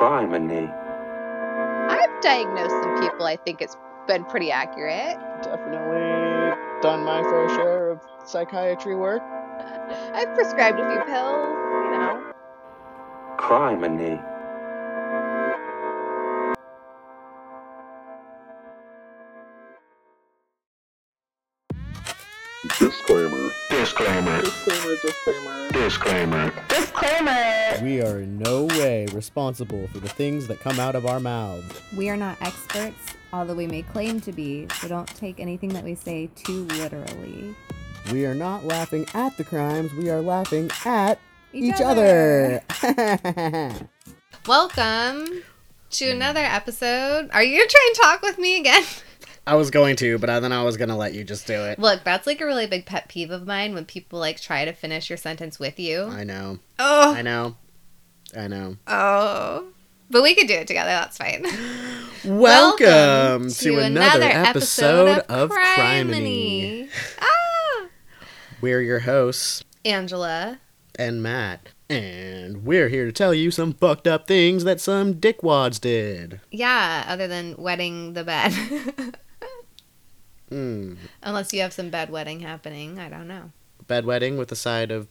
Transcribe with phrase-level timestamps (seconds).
[0.00, 0.66] Criminy.
[1.90, 3.26] I've diagnosed some people.
[3.26, 3.76] I think it's
[4.06, 5.18] been pretty accurate.
[5.42, 9.20] Definitely done my fair share of psychiatry work.
[10.14, 11.48] I've prescribed a few pills.
[11.84, 12.32] You know.
[13.36, 14.16] Criminy.
[14.16, 14.29] Disclaimer.
[23.80, 24.42] Disclaimer.
[24.42, 25.70] Disclaimer, disclaimer.
[25.72, 26.52] Disclaimer.
[26.68, 27.82] Disclaimer.
[27.82, 31.80] We are in no way responsible for the things that come out of our mouths.
[31.96, 32.98] We are not experts,
[33.32, 37.56] although we may claim to be, so don't take anything that we say too literally.
[38.12, 41.18] We are not laughing at the crimes, we are laughing at
[41.54, 42.62] Each each, other.
[44.46, 45.42] Welcome
[45.92, 47.30] to another episode.
[47.32, 48.84] Are you gonna try and talk with me again?
[49.46, 51.78] I was going to, but then I was going to let you just do it.
[51.78, 54.72] Look, that's like a really big pet peeve of mine when people like try to
[54.72, 56.04] finish your sentence with you.
[56.04, 56.58] I know.
[56.78, 57.56] Oh, I know.
[58.36, 58.76] I know.
[58.86, 59.66] oh.
[60.12, 60.90] But we could do it together.
[60.90, 61.46] That's fine.
[62.24, 66.88] Welcome, to, another, episode, of Criminy.
[66.88, 66.88] Criminy.
[67.20, 67.86] Ah,
[68.60, 70.58] We're your hosts Angela.
[70.96, 71.68] and Matt.
[71.88, 76.40] And we're here to tell you some fucked up things that some dickwads did.
[76.50, 79.16] Yeah, other than wetting the bed.
[80.50, 80.94] Hmm.
[81.22, 82.98] Unless you have some bedwetting happening.
[82.98, 83.52] I don't know.
[83.86, 85.08] Bedwetting with a side of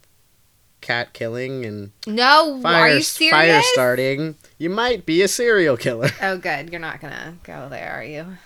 [0.81, 3.33] cat killing and No, fire, are you serious?
[3.33, 4.35] fire starting.
[4.57, 6.09] You might be a serial killer.
[6.21, 6.69] Oh, good.
[6.71, 8.37] You're not gonna go there, are you?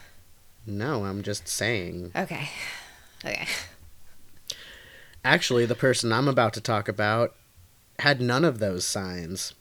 [0.66, 2.12] No, I'm just saying.
[2.16, 2.50] Okay.
[3.26, 3.48] Okay.
[5.26, 7.36] Actually, the person I'm about to talk about
[8.00, 9.54] had none of those signs.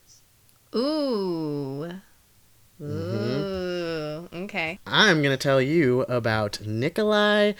[0.74, 2.00] Ooh.
[2.80, 4.34] Mm-hmm.
[4.34, 4.44] Ooh.
[4.44, 4.78] Okay.
[4.86, 7.52] I'm going to tell you about Nikolai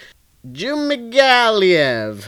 [0.47, 2.25] Dzhumagaliev.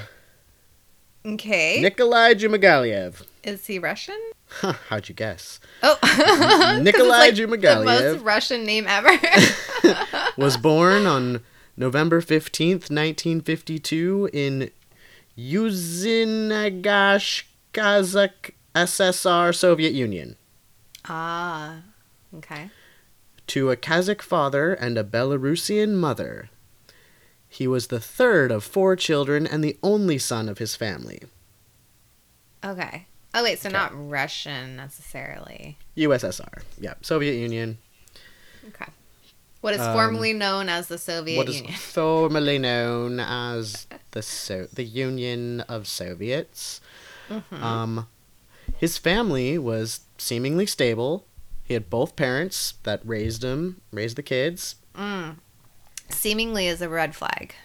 [1.25, 1.81] Okay.
[1.81, 3.23] Nikolai Dzhumagaliev.
[3.43, 4.19] Is he Russian?
[4.47, 5.59] Huh, how'd you guess?
[5.83, 5.97] Oh,
[6.81, 9.11] Nikolai like The most Russian name ever.
[10.37, 11.41] Was born on
[11.75, 14.71] November 15th, 1952 in
[15.37, 17.43] Uzinagash,
[17.73, 20.37] Kazakh SSR, Soviet Union.
[21.05, 21.79] ah.
[22.37, 22.69] Okay.
[23.47, 26.49] to a Kazakh father and a Belarusian mother.
[27.47, 31.21] He was the third of four children and the only son of his family.
[32.63, 33.07] Okay.
[33.33, 33.77] Oh wait, so Okay.
[33.77, 35.77] not Russian necessarily.
[35.95, 36.63] USSR.
[36.79, 37.77] Yeah, Soviet Union.
[38.69, 38.91] Okay.
[39.61, 41.73] What is Um, known as the Soviet what is Union.
[41.77, 46.81] formerly known as the so- the Union of Soviets.
[47.29, 47.63] Mm-hmm.
[47.63, 48.07] Um,
[48.77, 51.25] his family was seemingly stable.
[51.65, 54.75] He had both parents that raised him, raised the kids.
[54.95, 55.37] Mm.
[56.09, 57.55] Seemingly is a red flag.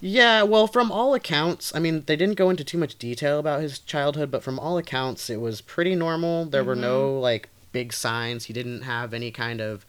[0.00, 3.62] Yeah, well, from all accounts, I mean, they didn't go into too much detail about
[3.62, 6.44] his childhood, but from all accounts, it was pretty normal.
[6.44, 8.44] There were no, like, big signs.
[8.44, 9.86] He didn't have any kind of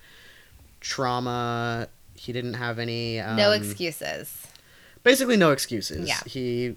[0.79, 1.89] trauma.
[2.13, 3.19] He didn't have any.
[3.19, 4.47] Um, no excuses.
[5.03, 6.07] Basically, no excuses.
[6.07, 6.21] Yeah.
[6.25, 6.75] He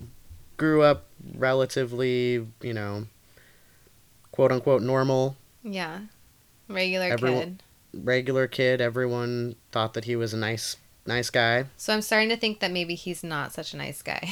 [0.56, 3.06] grew up relatively, you know,
[4.32, 6.00] quote unquote normal, Yeah.
[6.69, 7.62] Regular Everyone- kid.
[8.04, 8.80] regular kid.
[8.80, 10.76] Everyone thought that he was a nice,
[11.06, 11.64] nice guy.
[11.76, 14.30] So I'm starting to think that maybe he's not such a nice guy.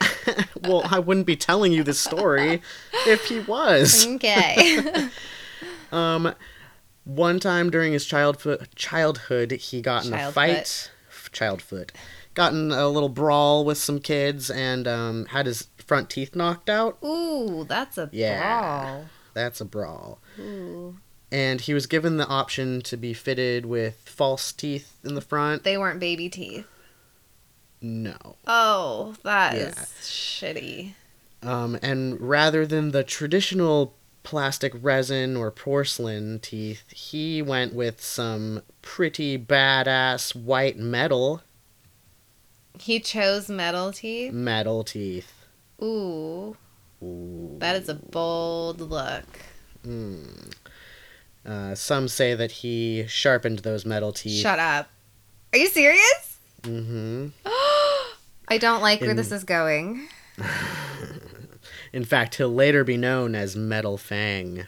[0.62, 2.60] well, I wouldn't be telling you this story
[3.06, 4.06] if he was.
[4.16, 5.08] okay.
[5.92, 6.34] Um,
[7.04, 10.90] one time during his childhood, childhood, he got in a fight.
[11.08, 11.90] F- Childfoot.
[12.34, 16.68] Got in a little brawl with some kids and um, had his front teeth knocked
[16.68, 16.98] out.
[17.04, 19.04] Ooh, that's a Yeah.
[19.32, 20.18] That's a brawl.
[20.38, 20.96] Ooh.
[21.32, 25.64] And he was given the option to be fitted with false teeth in the front.
[25.64, 26.66] They weren't baby teeth.
[27.80, 28.36] No.
[28.46, 29.84] Oh, that is Yeah.
[30.02, 30.94] shitty.
[31.42, 38.62] Um, and rather than the traditional plastic resin or porcelain teeth, he went with some
[38.82, 41.42] pretty badass white metal
[42.78, 44.32] He chose metal teeth.
[44.32, 45.32] metal teeth.
[45.82, 46.56] Ooh,
[47.02, 47.56] Ooh.
[47.58, 49.26] that is a bold look.
[49.86, 50.52] Mm.
[51.44, 54.40] Uh, some say that he sharpened those metal teeth.
[54.42, 54.88] Shut up.
[55.52, 56.38] Are you serious?
[56.62, 57.28] Mm-hmm.
[58.48, 60.08] I don't like where In- this is going.
[61.92, 64.66] In fact, he'll later be known as Metal Fang.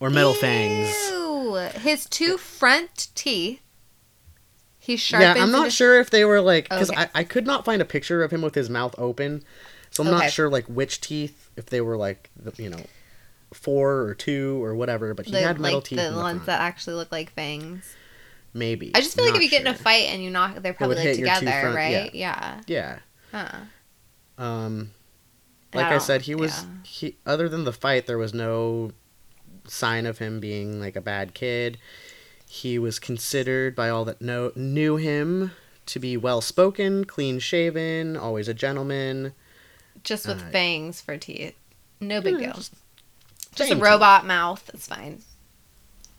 [0.00, 0.92] Or Metal Fangs.
[1.82, 3.60] His two front teeth.
[4.78, 5.36] He sharpens.
[5.36, 7.02] Yeah, I'm not sure if they were like because Okay.
[7.14, 9.42] I, I could not find a picture of him with his mouth open,
[9.90, 10.18] so I'm Okay.
[10.24, 12.84] not sure like which teeth if they were like the- you know
[13.54, 15.14] four or two or whatever.
[15.14, 16.46] But he The, had metal like teeth the the ones front.
[16.46, 17.94] that actually look like fangs.
[18.52, 20.72] Maybe I just feel like if you get in a fight and you knock, they're
[20.74, 22.14] probably like hit your two together, front- right?
[22.14, 22.60] Yeah.
[22.68, 22.98] yeah.
[23.32, 23.48] Huh.
[24.38, 24.90] Um,
[25.72, 26.68] like I, don't- said, he was yeah.
[26.84, 27.16] he.
[27.26, 28.92] Other than the fight, there was no
[29.66, 31.78] sign of him being like a bad kid.
[32.48, 35.50] He was considered by all that know, knew him
[35.86, 39.32] to be well spoken, clean shaven, always a gentleman.
[40.04, 41.54] Just with Uh, fangs for teeth.
[42.00, 42.52] No big Yeah, deal.
[42.54, 42.74] just
[43.54, 44.70] Just a robot mouth.
[44.74, 45.22] It's fine.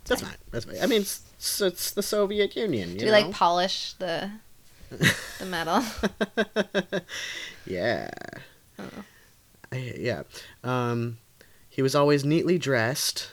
[0.05, 0.35] That's fine.
[0.51, 0.77] That's fine.
[0.81, 2.91] I mean, it's, it's, it's the Soviet Union.
[2.91, 3.17] You Do we know?
[3.19, 4.31] like polish the
[4.89, 5.83] the metal?
[7.65, 8.09] yeah.
[8.79, 8.83] Oh.
[9.71, 10.23] I, yeah.
[10.63, 11.17] Um,
[11.69, 13.31] he was always neatly dressed,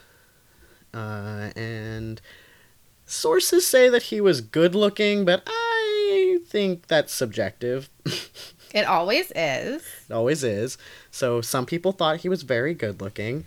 [0.94, 2.20] uh, and
[3.06, 7.88] sources say that he was good looking, but I think that's subjective.
[8.74, 9.82] It always is.
[10.08, 10.78] It always is.
[11.10, 13.44] So some people thought he was very good looking.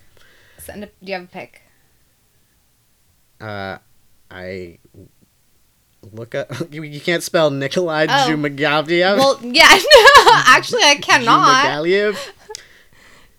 [0.65, 1.61] Send a, do you have a pic?
[3.39, 3.77] Uh,
[4.31, 4.79] I
[6.11, 6.51] look up.
[6.71, 8.27] You, you can't spell Nikolai Oh.
[8.29, 9.17] Zhumagavdiev.
[9.17, 9.77] Well, yeah.
[10.25, 11.65] No, actually, I cannot.
[11.65, 12.17] Zhumagaliev.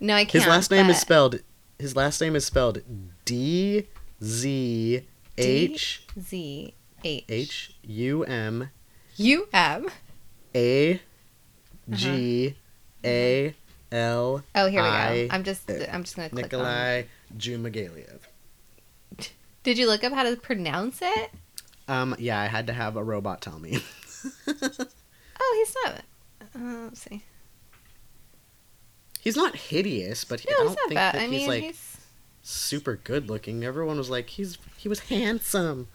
[0.01, 0.33] No, I can't.
[0.33, 1.41] His last name is spelled.
[1.79, 2.81] His last name is spelled
[3.25, 3.87] D
[4.23, 5.03] Z
[5.37, 6.75] H Z
[7.05, 8.71] H U M
[9.17, 9.89] U M.
[10.55, 11.01] A
[11.91, 12.55] G
[13.05, 13.55] A
[13.93, 15.29] L Oh, here we go.
[15.35, 16.61] I'm just I'm just gonna click on.
[16.61, 17.03] Nikolai
[17.37, 18.21] Zhumagaliev.
[19.63, 21.31] Did you look up how to pronounce it?
[21.89, 23.81] Um, yeah, I had to have a robot tell me.
[25.39, 26.03] Oh, he's not.
[26.57, 27.23] Uh, let's see.
[29.21, 31.15] he's not hideous, but he, No, I don't think bad.
[31.15, 31.97] that I he's mean, like he's.
[32.43, 33.63] super good looking.
[33.63, 35.89] Everyone was like, he's he was handsome.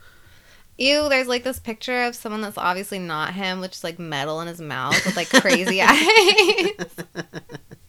[0.77, 4.39] Ew, there's like this picture of someone that's obviously not him, which is like metal
[4.41, 6.95] in his mouth with like crazy eyes.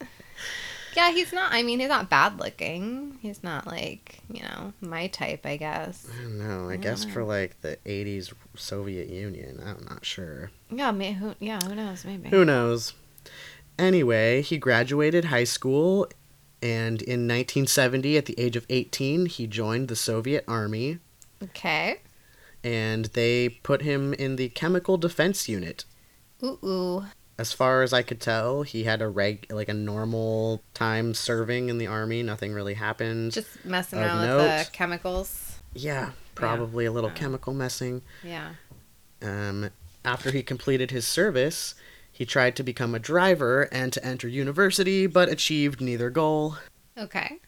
[0.95, 1.51] yeah, he's not.
[1.53, 3.17] I mean, he's not bad looking.
[3.21, 6.07] He's not like, you know, my type, I guess.
[6.17, 6.69] I don't know.
[6.69, 10.51] I guess for like the '80s Soviet Union, I'm not sure.
[10.69, 12.05] Yeah, may, who, yeah, who knows?
[12.05, 12.29] Maybe.
[12.29, 12.93] Who knows?
[13.79, 16.07] Anyway, he graduated high school,
[16.61, 20.99] and in 1970, at the age of 18, he joined the Soviet Army,
[21.41, 22.01] Okay.
[22.63, 25.85] and they put him in the Chemical Defense Unit.
[26.43, 27.05] Ooh, ooh.
[27.37, 31.69] As far as I could tell, he had a reg like a normal time serving
[31.69, 32.21] in the army.
[32.21, 33.31] Nothing really happened.
[33.31, 34.43] Just messing around with note.
[34.65, 35.59] the chemicals.
[35.73, 37.15] yeah, probably a little Yeah.
[37.15, 38.03] chemical messing.
[38.23, 38.51] Yeah.
[39.21, 39.71] Um,
[40.05, 41.73] after he completed his service,
[42.11, 46.57] he tried to become a driver and to enter university, but achieved neither goal.
[46.97, 47.39] Okay.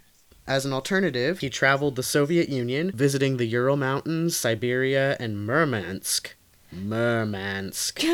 [0.48, 6.36] As an alternative, he traveled the Soviet Union, visiting the Ural Mountains, Siberia, and Murmansk.
[6.72, 8.02] Murmansk.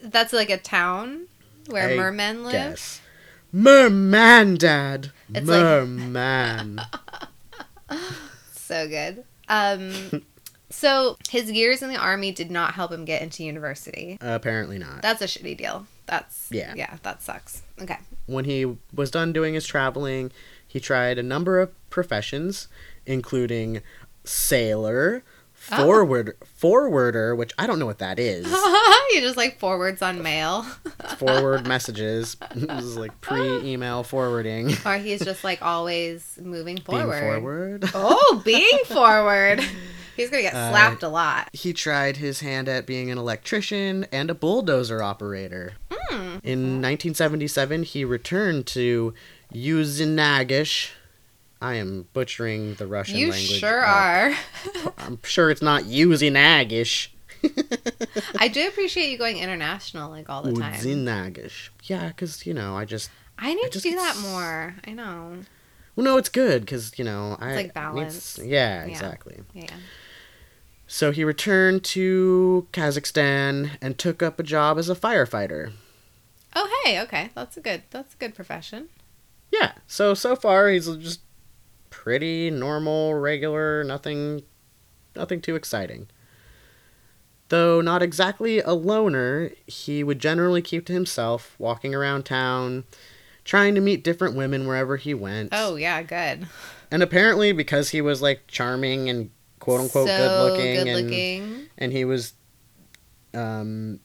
[0.00, 1.26] That's like a town
[1.68, 2.52] where I mermen live.
[2.52, 3.00] Guess.
[3.52, 5.12] Merman, Dad.
[5.34, 6.80] It's like- Merman.
[8.52, 9.24] So good.
[9.48, 10.22] Um,
[10.70, 14.16] so his years in the army did not help him get into university.
[14.20, 15.02] Apparently not.
[15.02, 15.88] That's a shitty deal.
[16.06, 16.74] That's Yeah.
[16.76, 17.62] yeah, that sucks.
[17.82, 17.98] Okay.
[18.26, 20.30] when he was done doing his traveling,
[20.68, 22.68] he tried a number of professions,
[23.06, 23.82] including
[24.24, 25.22] sailor,
[25.72, 25.76] Oh.
[25.84, 28.46] forward forwarder, which I don't know what that is.
[29.12, 30.62] you just like forwards on mail,
[31.18, 32.36] Forward messages.
[32.54, 34.72] this is like pre-email forwarding.
[34.86, 37.20] or he's just like always moving Being forward.
[37.42, 37.90] forward.
[37.94, 39.60] Oh, being forward.
[40.16, 41.50] He's gonna get Uh, slapped a lot.
[41.52, 45.74] He tried his hand at being an electrician and a bulldozer operator.
[45.92, 46.38] Hmm.
[46.42, 49.12] In 1977, he returned to
[49.54, 50.90] Uzinagish.
[51.60, 53.50] I am butchering the Russian You language.
[53.50, 54.34] You sure uh, are.
[54.98, 57.08] I'm sure it's not Uzinagish.
[58.38, 60.74] I do appreciate you going international like all the time.
[60.74, 61.68] Uzinagish.
[61.84, 63.10] Yeah, because, you know, I just.
[63.38, 64.74] I need I to just do that more.
[64.86, 65.38] I know.
[65.96, 67.54] Well, no, it's good because, you know, I.
[67.54, 68.38] like needs- balance.
[68.42, 68.90] yeah, Yeah.
[68.90, 69.40] exactly.
[69.54, 69.66] Yeah.
[70.86, 75.72] So he returned to Kazakhstan and took up a job as a firefighter.
[76.56, 77.00] Oh, hey.
[77.02, 77.82] Okay, that's a good.
[77.90, 78.88] That's a good profession.
[79.52, 79.72] Yeah.
[79.86, 81.20] So so far he's just
[82.04, 84.42] pretty normal, regular, nothing
[85.14, 86.08] nothing too exciting.
[87.50, 92.84] Though not exactly a loner, he would generally keep to himself, walking around town,
[93.44, 95.50] trying to meet different women wherever he went.
[95.52, 96.46] Oh yeah, good.
[96.90, 101.92] And apparently because he was like charming and quote unquote so good looking and and
[101.92, 102.32] he was
[103.34, 104.00] um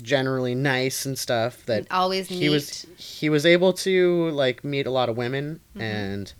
[0.00, 2.38] generally nice and stuff that always neat.
[2.38, 5.80] he was he was able to like meet a lot of women Mhm.
[5.80, 6.32] and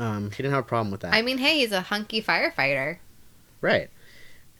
[0.00, 2.98] um he didn't have a problem with that I mean, hey, he's a hunky firefighter.
[3.60, 3.90] right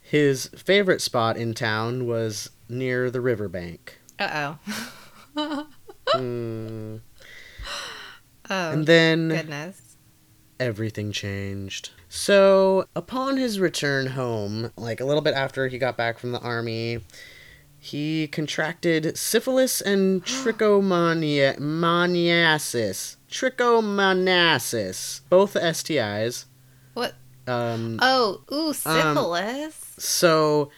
[0.02, 4.54] his favorite spot in town was near the riverbank Uh
[5.36, 5.66] oh.
[6.12, 6.96] Hmm.
[8.50, 9.94] oh and then goodness.
[10.58, 16.18] everything changed so upon his return home like a little bit after he got back
[16.18, 16.98] from the army
[17.78, 23.16] He contracted syphilis and trichomoniasis.
[23.30, 25.20] Trichomoniasis.
[25.28, 26.44] Both STIs.
[26.94, 27.14] What?
[27.46, 29.74] Um, Oh, ooh, syphilis.
[29.98, 30.70] so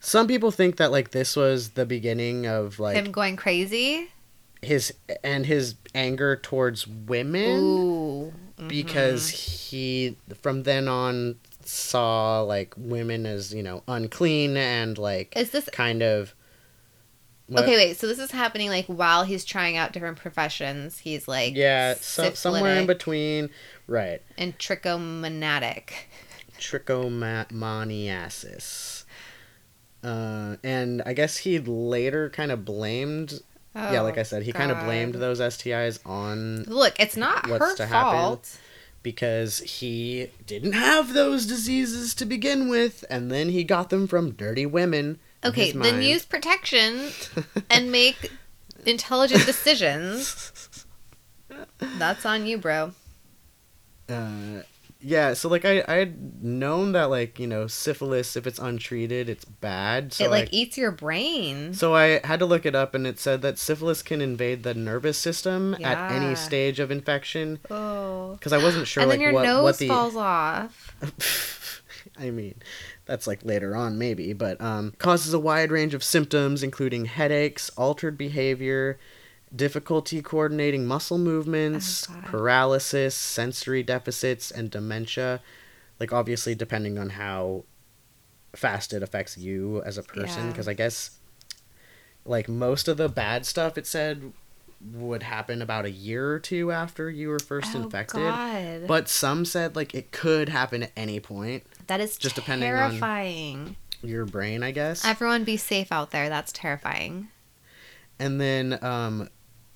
[0.00, 4.08] some people think that like this was the beginning of like Him going crazy.
[4.62, 4.92] his
[5.24, 8.32] and his anger towards women Ooh.
[8.66, 15.50] because he from then on saw like women as you know unclean and like Is
[15.50, 16.34] this kind of
[17.50, 17.76] what- okay?
[17.76, 17.98] Wait.
[17.98, 20.98] So this is happening like while he's trying out different professions.
[20.98, 23.50] He's like yeah so, somewhere in between
[23.86, 25.90] right and trichomoniatic.
[26.58, 29.04] trichomoniasis
[30.02, 33.40] uh and i guess he later kind of blamed
[33.74, 37.48] yeah like i said he kind of blamed Oh, those stis on Look, it's not
[37.48, 38.12] what's her to happen.
[38.12, 38.58] fault.
[39.02, 44.32] because he didn't have those diseases to begin with, and then he got them from
[44.32, 45.18] dirty women.
[45.44, 46.04] Okay, then mind.
[46.04, 47.10] use protection
[47.70, 48.30] and make
[48.86, 50.84] intelligent decisions.
[51.98, 52.92] That's on you, bro.
[54.08, 54.62] Uh,
[55.02, 59.30] yeah, so like I I had known that like you know syphilis if it's untreated
[59.30, 60.12] it's bad.
[60.12, 61.72] So it like like eats your brain.
[61.72, 64.74] so I had to look it up and it said that syphilis can invade the
[64.74, 68.34] nervous system at any stage of infection oh.
[68.34, 71.82] because I wasn't sure and like then your what nose what the falls off.
[72.18, 72.56] I mean,
[73.10, 77.68] that's like later on maybe, but um, causes a wide range of symptoms, including headaches,
[77.76, 79.00] altered behavior,
[79.54, 85.40] difficulty coordinating muscle movements, Oh, paralysis, sensory deficits, and dementia.
[85.98, 87.64] Like obviously, depending on how
[88.54, 90.50] fast it affects you as a person, Yeah.
[90.52, 91.18] because I guess
[92.24, 94.32] like most of the bad stuff it said
[94.92, 98.20] would happen about a year or two after you were first oh, infected.
[98.20, 98.86] God.
[98.86, 101.64] But some said like it could happen at any point.
[101.90, 103.76] That is just depending on- terrifying.
[104.02, 105.04] Your brain, I guess.
[105.04, 106.30] Everyone be safe out there.
[106.30, 107.28] That's terrifying.
[108.18, 109.28] And then um,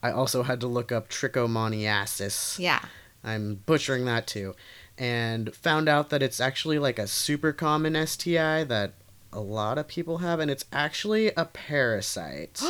[0.02, 2.58] I also had to look up trichomoniasis.
[2.58, 2.80] Yeah.
[3.22, 4.54] I'm butchering that too,
[4.98, 8.92] and found out that it's actually like a super common STI that
[9.32, 12.62] a lot of people have, and it's actually a parasite.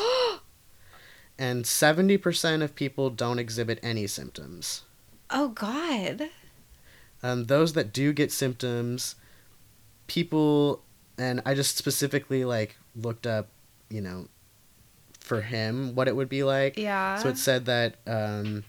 [1.39, 4.83] and seventy percent of people don't exhibit any symptoms.
[5.31, 6.31] Oh God.
[7.23, 9.17] um, those that do get symptoms,
[10.07, 10.83] people,
[11.19, 13.49] and I just specifically like looked up,
[13.89, 14.29] you know,
[15.21, 16.77] for him what it would be like.
[16.77, 17.17] Yeah.
[17.17, 18.65] So it said that um,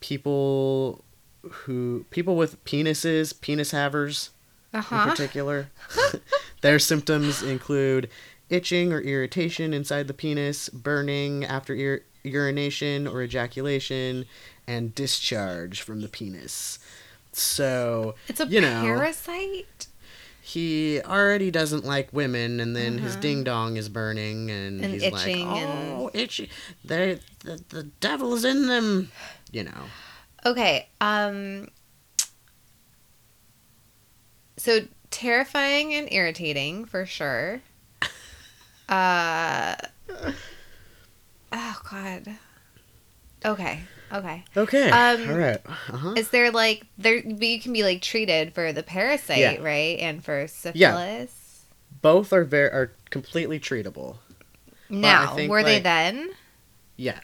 [0.00, 1.04] people
[1.42, 4.30] who people with penises, penis havers
[4.72, 5.68] Uh in particular,
[6.60, 8.08] their symptoms include
[8.48, 14.26] itching or irritation inside the penis, burning after ur- urination or ejaculation,
[14.66, 16.78] and discharge from the penis.
[17.32, 19.86] So It's a you know, parasite.
[20.42, 24.84] He already doesn't like women, and then his ding dong is burning, and, Uh-huh.
[24.84, 26.50] And he's itching like, and- "Oh, itchy!
[26.84, 29.10] They, the the devil's in them,"
[29.52, 29.84] you know.
[30.46, 30.88] Okay.
[31.00, 31.68] Um.
[34.56, 34.80] So
[35.10, 37.60] terrifying and irritating for sure.
[38.88, 39.76] Uh.
[41.52, 42.36] Oh God.
[43.44, 43.80] Okay.
[44.12, 44.44] Okay.
[44.56, 46.14] Okay, Um, all right, uh-huh.
[46.16, 47.22] Is there like there?
[47.24, 49.56] But you can be like treated for the parasite, Yeah.
[49.62, 49.98] right?
[50.00, 50.74] And for syphilis.
[50.78, 51.26] Yeah.
[52.02, 54.16] Both are very are completely treatable.
[54.88, 56.30] Now, think, were they then?
[56.96, 57.20] Yeah,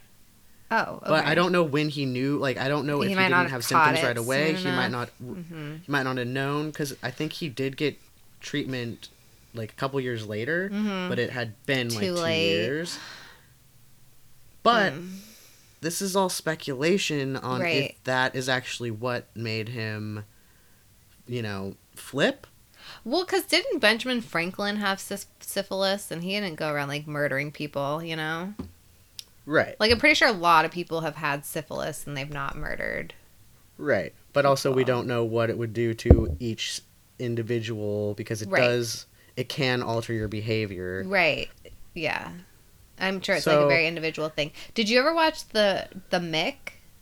[0.71, 1.07] Oh, okay.
[1.09, 2.37] but I don't know when he knew.
[2.39, 4.55] Like, I don't know He if he, didn't have symptoms right away.
[4.55, 5.09] He might not.
[5.19, 7.99] hmm He might not have known because I think he did get
[8.41, 9.09] treatment
[9.55, 11.09] like a couple years later, Mhm.
[11.09, 12.51] but it had been like two late.
[12.51, 12.99] years.
[14.63, 15.09] But Mm.
[15.87, 17.91] This is all speculation on Right.
[17.93, 20.25] if that is actually what made him,
[21.29, 22.47] you know, flip.
[23.05, 25.01] Well, because didn't Benjamin Franklin have
[25.41, 28.55] syphilis and he didn't go around like murdering people, you know?
[29.45, 29.77] Right.
[29.79, 33.15] Like, I'm pretty sure a lot of people have had syphilis and they've not murdered.
[33.79, 34.13] Right.
[34.33, 36.81] But also, we don't know what it would do to each
[37.21, 38.61] individual because it Right.
[38.63, 41.05] does, it can alter your behavior.
[41.07, 41.49] Right.
[41.95, 42.31] Yeah.
[42.99, 44.53] I'm sure it's like a very individual thing.
[44.75, 46.55] Did you ever watch the the Mick?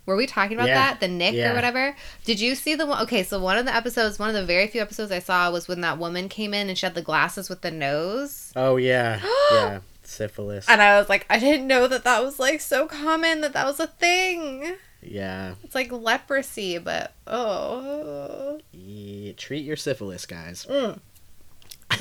[0.07, 0.75] Were we talking about Yeah.
[0.75, 1.01] that?
[1.01, 1.53] The Knick Yeah.
[1.53, 1.97] or whatever?
[2.25, 3.03] Did you see the one?
[3.05, 5.67] Okay, so one of the episodes, one of the very few episodes I saw was
[5.67, 8.53] when that woman came in and she had the glasses with the nose.
[8.55, 9.21] Oh, yeah.
[9.51, 9.79] yeah.
[10.03, 10.69] Syphilis.
[10.69, 13.65] And I was like, I didn't know that that was like so common that that
[13.65, 14.75] was a thing.
[15.01, 15.55] Yeah.
[15.63, 18.61] It's like leprosy, but oh.
[18.73, 20.67] Yeah, Treat your syphilis, guys.
[20.69, 20.99] Mm.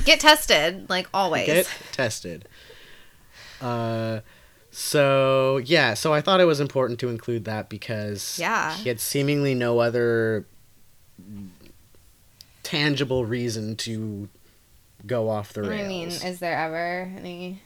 [0.04, 1.46] Get tested, like always.
[1.46, 2.48] Get tested.
[3.64, 4.20] Uh,
[4.70, 8.74] so yeah, so I thought it was important to include that because Yeah.
[8.76, 10.46] he had seemingly no other
[12.62, 14.28] tangible reason to
[15.06, 15.82] go off the rails.
[15.84, 17.60] I mean, is there ever any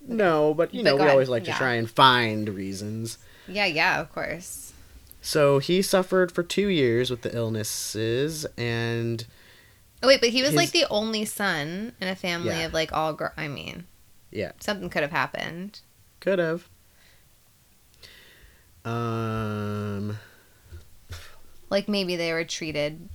[0.00, 3.18] No, but you But know, we always like to try and find reasons.
[3.46, 4.72] Yeah, yeah, of course.
[5.20, 9.26] So he suffered for two years with the illnesses, and
[10.02, 12.66] Oh wait, but he was His- like the only son in a family Yeah.
[12.66, 13.32] of like all girl.
[13.36, 13.86] I mean,
[14.30, 15.80] yeah, something could have happened.
[16.20, 16.68] could have.
[18.84, 20.18] Um,
[21.70, 23.08] Like maybe they were treated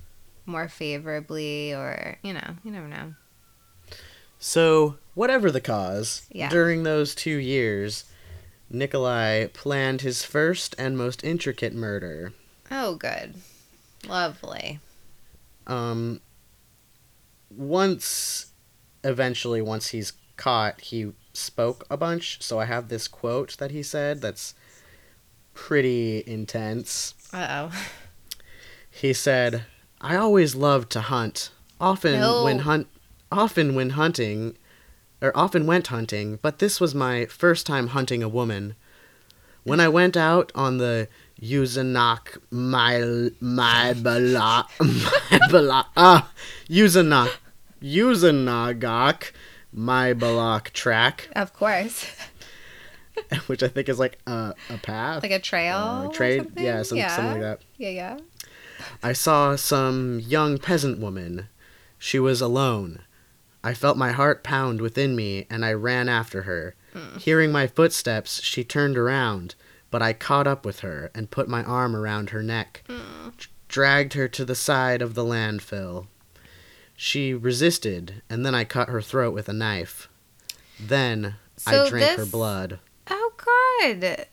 [0.46, 3.14] more favorably, or you know, you never know.
[4.38, 6.50] so whatever the cause, Yeah.
[6.50, 8.04] during those two years,
[8.68, 12.32] Nikolai planned his first and most intricate murder.
[12.70, 13.34] Oh, good,
[14.06, 14.80] lovely.
[15.66, 16.20] um
[17.50, 18.46] once
[19.04, 23.82] eventually once he's caught he spoke a bunch so i have this quote that he
[23.82, 24.54] said that's
[25.54, 27.84] pretty intense Uh oh.
[28.90, 29.64] he said
[30.00, 31.50] i always loved to hunt
[31.80, 32.44] often No.
[32.44, 32.86] when hunt
[33.30, 34.56] often when hunting
[35.20, 38.74] or often went hunting but this was my first time hunting a woman
[39.64, 41.08] when i went out on the
[41.42, 46.30] Usanak my my bala my bala ah
[46.68, 47.30] Usanak
[47.82, 49.32] Usanagak
[49.76, 52.06] my balak track Of course,
[53.46, 55.76] which I think is like a, a path like a trail.
[55.76, 56.64] Uh, or trade something?
[56.64, 58.18] yeah some, something like that Yeah, yeah.
[59.02, 61.48] I saw some young peasant woman.
[61.98, 63.00] She was alone.
[63.62, 66.74] I felt my heart pound within me, and I ran after her.
[66.92, 67.18] Hmm.
[67.18, 69.54] Hearing my footsteps, she turned around,
[69.90, 74.12] but I caught up with her and put my arm around her neck, d- dragged
[74.14, 76.08] her to the side of the landfill.
[76.96, 80.08] She resisted, and then I cut her throat with a knife.
[80.78, 82.78] Then So I drank her blood.
[83.10, 84.26] Oh god.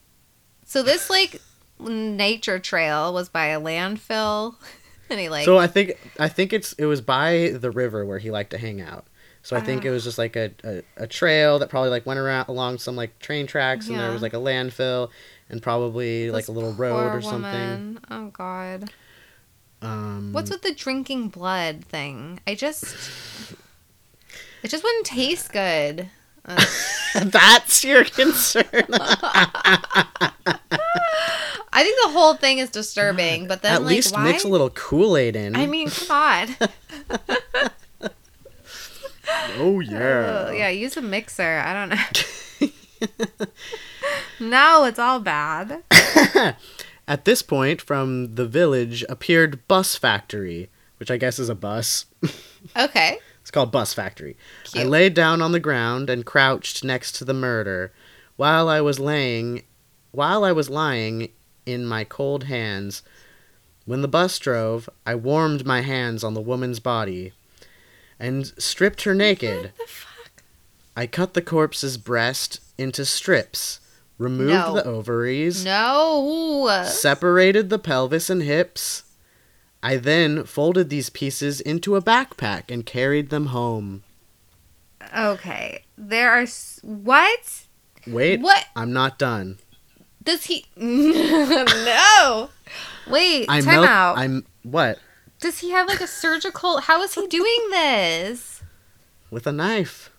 [0.65, 1.41] So this like
[1.79, 4.55] nature trail was by a landfill,
[5.09, 8.19] and he like so I think I think it's it was by the river where
[8.19, 9.05] he liked to hang out.
[9.43, 9.93] So I think it Ah.
[9.93, 13.17] was just like a, a, a trail that probably like went around along some like
[13.17, 15.09] train tracks and there was like a landfill
[15.49, 17.97] and probably like a little road or something.
[18.11, 18.91] Oh god.
[19.81, 22.39] Um What's with the drinking blood thing?
[22.45, 22.85] I just
[24.63, 26.09] it just wouldn't taste good.
[26.45, 26.63] Uh,
[27.25, 28.63] that's your concern.
[31.73, 34.23] I think the whole thing is disturbing, but then At like least why?
[34.23, 35.55] mix a little Kool-Aid in.
[35.55, 36.47] I mean, come on.
[39.57, 40.51] oh yeah.
[40.51, 41.61] Yeah, use a mixer.
[41.63, 42.69] I don't know.
[44.49, 45.83] no, it's all bad.
[47.07, 52.05] At this point from the village appeared Bus Factory, which I guess is a bus.
[52.77, 53.17] Okay.
[53.41, 54.37] It's called Bus Factory.
[54.67, 54.87] I Cute.
[54.87, 57.91] laid down on the ground and crouched next to the murder.
[58.35, 59.63] While I was laying,
[60.11, 61.29] while I was lying
[61.65, 63.01] in my cold hands,
[63.85, 67.33] when the bus drove, I warmed my hands on the woman's body
[68.19, 69.63] and stripped her naked.
[69.63, 70.43] What the fuck?
[70.95, 73.79] I cut the corpse's breast into strips,
[74.21, 74.75] removed No.
[74.75, 76.83] the ovaries, No.
[76.85, 79.03] separated the pelvis and hips.
[79.83, 84.03] I then folded these pieces into a backpack and carried them home.
[85.17, 85.83] Okay.
[85.97, 87.63] There are s- what?
[88.05, 89.57] Wait, What I'm not done.
[90.23, 90.65] does he?
[90.77, 92.49] no.
[93.07, 93.47] Wait.
[93.49, 93.87] I time melt.
[93.87, 94.17] out.
[94.19, 94.99] I'm what
[95.39, 96.81] Does he have like a surgical?
[96.81, 98.61] How is he doing this?
[99.31, 100.09] with a knife.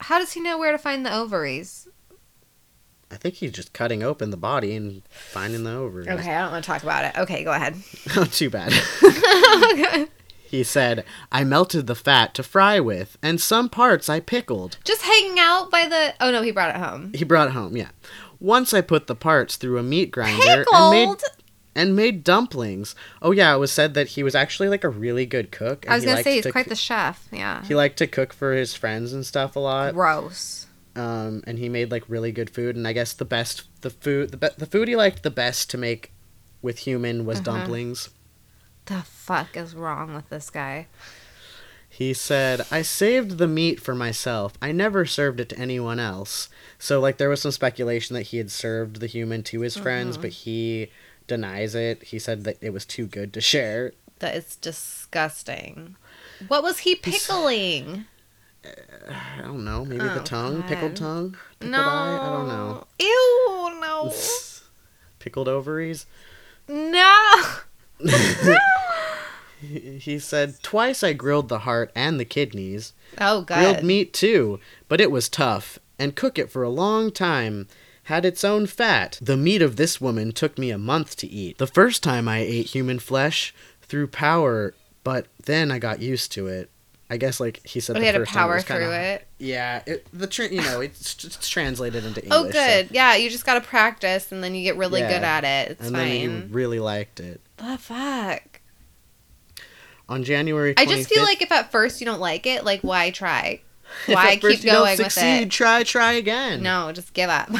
[0.00, 1.87] How does he know where to find the ovaries?
[3.10, 6.08] I think he's just cutting open the body and finding the ovaries.
[6.08, 7.18] Okay, I don't want to talk about it.
[7.18, 7.74] Okay, go ahead.
[8.08, 8.72] Not oh, too bad.
[10.44, 14.78] he said, I melted the fat to fry with, and some parts I pickled.
[14.84, 16.14] Just hanging out by the.
[16.20, 17.12] Oh no, he brought it home.
[17.14, 17.90] He brought it home, yeah.
[18.40, 21.22] Once I put the parts through a meat grinder and made Pickled.
[21.74, 22.94] and made dumplings.
[23.20, 25.84] Oh yeah, it was said that he was actually like a really good cook.
[25.84, 27.26] and I was gonna say he's quite the chef.
[27.32, 27.64] Yeah.
[27.64, 29.94] He liked to cook for his friends and stuff a lot.
[29.94, 30.66] Gross.
[30.98, 32.76] Um, and he made like really good food.
[32.76, 35.70] And I guess the best, the food, the, be- the food he liked the best
[35.70, 36.12] to make
[36.62, 37.44] with human was Uh-huh.
[37.58, 38.10] dumplings.
[38.86, 40.86] The fuck is wrong with this guy?
[41.90, 44.54] He said, "I saved the meat for myself.
[44.62, 48.36] I never served it to anyone else." So like there was some speculation that he
[48.38, 50.22] had served the human to his friends, Uh-huh.
[50.22, 50.90] but he
[51.26, 52.02] denies it.
[52.04, 53.92] He said that it was too good to share.
[54.20, 55.96] That is disgusting.
[56.48, 58.04] What was he pickling?
[59.08, 61.78] I don't know, maybe the Oh, tongue, pickled tongue, pickled no.
[61.80, 62.18] eye.
[62.20, 62.86] I don't know.
[62.98, 64.12] Ew, no.
[65.18, 66.06] Pickled ovaries.
[66.68, 67.42] no.
[69.60, 72.92] He he said, Twice I grilled the heart and the kidneys.
[73.20, 73.58] Oh, God.
[73.58, 77.66] Grilled meat too, but it was tough, and cook it for a long time.
[78.04, 79.18] Had its own fat.
[79.20, 81.58] The meat of this woman took me a month to eat.
[81.58, 83.52] The first time I ate human flesh
[83.82, 86.70] through power, but then I got used to it.
[87.10, 89.26] I guess like he said But the he had to power kinda- through it.
[89.38, 92.54] Yeah, it, the tr- you know it's, it's translated into oh, English.
[92.54, 92.88] Oh, so- good.
[92.94, 95.12] Yeah, you just gotta practice, and then you get really Yeah.
[95.14, 95.70] good at it.
[95.72, 96.48] It's and then he fine.
[96.52, 97.40] really liked it.
[97.56, 98.60] The fuck.
[100.10, 102.80] On January 25th, I just feel like if at first you don't like it, like
[102.82, 103.60] why try?
[104.06, 105.50] Why keep you going with succeed, it?
[105.50, 106.62] try try again.
[106.62, 107.48] No, just give up.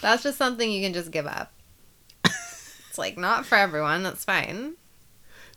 [0.00, 1.52] That's just something you can just give up.
[2.24, 4.04] It's like not for everyone.
[4.04, 4.74] That's fine.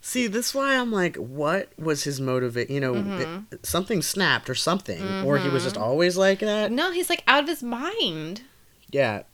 [0.08, 2.70] See, this is why I'm like, what was his motivate?
[2.70, 3.52] You know, Mm-hmm.
[3.52, 6.72] it- something snapped or something, or he was just always like that.
[6.72, 8.40] No, he's like out of his mind.
[8.90, 9.24] Yeah,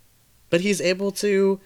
[0.50, 1.60] but he's able to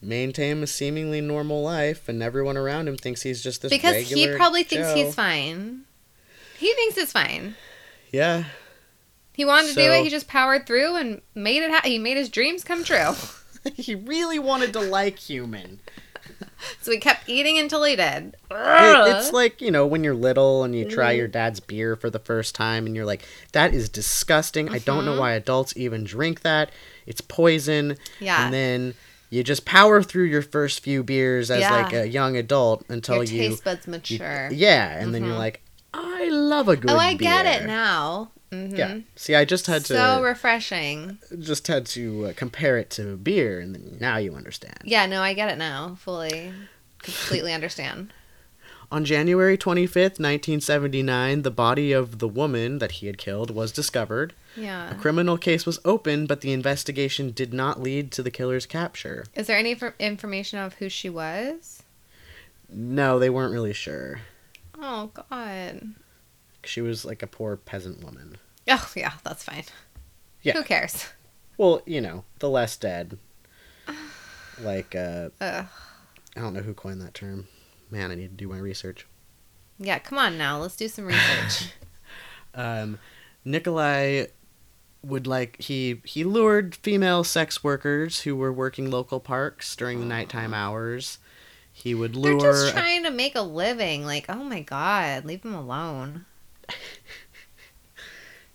[0.00, 4.34] maintain a seemingly normal life, and everyone around him thinks he's just this Because he
[4.34, 5.82] probably thinks he's fine.
[6.58, 7.54] He thinks it's fine.
[8.12, 8.44] Yeah,
[9.34, 10.04] He wanted to do it.
[10.04, 11.70] He just powered through and made it.
[11.70, 13.12] Ha- he made his dreams come true.
[13.74, 15.80] he really wanted to like human.
[16.82, 18.34] So we kept eating until he did.
[18.50, 20.94] It- it's like you know when you're little and you Mm-hmm.
[20.94, 24.68] try your dad's beer for the first time, and you're like, "That is disgusting.
[24.68, 25.14] I don't Mm-hmm.
[25.14, 26.70] know why adults even drink that.
[27.06, 28.44] It's poison." Yeah.
[28.44, 28.94] and then
[29.30, 31.70] you just power through your first few beers as Yeah.
[31.82, 34.48] like a young adult until Your you, taste buds you- mature.
[34.52, 35.60] yeah, and then you're like,
[35.94, 38.30] "I love a good." oh, I get it now.
[38.52, 38.98] hmm Yeah.
[39.16, 41.18] See, I just had to So refreshing.
[41.38, 44.78] just had to uh, compare it to beer, and then now you understand.
[44.84, 45.96] Yeah, no, I get it now.
[46.00, 46.52] Fully,
[47.02, 48.12] completely understand.
[48.90, 54.32] On January 25th, 1979, the body of the woman that he had killed was discovered.
[54.56, 54.90] Yeah.
[54.90, 59.26] A criminal case was opened, but the investigation did not lead to the killer's capture.
[59.34, 61.82] Is there any infor- information of who she was?
[62.70, 64.20] No, they weren't really sure.
[64.80, 65.94] Oh God.
[66.64, 68.36] She was like a poor peasant woman.
[68.68, 69.64] Oh yeah, that's fine.
[70.42, 70.54] Yeah.
[70.54, 71.06] Who cares?
[71.56, 73.18] Well, you know, the less dead.
[74.60, 75.66] Like, uh, Ugh.
[76.36, 77.46] I don't know who coined that term.
[77.92, 79.06] Man, I need to do my research.
[79.78, 80.58] Yeah, come on now.
[80.58, 81.70] Let's do some research.
[82.54, 82.98] um,
[83.44, 84.26] Nikolai
[85.02, 90.06] would like he he lured female sex workers who were working local parks during the
[90.06, 91.18] nighttime hours.
[91.88, 94.04] He would They're just trying to make a living.
[94.04, 96.26] Like, oh my God, leave them alone.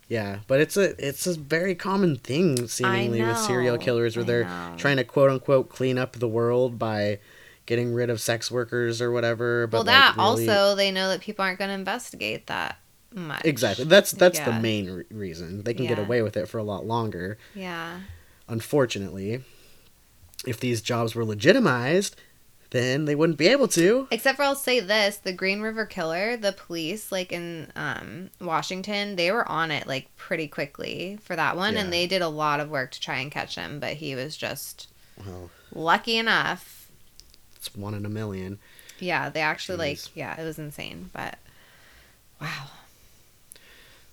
[0.08, 4.28] yeah, but it's a it's a very common thing seemingly with serial killers where I
[4.28, 4.74] they're know.
[4.78, 7.18] trying to quote unquote clean up the world by
[7.66, 9.66] getting rid of sex workers or whatever.
[9.66, 12.78] But well, that like, really- also they know that people aren't going to investigate that
[13.16, 13.42] much.
[13.46, 16.64] exactly that's that's the main re- reason they can get away with it for a
[16.64, 17.38] lot longer.
[17.56, 18.02] Yeah.
[18.48, 19.42] unfortunately,
[20.46, 22.16] if these jobs were legitimized,
[22.74, 24.08] then they wouldn't be able to.
[24.12, 29.16] Except for I'll say this: the Green River Killer, the police, like in um, Washington,
[29.16, 31.82] they were on it like pretty quickly for that one, Yeah.
[31.82, 33.80] and they did a lot of work to try and catch him.
[33.80, 34.90] But he was just
[35.26, 36.90] Well, lucky enough.
[37.56, 38.60] it's one in a million.
[39.00, 41.10] Yeah, they actually like yeah, it was insane.
[41.14, 41.38] But
[42.42, 42.68] wow,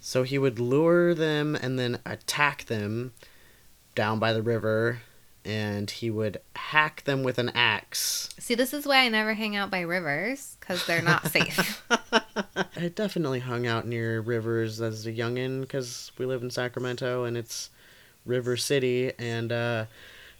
[0.00, 3.12] So he would lure them and then attack them
[3.94, 5.00] down by the river,
[5.44, 8.28] and he would hack them with an axe.
[8.38, 11.82] see, this is why I never hang out by rivers because they're not safe.
[11.90, 17.36] I definitely hung out near rivers as a youngin' because we live in Sacramento and
[17.36, 17.70] it's
[18.26, 19.86] River City, and uh,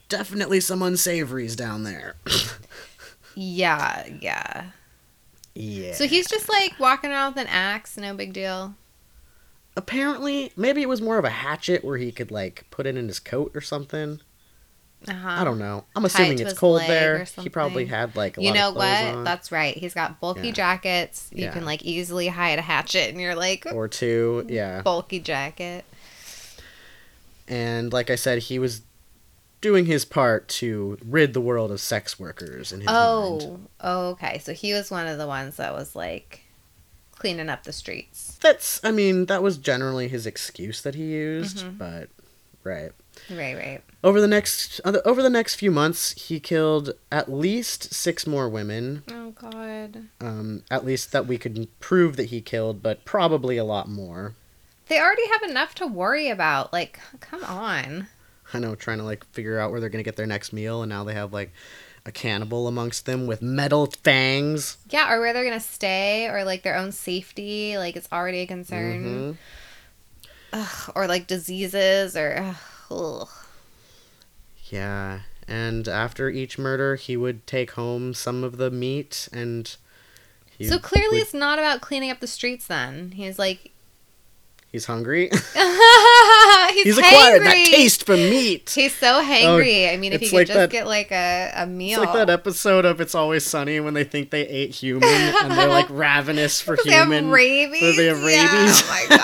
[0.09, 2.17] definitely some unsavories down there.
[3.35, 4.65] yeah, yeah.
[5.55, 5.95] yeah.
[5.95, 8.75] So he's just like walking around with an axe, no big deal.
[9.77, 13.09] apparently maybe it was more of a hatchet where he could like put it in
[13.09, 14.21] his coat or something.
[15.09, 15.29] Uh-huh.
[15.29, 15.85] I don't know.
[15.97, 17.25] I'm assuming it's cold there.
[17.41, 19.05] He probably had like a You lot know what?
[19.17, 19.75] on, That's right.
[19.77, 20.53] He's got bulky Yeah.
[20.53, 21.31] jackets.
[21.33, 21.53] You Yeah.
[21.53, 24.45] can like easily hide a hatchet, and you're like or two.
[24.49, 24.83] Yeah.
[24.83, 25.85] bulky jacket.
[27.49, 28.83] And like I said, he was
[29.61, 32.89] doing his part to rid the world of sex workers in his.
[32.91, 34.39] Oh, oh, okay.
[34.39, 36.43] So he was one of the ones that was like
[37.13, 38.39] cleaning up the streets.
[38.41, 41.77] That's I mean, that was generally his excuse that he used, Mm-hmm.
[41.77, 42.09] but
[42.65, 42.93] right.
[43.31, 43.81] Right, right.
[44.03, 49.03] Over the next over the next few months, he killed at least 6 more women.
[49.11, 50.05] Oh God.
[50.21, 54.35] Um, at least that we could prove that he killed, but probably a lot more.
[54.89, 56.73] They already have enough to worry about.
[56.73, 58.09] Like, come on.
[58.53, 60.89] I know, trying to like figure out where they're gonna get their next meal, and
[60.91, 61.53] now they have like
[62.07, 64.79] a cannibal amongst them with metal fangs.
[64.89, 67.77] Yeah, or where they're gonna stay, or like their own safety.
[67.79, 69.05] Like it's already a concern.
[69.05, 69.37] Mhm.
[70.53, 72.57] Ugh, or like diseases, or ugh,
[72.91, 73.29] ugh.
[74.69, 79.75] Yeah, and after each murder, he would take home some of the meat, and
[80.63, 82.67] So clearly, would- it's not about cleaning up the streets.
[82.67, 83.73] Then he's like,
[84.73, 85.29] He's hungry.
[86.73, 88.71] He's, He's acquired that taste for meat.
[88.71, 89.93] He's so oh, hangry.
[89.93, 92.01] I mean, if he could like just that- get like a, a meal.
[92.01, 95.51] It's like that episode of It's Always Sunny when they think they ate human and
[95.51, 97.09] they're like ravenous for human.
[97.11, 97.97] They have rabies.
[97.97, 98.83] They have Yeah, rabies.
[98.85, 99.17] Oh my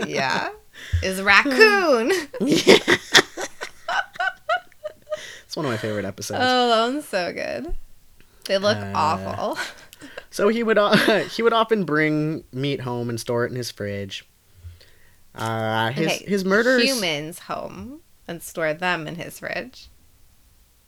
[0.00, 0.08] god.
[0.08, 0.48] yeah.
[1.04, 2.10] Is raccoon.
[5.46, 6.40] It's one of my favorite episodes.
[6.42, 7.76] oh, that one's so good.
[8.46, 9.58] They look Uh, awful.
[10.30, 10.96] So he would uh,
[11.36, 14.26] he would often bring meat home and store it in his fridge.
[15.32, 19.88] Uh, his Okay, his murders Humans home and store them in his fridge.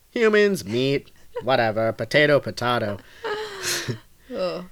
[0.09, 1.11] humans meat
[1.43, 2.97] whatever potato potato.
[4.33, 4.65] Oh.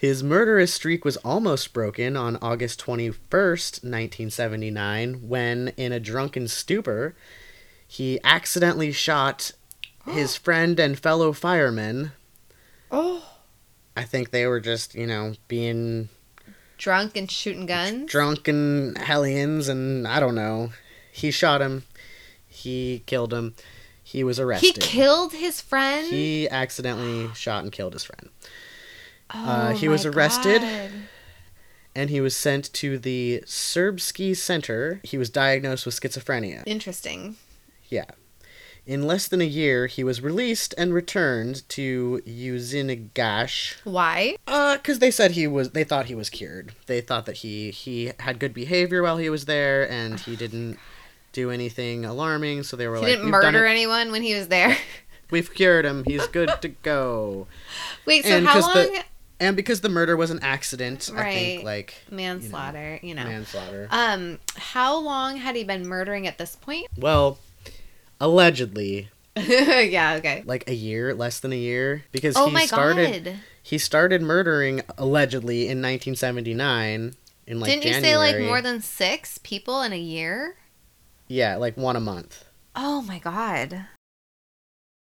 [0.00, 7.14] His murderous streak was almost broken on August 21st, 1979, when, in a drunken stupor,
[7.86, 9.52] he accidentally shot
[10.06, 12.12] his friend and fellow fireman.
[12.90, 13.22] Oh.
[13.94, 16.08] I think they were just, you know, being
[16.78, 18.10] Drunk and shooting guns.
[18.10, 20.72] drunken hellions, and I don't know.
[21.12, 21.82] He shot him.
[22.48, 23.54] He killed him.
[24.02, 24.82] He was arrested.
[24.82, 26.06] He killed his friend.
[26.08, 28.30] He accidentally shot and killed his friend.
[29.34, 30.60] Oh, uh, he was arrested.
[30.62, 30.90] God.
[31.94, 35.00] and he was sent to the Serbsky Center.
[35.02, 36.62] He was diagnosed with schizophrenia.
[36.66, 37.36] Interesting.
[37.88, 38.04] Yeah.
[38.86, 43.76] In less than a year, he was released and returned to Uzinigash.
[43.84, 44.36] Why?
[44.46, 45.70] Uh, because they said he was.
[45.70, 46.72] They thought he was cured.
[46.86, 50.78] They thought that he he had good behavior while he was there, and he didn't
[51.32, 52.62] do anything alarming.
[52.64, 54.76] So they were like, He like, didn't "We've done murder anyone when he was there.
[55.30, 56.02] We've cured him.
[56.04, 57.46] He's good to go."
[58.06, 58.72] Wait, so And how long?
[58.74, 59.04] the-
[59.40, 61.64] And because the murder was an accident, I think Right.
[61.64, 63.24] like Manslaughter, you know.
[63.24, 63.88] manslaughter.
[63.90, 66.86] Um, how long had he been murdering at this point?
[66.98, 67.38] Well,
[68.20, 70.42] allegedly, yeah, okay.
[70.44, 73.34] like a year, less than a year, because Oh he my started god.
[73.62, 77.14] he started murdering allegedly in 1979
[77.46, 80.56] in like Didn't you say like more than six people in a year?
[81.28, 82.44] Yeah, like one a month.
[82.76, 83.86] Oh my god.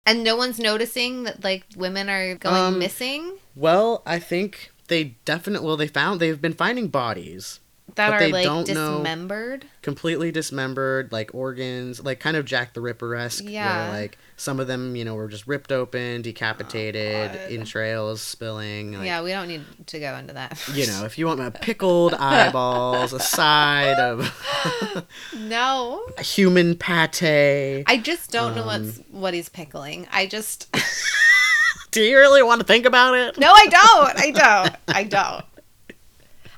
[0.04, 3.38] And no one's noticing that like women are going Um, missing?
[3.54, 7.60] Well, I think they definitely well they found they've been finding bodies
[7.96, 9.66] that but are like don't know- dismembered.
[9.82, 13.44] completely dismembered, like organs, like kind of Jack the Ripper esque.
[13.46, 13.90] Yeah.
[13.90, 18.92] Where like some of them, you know, were just ripped open, decapitated, Oh, entrails spilling.
[18.94, 20.58] Like, yeah, we don't need to go into that.
[20.74, 25.04] You know, if you want my pickled eyeballs, a side of
[25.38, 26.04] no.
[26.20, 27.84] human pate.
[27.86, 30.06] I just don't know Um, what's what he's pickling.
[30.10, 30.74] I just
[31.90, 33.36] Do you really want to think about it?
[33.38, 34.18] No, I don't.
[34.18, 34.76] I don't.
[34.96, 35.44] I don't.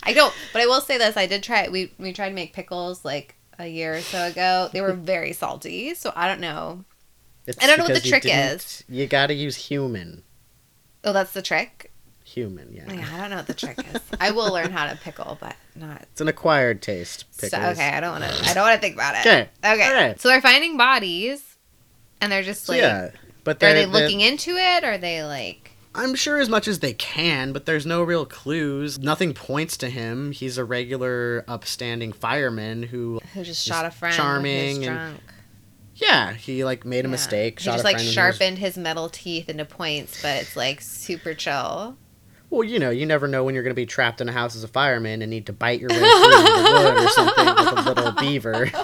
[0.05, 0.35] I don't.
[0.53, 1.69] But I will say this: I did try.
[1.69, 4.69] We we tried to make pickles like a year or so ago.
[4.73, 6.85] They were very salty, so I don't know.
[7.47, 8.85] It's I don't know what the trick is.
[8.89, 10.23] You got to use human.
[11.05, 11.91] Oh, that's the trick.
[12.25, 12.85] Human, yeah.
[12.89, 14.01] Oh, yeah, I don't know what the trick is.
[14.19, 16.03] I will learn how to pickle, but not.
[16.11, 17.27] It's an acquired taste.
[17.33, 18.51] So, okay, I don't want to.
[18.51, 19.21] I don't want to think about it.
[19.21, 19.49] Okay.
[19.63, 19.89] Okay.
[19.91, 20.15] Okay.
[20.19, 21.59] So they're finding bodies,
[22.23, 22.81] and they're just like.
[22.81, 23.11] yeah,
[23.45, 24.85] but Are they looking into it?
[24.85, 25.64] Or are they like?
[25.97, 28.99] I'm sure as much as they can, but there's no real clues.
[28.99, 30.33] Nothing points to him.
[30.33, 34.15] He's a regular, upstanding fireman who, Who just shot a friend?
[34.15, 35.21] charming and drunk.
[35.97, 37.13] yeah, he like made a Yeah.
[37.13, 37.61] mistake.
[37.61, 38.09] He shot just a like friend.
[38.09, 41.97] and was- sharpened his metal teeth into points, but it's like super chill.
[42.51, 44.55] Well, you know, you never know when you're going to be trapped in a house
[44.57, 47.87] as a fireman and need to bite your way through the wood or something with
[47.87, 48.71] a little beaver.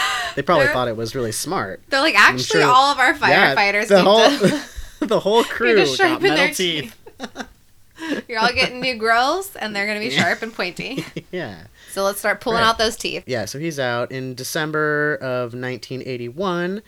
[0.40, 1.82] they probably They're- thought it was really smart.
[1.90, 3.90] They're like, actually, sure- all of our firefighters.
[3.90, 4.62] Yeah, the need whole to.
[5.06, 6.96] the whole crew just got sharpen metal their teeth.
[8.28, 10.22] You're all getting new grills, and they're gonna be Yeah.
[10.22, 11.04] sharp and pointy.
[11.30, 11.64] yeah.
[11.92, 12.66] So let's start pulling Right.
[12.68, 13.24] out those teeth.
[13.26, 16.80] Yeah, so he's out in December of 1981.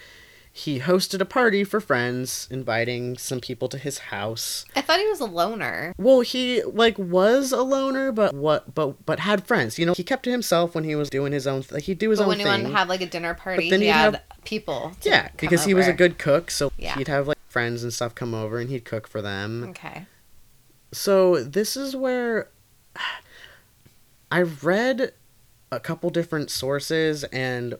[0.55, 4.67] He hosted a party for friends, inviting some people to his house.
[4.77, 5.95] I thought he was a loner.
[5.97, 9.79] Well, he like was a loner, but what, but but had friends.
[9.79, 11.65] You know, he kept to himself when he was doing his own.
[11.71, 12.53] Like he'd do his But own when he thing.
[12.53, 14.93] wanted to have like a dinner party, then he had have- people.
[15.03, 16.97] yeah, because he was a good cook, so Yeah.
[16.99, 19.65] he'd have like friends and stuff come over, and he'd cook for them.
[19.71, 20.05] Okay.
[20.93, 22.51] So this is where
[24.31, 25.12] I've read
[25.71, 27.77] a couple different sources and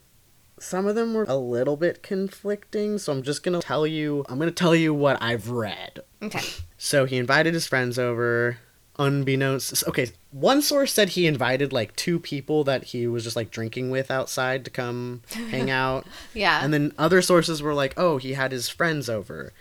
[0.62, 4.25] some of them were a little bit conflicting, so I'm just going to tell you
[4.29, 6.01] I'm going to tell you what I've read.
[6.22, 6.40] Okay.
[6.85, 8.59] So he invited his friends over
[8.98, 13.53] unbeknownst okay, one source said he invited like two people that he was just like
[13.53, 16.07] drinking with outside to come hang out.
[16.35, 16.61] Yeah.
[16.62, 19.53] And then other sources were like, "Oh, he had his friends over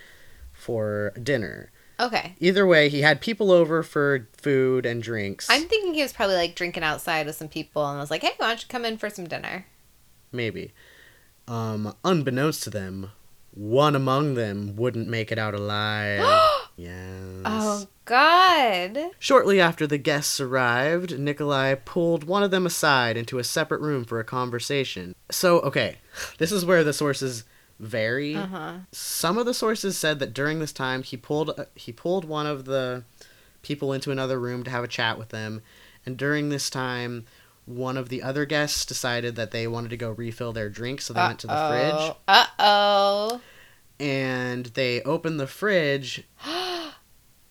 [0.51, 2.33] for dinner." okay.
[2.39, 5.47] Either way, he had people over for food and drinks.
[5.47, 8.23] I'm thinking he was probably like drinking outside with some people, and I was like,
[8.23, 9.67] "Hey, why don't you come in for some dinner?"
[10.31, 10.71] Maybe.
[11.47, 13.11] Um, unbeknownst to them,
[13.53, 16.49] one among them wouldn't make it out alive.
[16.77, 17.43] Yes.
[17.45, 18.97] Oh God.
[19.19, 24.03] Shortly after the guests arrived, Nikolai pulled one of them aside into a separate room
[24.03, 25.13] for a conversation.
[25.29, 25.97] So, okay,
[26.39, 27.43] this is where the sources
[27.77, 28.35] vary.
[28.35, 28.73] Uh huh.
[28.91, 32.47] Some of the sources said that during this time he pulled uh, he pulled one
[32.47, 33.03] of the
[33.61, 35.61] people into another room to have a chat with them,
[36.05, 37.25] and during this time
[37.65, 41.13] one of the other guests decided that they wanted to go refill their drink, so
[41.13, 43.41] they went to the fridge Uh oh.
[43.99, 46.23] and they opened the fridge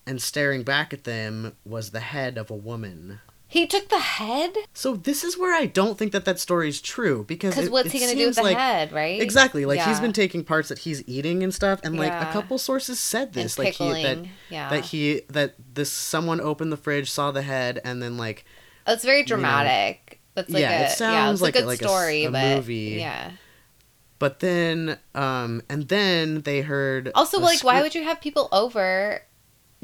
[0.05, 3.19] and staring back at them was the head of a woman.
[3.47, 4.55] He took the head?
[4.73, 7.87] So this is where I don't think that that story is true because Because what's
[7.87, 9.21] it he going to do with the like- head, right?
[9.21, 12.57] Exactly, like he's been taking parts that he's eating and stuff, and like a couple
[12.57, 14.69] sources said And this, like he that yeah.
[14.69, 18.45] that he that this someone opened the fridge, saw the head, and then like
[18.91, 20.19] That's very know, dramatic.
[20.35, 22.55] That's like yeah, a it sounds it's like a a- good like story, a but
[22.57, 22.95] movie.
[22.99, 23.31] yeah.
[24.19, 28.47] but then um and then they heard Also, a like, why would you have people
[28.51, 29.23] over,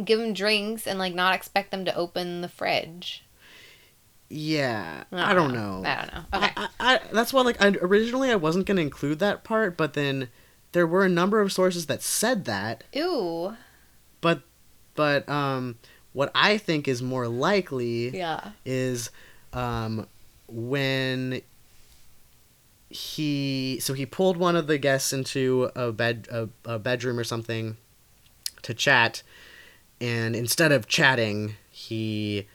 [0.03, 3.23] give them drinks, and like not expect them to open the fridge?
[4.29, 6.23] yeah I don't know I don't know.
[6.33, 6.51] Okay.
[6.57, 9.93] I, I, I- that's why like I, originally I wasn't gonna include that part, but
[9.93, 10.29] then
[10.73, 13.55] there were a number of sources that said that, Ooh.
[14.21, 14.41] but
[14.95, 15.77] but um
[16.17, 18.51] what I think is more likely Yeah.
[18.65, 19.11] is
[19.53, 20.07] um
[20.47, 21.41] when
[22.89, 27.23] he so he pulled one of the guests into a bed a, a bedroom or
[27.23, 27.77] something
[28.61, 29.23] to chat
[29.99, 32.47] and instead of chatting he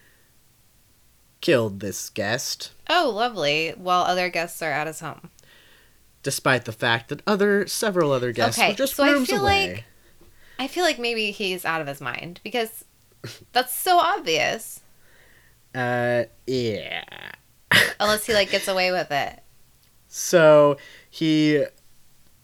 [1.41, 3.71] killed this guest Oh, lovely.
[3.79, 5.31] While other guests are at his home.
[6.23, 9.43] despite the fact that other several other guests Okay, were just so I rooms feel
[9.43, 9.73] away.
[9.75, 9.85] like-
[10.59, 12.85] I feel like maybe he's out of his mind because
[13.53, 14.81] that's so obvious.
[15.75, 17.05] uh, yeah.
[18.01, 19.41] Unless he like gets away with it.
[20.09, 20.77] So
[21.11, 21.65] he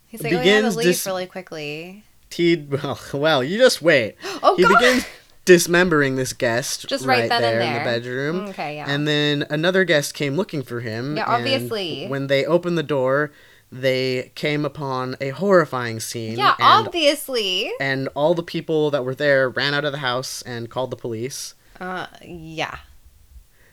[0.07, 2.05] He's like, oh, yeah, Begins to leave dis- really quickly.
[2.31, 4.17] he well, well you just wait.
[4.43, 4.79] Oh he God!
[4.79, 5.05] begins
[5.45, 8.37] dismembering this guest Just right, right then and there, in the bedroom.
[8.51, 8.85] Okay, yeah.
[8.89, 11.17] And then another guest came looking for him.
[11.17, 12.07] Yeah, and obviously.
[12.07, 13.33] When they opened the door,
[13.71, 16.39] they came upon a horrifying scene.
[16.39, 17.71] yeah, and, obviously.
[17.81, 20.97] and all the people that were there ran out of the house and called the
[20.97, 21.55] police.
[21.81, 22.79] Uh, yeah.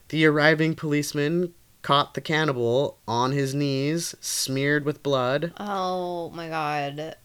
[0.09, 5.53] The arriving policeman caught the cannibal on his knees, smeared with blood.
[5.59, 7.15] Oh my god.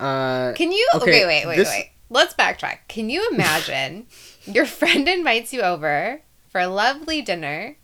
[0.00, 0.88] Uh, Can you?
[0.96, 1.88] Okay, Okay, wait, wait, this- wait.
[2.10, 2.80] Let's backtrack.
[2.88, 4.06] Can you imagine
[4.44, 7.76] your friend invites you over for a lovely dinner?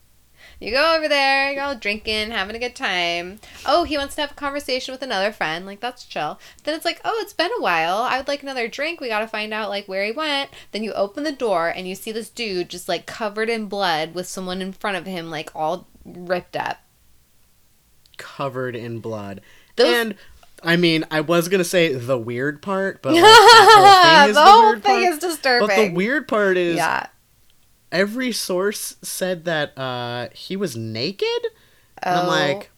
[0.61, 3.39] You go over there, you're all drinking, having a good time.
[3.65, 5.65] Oh, he wants to have a conversation with another friend.
[5.65, 6.41] Like, that's chill.
[6.65, 7.99] Then it's like, oh, it's been a while.
[7.99, 9.01] I would like another drink.
[9.01, 10.51] We got to find out, like, where he went.
[10.73, 14.15] Then you open the door and you see this dude just, like, covered in blood
[14.15, 16.79] with someone in front of him, like, all ripped up.
[18.17, 19.41] covered in blood.
[19.77, 20.15] Those- and
[20.65, 24.35] I mean, I was gonna say the weird part, but like, that whole thing is
[24.35, 25.13] the the, whole weird thing part.
[25.13, 25.69] is disturbing.
[25.69, 27.07] But the weird part is yeah.
[27.93, 31.29] Every source said that uh, he was naked.
[32.03, 32.71] And I'm Oh, like,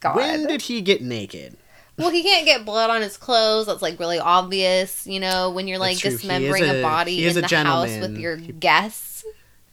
[0.00, 0.16] God.
[0.16, 1.56] when did he get naked?
[1.96, 3.66] Well, he can't get blood on his clothes.
[3.66, 6.10] That's like really obvious, you know, when you're like That's true.
[6.10, 9.24] He is dismembering a, a- body in a the house with your He- guests.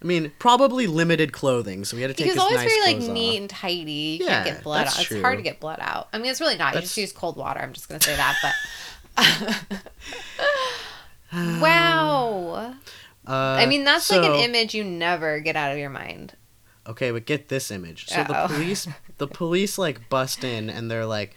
[0.01, 2.81] I mean, probably limited clothing, so we had to take He was always nice very
[2.81, 3.37] like clothes neat off.
[3.41, 3.91] and tidy.
[4.19, 5.11] You Yeah, can't get blood that's out.
[5.11, 6.09] It's hard to get blood out.
[6.13, 6.75] I mean, it's really not.
[6.75, 7.59] You just use cold water.
[7.59, 8.53] I'm just gonna say that, but.
[11.61, 12.75] wow.
[13.27, 16.33] Uh, I mean, that's like an image you never get out of your mind.
[16.87, 18.07] Okay, but get this image.
[18.07, 18.47] So Uh-oh.
[18.47, 21.35] the police, the police like bust in and they're like,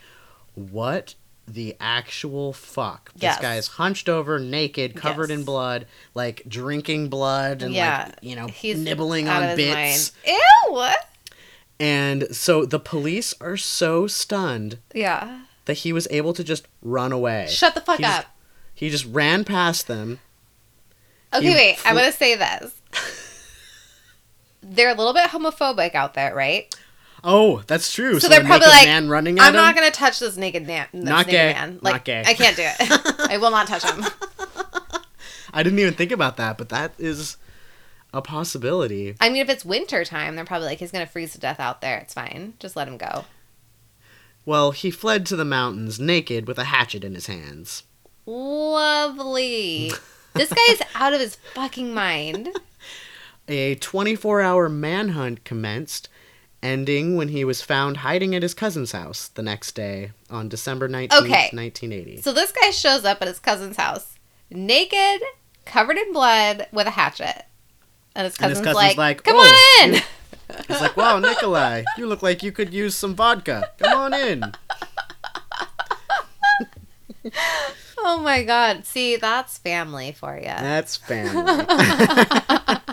[0.54, 1.14] "What
[1.46, 3.40] the actual fuck?" This Yes.
[3.40, 8.36] guy is hunched over, naked, covered in blood, like drinking blood and Yeah, like you
[8.36, 10.12] know He's nibbling on bits.
[10.26, 10.36] mind.
[10.70, 10.88] Ew.
[11.80, 15.42] And so the police are so stunned Yeah.
[15.66, 17.46] that he was able to just run away.
[17.48, 18.26] Shut the fuck He just- up.
[18.74, 20.20] He just ran past them.
[21.34, 21.78] Okay, You wait.
[21.84, 22.72] I'm gonna say this.
[24.62, 26.74] They're a little bit homophobic out there, right?
[27.24, 28.14] Oh, that's true.
[28.14, 29.60] So So, they're probably like, man running at I'm him.
[29.60, 30.86] not gonna touch this naked man.
[30.92, 31.52] This Not naked gay.
[31.52, 31.74] man.
[31.82, 32.22] Not Like, gay.
[32.26, 32.76] I can't do it.
[33.30, 34.04] I will not touch him.
[35.52, 37.36] I didn't even think about that, but that is
[38.12, 39.16] a possibility.
[39.20, 41.80] I mean, if it's winter time, they're probably like, he's gonna freeze to death out
[41.80, 41.98] there.
[41.98, 42.54] It's fine.
[42.60, 43.24] Just let him go.
[44.46, 47.82] Well, he fled to the mountains naked with a hatchet in his hands.
[48.26, 49.92] Lovely.
[50.38, 52.48] this guy is out of his fucking mind.
[53.48, 56.08] A 24 hour manhunt commenced,
[56.62, 60.88] ending when he was found hiding at his cousin's house the next day on December
[60.88, 61.48] 19th, Okay.
[61.52, 62.20] 1980.
[62.22, 64.16] So this guy shows up at his cousin's house,
[64.50, 65.22] naked,
[65.64, 67.44] covered in blood, with a hatchet.
[68.14, 69.40] And his And his cousin's, cousin's like, like, "Come "Oh,
[69.84, 70.02] on in."
[70.66, 73.70] He's like, wow, Nikolai, you look like you could use some vodka.
[73.78, 74.42] Come on in.
[78.00, 78.84] Oh my god.
[78.86, 80.44] See, that's family for you.
[80.44, 81.64] That's family.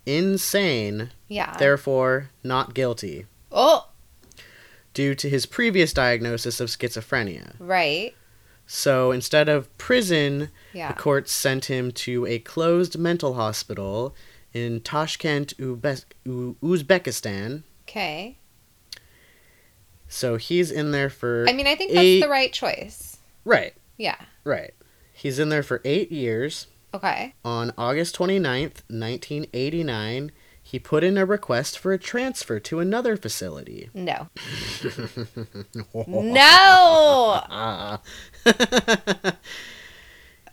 [0.08, 1.56] insane, Yeah.
[1.58, 3.90] therefore not guilty, oh,
[4.94, 7.54] due to his previous diagnosis of schizophrenia.
[7.60, 8.16] right.
[8.70, 10.90] So instead of prison, Yeah.
[10.90, 14.14] The court sent him to a closed mental hospital
[14.54, 17.64] in Tashkent, Ube- U- Uzbekistan.
[17.88, 18.38] Okay.
[20.10, 23.18] So he's in there for I mean, I think that's the right choice.
[23.46, 24.18] right, Yeah.
[24.44, 24.74] right.
[25.14, 26.68] He's in there for eight years.
[26.94, 27.34] Okay.
[27.46, 30.32] On August 29th, 1989,
[30.64, 33.90] he put in a request for a transfer to another facility.
[33.94, 34.28] No.
[36.08, 38.00] No.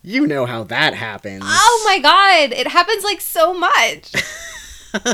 [0.06, 1.44] You know how that happens.
[1.46, 4.12] Oh my god, it happens like so much.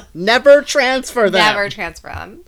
[0.15, 1.41] Never transfer them.
[1.41, 2.41] Never transfer them.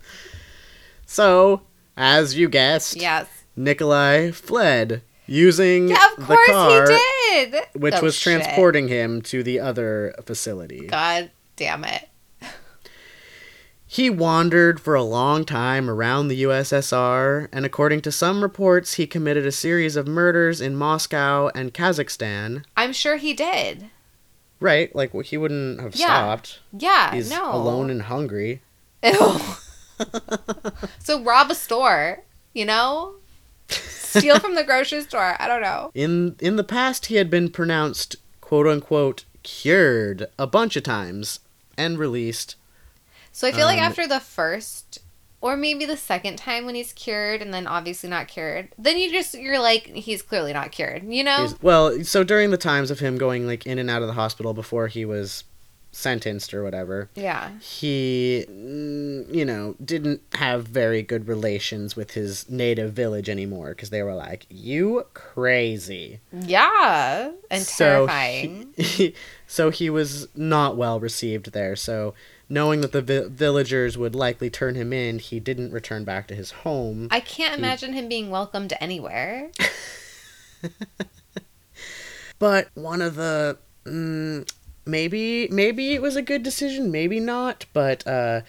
[1.05, 1.61] So,
[1.95, 3.27] as you guessed, Yes.
[3.55, 6.97] Nikolai fled using Yeah, of the course car, he
[7.45, 7.55] did.
[7.73, 8.41] which Oh, was shit.
[8.41, 10.87] transporting him to the other facility.
[10.87, 12.09] God damn it.
[13.85, 19.05] He wandered for a long time around the USSR, and according to some reports, he
[19.05, 22.63] committed a series of murders in Moscow and Kazakhstan.
[22.75, 23.91] I'm sure he did.
[24.59, 26.05] Right, like he wouldn't have Yeah.
[26.07, 26.59] stopped.
[26.75, 27.13] Yeah.
[27.13, 27.53] He's no.
[27.53, 28.63] alone and hungry.
[29.03, 29.39] Ew.
[30.99, 33.15] so rob a store, you know?
[34.19, 35.35] Steal from the grocery store.
[35.39, 35.91] I don't know.
[35.93, 41.39] In in the past, he had been pronounced "quote unquote" cured a bunch of times
[41.77, 42.55] and released.
[43.31, 44.99] So I feel like Um, after the first
[45.41, 49.11] or maybe the second time when he's cured and then obviously not cured, then you
[49.11, 51.37] just you're like he's clearly not cured, you know?
[51.47, 54.13] He's- well, so during the times of him going like in and out of the
[54.13, 55.43] hospital before he was
[55.93, 57.51] sentenced or whatever, yeah.
[57.59, 63.89] he, mm, you know, didn't have very good relations with his native village anymore because
[63.89, 67.31] they were like, "You crazy." Yeah.
[67.49, 68.73] And So terrifying.
[68.75, 69.15] He,
[69.47, 71.75] so he was not well received there.
[71.75, 72.13] So
[72.49, 76.35] knowing that the vi- villagers would likely turn him in, he didn't return back to
[76.35, 77.07] his home.
[77.11, 79.51] I can't imagine him being welcomed anywhere.
[82.39, 84.45] But one of the mm,
[84.85, 87.65] maybe maybe it was a good decision, maybe not.
[87.73, 88.41] But uh,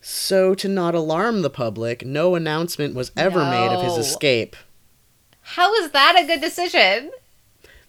[0.00, 4.00] so to not alarm the public, no announcement was ever made of his No.
[4.00, 4.56] escape.
[5.42, 7.10] How is that a good decision?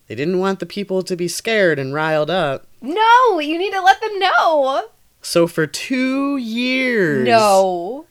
[0.08, 2.68] They didn't want the people to be scared and riled up.
[2.82, 4.86] No, you need to let them know.
[5.22, 8.08] So for two years, No.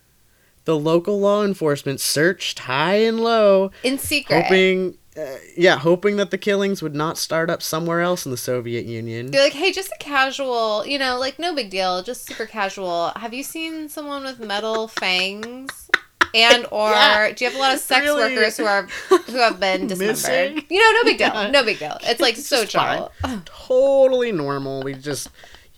[0.65, 4.45] the local law enforcement searched high and low, In secret.
[4.45, 8.37] hoping, uh, yeah, hoping that the killings would not start up somewhere else in the
[8.37, 9.31] Soviet Union.
[9.31, 13.11] They're like, hey, just a casual, you know, like no big deal, just super casual.
[13.17, 15.91] Have you seen someone with metal fangs?
[16.33, 17.33] And or Yeah.
[17.33, 18.35] do you have a lot of sex Really?
[18.37, 20.65] workers who are who have been dismembered?
[20.71, 21.29] You know, no big deal.
[21.35, 21.51] Yeah.
[21.51, 21.97] No big deal.
[22.03, 23.11] It's like so chill.
[23.45, 24.83] Totally normal.
[24.85, 25.29] We just,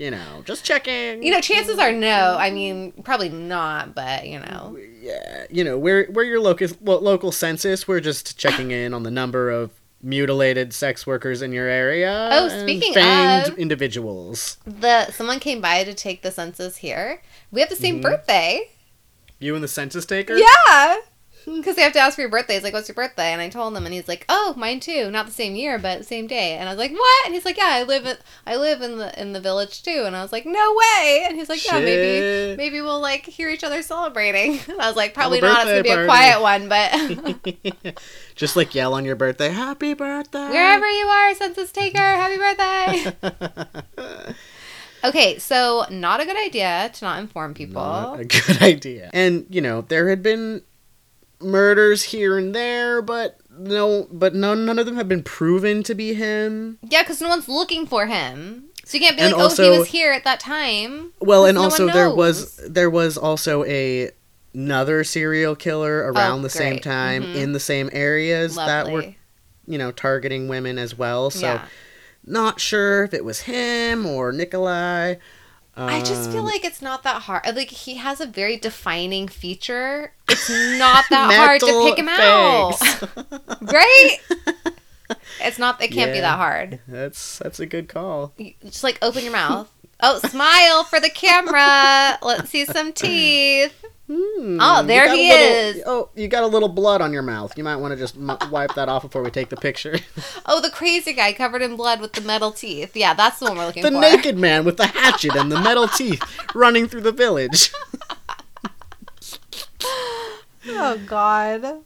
[0.03, 1.23] you know, just checking.
[1.23, 2.37] You know, chances are no.
[2.39, 4.77] I mean, probably not, but you know.
[5.01, 7.87] yeah, you know, we're we're your local lo- local census.
[7.87, 9.71] We're just checking in on the number of
[10.03, 12.29] mutilated sex workers in your area.
[12.33, 14.57] Oh, speaking of- individuals.
[14.67, 17.23] The someone came by to take the census here.
[17.53, 18.03] We have the same Mhm.
[18.03, 18.71] birthday.
[19.39, 20.37] You and the census taker?
[20.37, 20.97] Yeah.
[21.63, 22.55] Because they have to ask for your birthday.
[22.55, 25.11] He's like, "What's your birthday?" And I told him, and he's like, "Oh, mine too.
[25.11, 27.57] Not the same year, but same day." And I was like, "What?" And he's like,
[27.57, 28.17] "Yeah, I live in
[28.47, 31.37] I live in the in the village too." And I was like, "No way!" And
[31.37, 32.59] he's like, "Yeah, maybe Shit.
[32.59, 35.67] maybe we'll like hear each other celebrating." And I was like, "Probably Have a not.
[35.69, 37.97] It's gonna be a quiet one, but
[38.35, 40.49] Just like yell on your birthday, happy birthday.
[40.49, 44.17] wherever you are, census taker, happy birthday."
[45.05, 47.83] Okay, so not a good idea to not inform people.
[47.83, 49.11] Not a good idea.
[49.13, 50.63] And you know, there had been
[51.43, 55.95] murders here and there, but no, but none, none of them have been proven to
[55.95, 56.79] be him.
[56.83, 58.65] Yeah, because no one's looking for him.
[58.85, 61.13] So you can't be And like, oh, he was here at that time.
[61.21, 64.11] Well, and no also there was there was also a
[64.55, 66.83] another serial killer around the same Oh, great.
[66.83, 67.35] time Mhm.
[67.37, 69.15] in the same areas that were
[69.67, 71.31] you know targeting women as well.
[71.31, 71.65] So yeah.
[72.27, 75.15] not sure if it was him or Nikolai.
[75.77, 77.45] I just feel Um, like it's not that hard.
[77.57, 80.13] Like he has a very defining feature.
[80.29, 82.77] It's not that hard to pick him out,
[83.63, 84.17] right?
[85.41, 85.83] It's not.
[85.83, 86.81] It can't be that hard.
[86.89, 88.33] that's that's a good call.
[88.39, 89.71] You just like open your mouth.
[90.01, 92.19] Oh, smile for the camera.
[92.23, 93.85] Let's see some teeth.
[94.15, 95.47] Hmm, Oh, there he little-
[95.79, 95.83] is.
[95.87, 97.57] Oh, you got a little blood on your mouth.
[97.57, 99.99] You might want to just m- wipe that off before we take the picture.
[100.45, 102.95] Oh, the crazy guy covered in blood with the metal teeth.
[102.97, 103.95] Yeah, that's the one we're looking the for.
[103.95, 106.21] The naked man with the hatchet and the metal teeth
[106.55, 107.73] running through the village.
[110.69, 111.83] Oh God.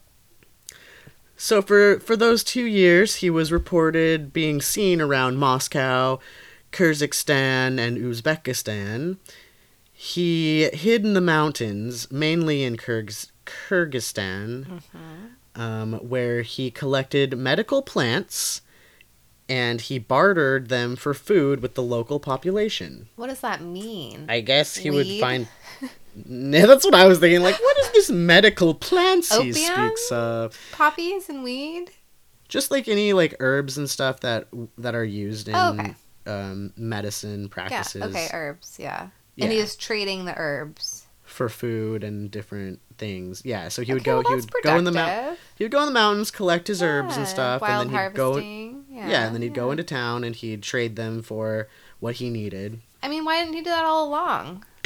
[1.37, 6.19] So for for those two years, he was reported being seen around Moscow,
[6.73, 9.17] Kyrgyzstan, and Uzbekistan.
[9.99, 14.83] He hid in the mountains, mainly in Kyrgyz- Kyrgyzstan,
[15.55, 18.61] um, where he collected medical plants,
[19.49, 23.09] and he bartered them for food with the local population.
[23.17, 24.27] What does that mean?
[24.29, 25.49] I guess he would find.
[26.27, 27.43] Yeah, that's what I was thinking.
[27.43, 29.55] Like, what is this medical plants he Opium?
[29.55, 30.59] speaks of?
[30.73, 31.91] Poppies and weed.
[32.49, 35.95] just like any like herbs and stuff that that are used in Oh, okay.
[36.27, 37.49] um, medicine Yeah.
[37.51, 38.29] practices Okay.
[38.33, 38.77] Herbs.
[38.79, 39.09] Yeah.
[39.37, 39.45] Yeah.
[39.45, 41.07] And he was trading the herbs.
[41.23, 43.43] for food and different things.
[43.45, 44.17] Yeah, so he would Okay, go.
[44.23, 45.37] well, he would go in the mountain.
[45.57, 48.39] He would go in the mountains, collect his herbs and stuff, and then he'd go.
[48.39, 49.09] Yeah.
[49.09, 51.69] Yeah, and then he'd go into town and he'd trade them for
[52.01, 52.81] what he needed.
[53.03, 54.65] I mean, why didn't he do that all along?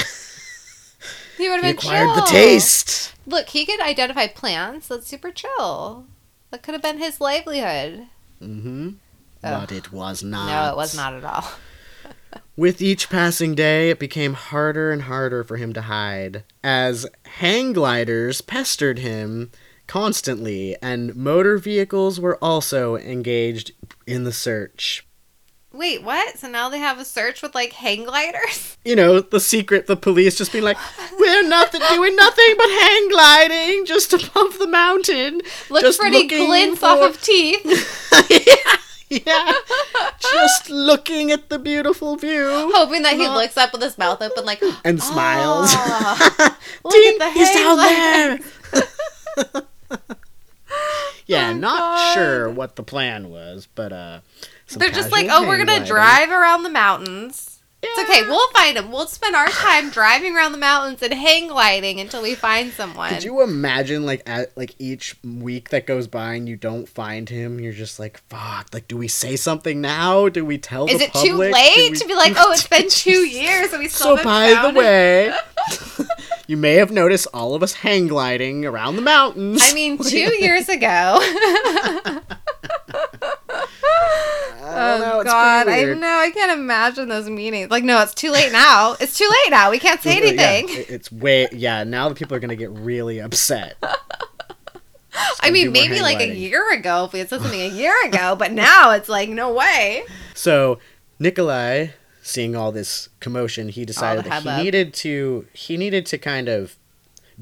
[1.38, 2.26] he would have been acquired the chill.
[2.26, 3.14] taste.
[3.26, 4.88] Look, he could identify plants.
[4.88, 6.06] That's super chill.
[6.50, 8.08] That could have been his livelihood.
[8.42, 8.88] Mm-hmm.
[9.44, 9.60] Ugh.
[9.68, 10.46] But it was not.
[10.48, 11.44] No, it was not at all.
[12.56, 17.06] With each passing day, it became harder and harder for him to hide, as
[17.38, 19.50] hang gliders pestered him
[19.86, 23.72] constantly, and motor vehicles were also engaged
[24.06, 25.06] in the search.
[25.72, 26.36] Wait, what?
[26.38, 28.76] So now they have a search with like hang gliders?
[28.84, 30.78] You know, the secret, the police just being like,
[31.18, 35.42] we're nothing, doing nothing but hang gliding just above the mountain.
[35.68, 37.60] Look Just for any glints for- off of teeth,
[38.30, 38.76] yeah,
[39.10, 39.52] yeah.
[40.20, 44.22] just looking at the beautiful view hoping that he Not- looks up with his mouth
[44.22, 45.68] open, like, and smiles.
[45.72, 48.38] "Ah, look Dean, the he's down there.
[51.26, 52.14] yeah, Oh, not God.
[52.14, 54.20] sure what the plan was, but uh,
[54.76, 55.86] They're just like, oh, we're gonna gliding.
[55.88, 57.59] drive around the mountains.
[57.82, 58.28] It's okay.
[58.28, 58.92] We'll find him.
[58.92, 63.08] We'll spend our time driving around the mountains and hang gliding until we find someone.
[63.10, 67.28] Could you imagine, like, at like each week that goes by and you don't find
[67.28, 68.68] him, you're just like, fuck.
[68.74, 70.28] Like, do we say something now?
[70.28, 71.48] Do we tell Is the it too public?
[71.48, 74.16] Do late we- to be like, oh, it's been two years and we still So
[74.16, 75.32] haven't by the way,
[76.46, 79.60] you may have noticed all of us hang gliding around the mountains.
[79.64, 81.18] I mean, two years ago.
[84.70, 86.18] I oh, know, oh it's God, I know.
[86.18, 87.70] I can't imagine those meetings.
[87.70, 88.96] Like, no, it's too late now.
[89.00, 89.70] It's too late now.
[89.70, 90.68] We can't say anything.
[90.68, 91.84] it- it's way yeah.
[91.84, 93.76] Now the people are gonna get really upset.
[95.40, 98.36] I mean, maybe like a year ago if we had said something a year ago,
[98.36, 100.04] but now it's like no way.
[100.34, 100.78] So
[101.18, 101.88] Nikolai,
[102.22, 106.76] seeing all this commotion, he decided that he needed to he needed to kind of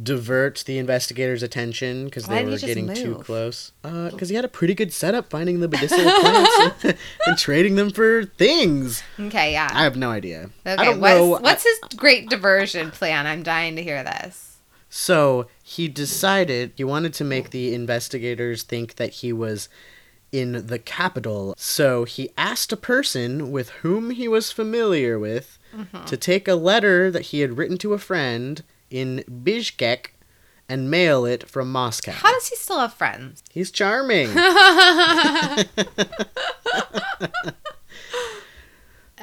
[0.01, 3.24] divert the investigators' attention because they were getting too move?
[3.24, 3.72] close.
[3.82, 7.90] Because he had a pretty good setup finding the medicinal plants and, and trading them
[7.90, 9.03] for things.
[9.18, 9.68] Okay, yeah.
[9.72, 10.51] I have no idea.
[10.66, 11.38] Okay, what's, know.
[11.40, 13.26] what's his great diversion plan?
[13.26, 14.59] I'm dying to hear this.
[14.90, 19.68] So he decided he wanted to make the investigators think that he was
[20.30, 21.55] in the capital.
[21.59, 26.07] So he asked a person with whom he was familiar with Mm-hmm.
[26.07, 30.09] to take a letter that he had written to a friend in Bishkek
[30.68, 32.12] and mail it from Moscow.
[32.12, 33.43] How does he still have friends?
[33.51, 34.28] He's charming.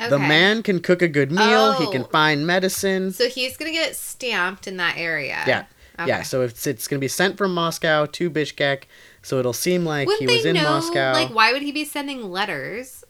[0.09, 1.71] The man can cook a good meal.
[1.73, 2.07] He can Oh.
[2.11, 3.13] find medicine.
[3.13, 5.41] So he's gonna get stamped in that area.
[5.47, 5.65] Yeah.
[6.05, 8.83] Yeah, so it's it's gonna be sent from Moscow to Bishkek,
[9.21, 10.63] so it'll seem like Wouldn't he was in know?
[10.63, 11.13] Moscow.
[11.13, 13.05] Like, why would he be sending letters?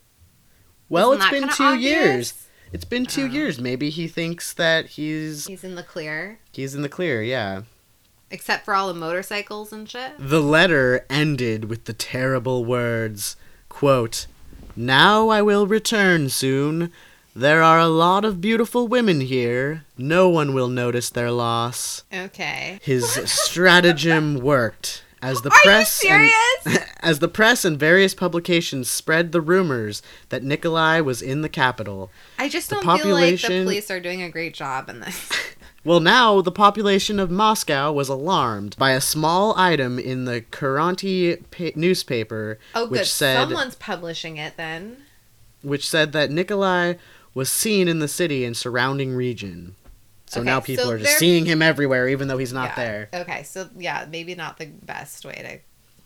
[0.88, 1.82] well, Isn't it's been two obvious?
[1.92, 2.45] years.
[2.76, 3.28] It's been two Oh.
[3.28, 3.58] years.
[3.58, 7.22] Maybe he thinks that he's He's in the clear, he's in the clear.
[7.24, 7.62] Yeah.
[8.30, 10.12] except for all the motorcycles and shit.
[10.20, 13.38] The letter ended with the terrible words,
[13.70, 14.26] quote,
[14.76, 16.92] "Now I will return soon.
[17.34, 19.86] There are a lot of beautiful women here.
[19.98, 22.80] No one will notice their loss." Okay.
[22.84, 25.04] His stratagem worked.
[25.26, 26.32] As the Are you press and-
[27.00, 32.12] as the press and various publications spread the rumors that Nikolai was in the capital.
[32.38, 33.06] I just The don't feel like the
[33.38, 35.30] population- police are doing a great job in this.
[35.84, 41.44] Well, now the population of Moscow was alarmed by a small item in the Kuranti
[41.52, 43.08] pa- newspaper Oh, which good.
[43.08, 44.98] said Someone's publishing it then.
[45.62, 46.96] which said that Nikolai
[47.36, 49.76] was seen in the city and surrounding region.
[50.28, 52.76] So Okay, now people so are just seeing him everywhere, even though he's not Yeah.
[52.76, 53.10] there.
[53.14, 55.34] Okay, so yeah, maybe not the best way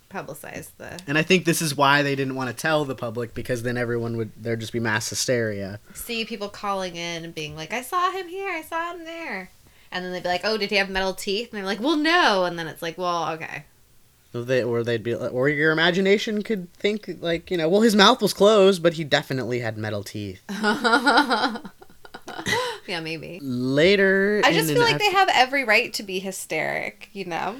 [0.09, 0.99] to publicize the.
[1.07, 3.77] And I think this is why they didn't want to tell the public because then
[3.77, 5.79] everyone would there'd just be mass hysteria.
[5.93, 8.51] See people calling in and being like, "I saw him here.
[8.51, 9.51] I saw him there,"
[9.91, 11.95] and then they'd be like, "Oh, did he have metal teeth?" And they're like, "Well,
[11.95, 13.65] no." And then it's like, "Well, okay."
[14.33, 17.95] So They, or they'd be, or your imagination could think like you know, well, his
[17.95, 20.41] mouth was closed, but he definitely had metal teeth.
[22.87, 23.39] yeah, maybe.
[23.41, 27.57] Later, I just feel like they have every right to be hysteric, you know?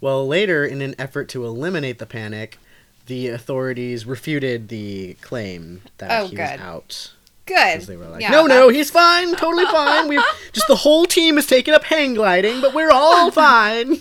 [0.00, 2.58] Well, later, in an effort to eliminate the panic,
[3.06, 6.42] the authorities refuted the claim that Oh, he good.
[6.52, 7.12] was out.
[7.46, 7.80] Good.
[7.82, 10.06] they were like, Yeah, no, no, he's fine, totally fine.
[10.08, 13.98] We've just the whole team is taking up hang gliding, but we're all fine.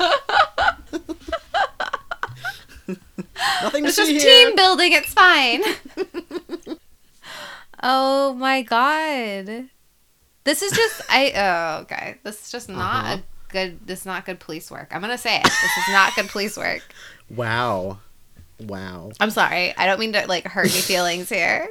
[3.64, 4.46] Nothing to It's see just here.
[4.48, 4.92] team building.
[4.94, 5.62] It's fine.
[7.82, 9.70] oh my god.
[10.50, 12.18] This is just I oh okay.
[12.24, 13.18] This is just not Uh-huh.
[13.18, 14.88] a good this is not good police work.
[14.92, 15.44] I'm gonna say it.
[15.44, 16.82] This is not good police work.
[17.30, 18.00] Wow,
[18.60, 19.12] wow.
[19.20, 19.78] I'm sorry.
[19.78, 21.70] I don't mean to like hurt your feelings here.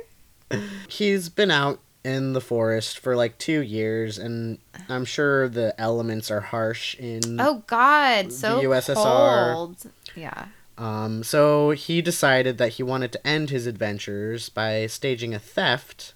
[0.88, 4.58] He's been out in the forest for like two years, and
[4.88, 7.40] I'm sure the elements are harsh in.
[7.40, 9.52] Oh god, so The USSR.
[9.54, 9.76] cold.
[10.14, 10.46] Yeah.
[10.78, 16.14] Um, so he decided that he wanted to end his adventures by staging a theft.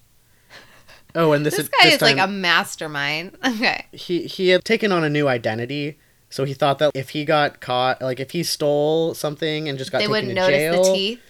[1.15, 3.37] Oh, and this, This, is- guy this is like a mastermind.
[3.47, 3.87] Okay.
[3.93, 5.99] he he had taken on a new identity.
[6.31, 9.93] So he thought that if he got caught, like if he stole something and just
[9.93, 11.21] got They taken wouldn't to notice jail, the teeth.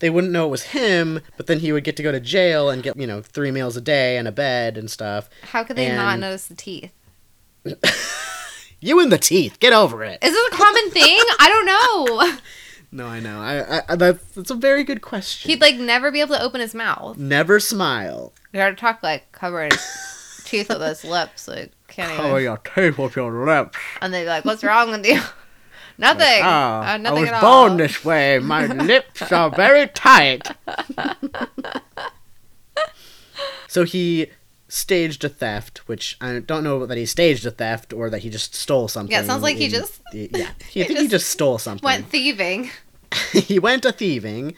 [0.00, 1.20] they wouldn't know it was him.
[1.36, 3.76] But then he would get to go to jail and get you know three meals
[3.76, 5.30] a day and a bed and stuff.
[5.52, 6.92] How could they not notice the teeth?
[8.80, 10.18] You and the teeth, get over it.
[10.22, 11.18] Is this a common thing?
[11.40, 12.38] I don't know.
[12.96, 13.40] No, I know.
[13.40, 15.50] I, I that's that's a very good question.
[15.50, 17.18] He'd like never be able to open his mouth.
[17.18, 18.32] never smile.
[18.52, 21.48] You gotta talk like covering his teeth with his lips.
[21.48, 22.22] Like can't even.
[22.24, 23.76] Cover your teeth with your lips.
[24.00, 25.20] And they'd be like, "What's wrong with you?"
[25.98, 26.40] nothing.
[26.44, 27.66] Ah, Uh, nothing I was at all.
[27.68, 28.38] born this way.
[28.38, 30.46] My lips are very tight.
[33.66, 34.28] so he
[34.68, 38.30] staged a theft, which I don't know that he staged a theft or that he
[38.30, 39.12] just stole something.
[39.12, 41.28] Yeah, it sounds like he in just- yeah, he, he I think he just just
[41.30, 41.84] stole something.
[41.84, 42.70] Went thieving.
[43.32, 44.54] he went a thieving,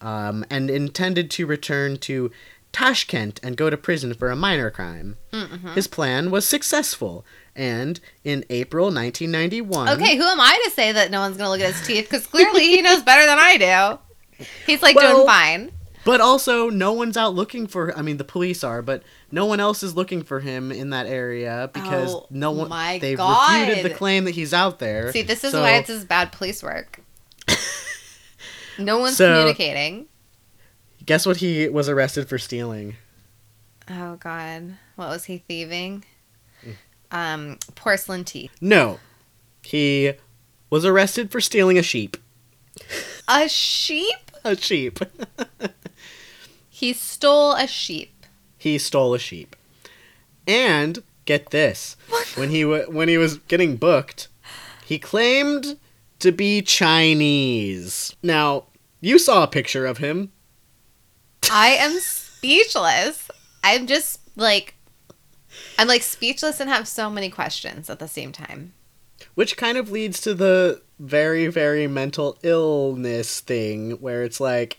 [0.00, 2.30] um, and intended to return to
[2.72, 5.16] Tashkent and go to prison for a minor crime.
[5.32, 5.68] Mm-hmm.
[5.68, 9.88] His plan was successful, and in April 1991.
[9.90, 12.04] Okay, who am I to say that no one's gonna look at his teeth?
[12.10, 13.98] Because clearly he knows better than I
[14.38, 14.44] do.
[14.66, 15.72] He's like Well- doing fine.
[16.04, 17.92] But also, no one's out looking for.
[17.98, 19.02] I mean, the police are, but
[19.32, 22.68] no one else is looking for him in that area because Oh, no one.
[22.68, 23.58] my they've God.
[23.66, 25.10] refuted the claim that he's out there.
[25.10, 27.00] See, this is So, why it's his bad police work.
[28.78, 30.06] No one's So- communicating.
[31.04, 31.36] Guess what?
[31.38, 32.96] He was arrested for stealing.
[33.88, 36.04] Oh God, what was he thieving?
[36.64, 36.74] Mm.
[37.12, 38.50] Um, porcelain teeth.
[38.60, 38.98] No,
[39.62, 40.14] he
[40.70, 42.16] was arrested for stealing a sheep.
[43.28, 44.30] A sheep?
[44.44, 44.98] A sheep.
[46.68, 48.26] He stole a sheep.
[48.58, 49.56] he stole a sheep,
[50.46, 51.96] and get this:
[52.34, 54.28] when he wa when he was getting booked,
[54.84, 55.78] he claimed
[56.20, 58.14] to be Chinese.
[58.22, 58.64] Now,
[59.00, 60.32] you saw a picture of him.
[61.50, 63.30] I am speechless.
[63.62, 64.74] I'm just like,
[65.78, 68.72] I'm like speechless and have so many questions at the same time.
[69.34, 74.78] Which kind of leads to the very, very mental illness thing where it's like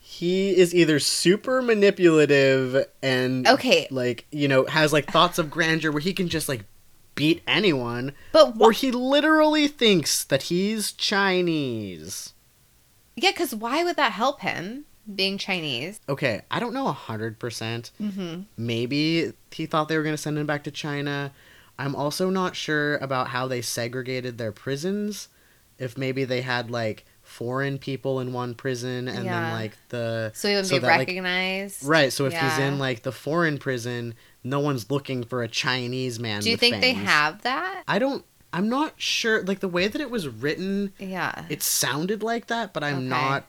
[0.00, 3.88] he is either super manipulative and Okay.
[3.90, 6.64] like, you know, has like thoughts of grandeur where he can just like
[7.16, 12.32] beat anyone, But or he literally thinks that he's Chinese.
[13.16, 16.00] yeah, because why would that help him being Chinese?
[16.08, 17.90] Okay, I don't know a hundred percent.
[18.00, 18.42] Mm-hmm.
[18.56, 21.32] Maybe he thought they were going to send him back to China.
[21.78, 25.28] I'm also not sure about how they segregated their prisons.
[25.78, 29.40] If maybe they had like foreign people in one prison and Yeah.
[29.40, 31.84] then like the So he wouldn't So be that, like- recognized.
[31.84, 32.12] right.
[32.12, 34.14] So if he's in like the foreign prison,
[34.46, 36.40] no one's looking for a Chinese man.
[36.40, 37.82] Do you think they have that?
[37.88, 38.24] I don't.
[38.52, 39.42] I'm not sure.
[39.42, 41.44] Like the way that it was written, Yeah.
[41.48, 43.06] it sounded like that, but I'm Okay.
[43.08, 43.44] not.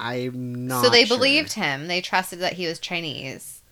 [0.00, 0.84] I'm not.
[0.84, 1.16] so they sure.
[1.16, 1.86] believed him.
[1.86, 3.62] They trusted that he was Chinese.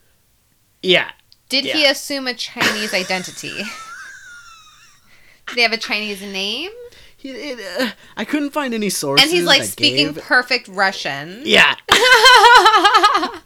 [0.82, 1.10] Yeah.
[1.48, 3.52] Did he assume a Chinese identity?
[5.48, 6.70] Did he have a Chinese name?
[7.16, 9.24] He, it, uh, I couldn't find any sources.
[9.24, 11.42] And he's like speaking gave- perfect Russian.
[11.44, 11.74] Yeah.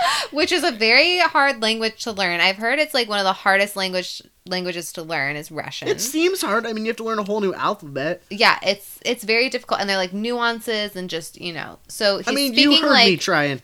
[0.30, 2.40] Which is a very hard language to learn.
[2.40, 5.88] I've heard it's like one of the hardest language languages to learn is Russian.
[5.88, 6.66] It seems hard.
[6.66, 8.22] I mean, you have to learn a whole new alphabet.
[8.30, 11.78] yeah, it's it's very difficult and they're like nuances and just, you know.
[11.88, 13.62] So he's I mean, you heard like me trying.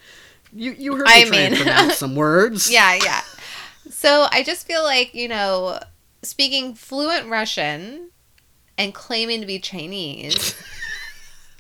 [0.53, 2.71] you you heard me try and mean- pronounce some words.
[2.71, 3.21] Yeah, yeah.
[3.91, 5.79] So I just feel like, you know,
[6.23, 8.11] speaking fluent Russian
[8.79, 10.55] and claiming to be Chinese.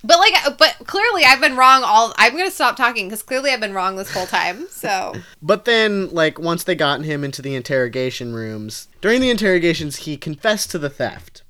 [0.04, 3.50] but like but clearly I've been wrong all I'm going to stop talking cuz clearly
[3.50, 4.68] I've been wrong this whole time.
[4.70, 9.96] So, But then, like, once they got him into the interrogation rooms, during the interrogations,
[9.96, 11.42] he confessed to the theft.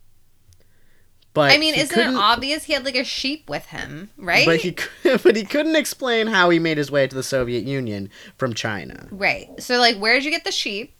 [1.34, 4.46] But I mean, isn't it obvious he had like a sheep with him, right?
[4.46, 8.08] But he but he couldn't explain how he made his way to the Soviet Union
[8.38, 9.08] from China.
[9.10, 9.48] Right.
[9.60, 10.94] So like where did you get the sheep?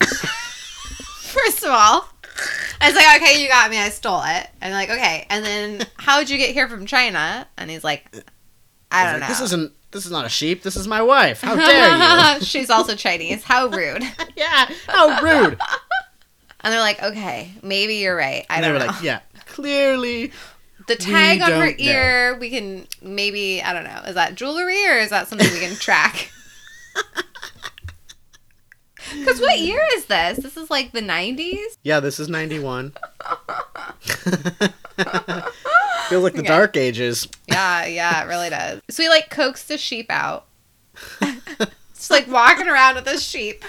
[0.02, 2.08] First of all,
[2.80, 3.78] I was like, okay, you got me.
[3.78, 4.48] I stole it.
[4.60, 5.26] And I'm like, okay.
[5.30, 7.46] And then how'd you get here from China?
[7.56, 8.06] And he's like,
[8.90, 9.26] I don't like, know.
[9.28, 10.62] This isn't this is not a sheep.
[10.62, 11.40] This is my wife.
[11.42, 12.40] How dare you?
[12.44, 13.42] She's also Chinese.
[13.42, 14.02] How rude.
[14.36, 14.70] yeah.
[14.86, 15.58] How rude.
[16.62, 18.46] And they're like, okay, maybe you're right.
[18.48, 18.92] I And they don't were know.
[18.92, 20.30] like, yeah, clearly.
[20.86, 21.84] the tag on her don't know.
[21.84, 24.02] ear, we can maybe, I don't know.
[24.06, 26.30] Is that jewelry or is that something we can track?
[29.18, 30.38] Because what year is this?
[30.38, 31.76] This is like the 90s?
[31.82, 32.92] Yeah, this is 91.
[36.08, 36.48] Feels like the Okay.
[36.48, 37.28] dark ages.
[37.46, 38.80] Yeah, yeah, it really does.
[38.90, 40.46] So he like coaxed the sheep out.
[41.94, 43.64] Just like walking around with this sheep.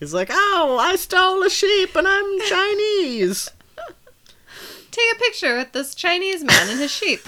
[0.00, 3.48] He's like, oh, I stole a sheep and I'm Chinese.
[4.90, 7.20] Take a picture with this Chinese man and his sheep.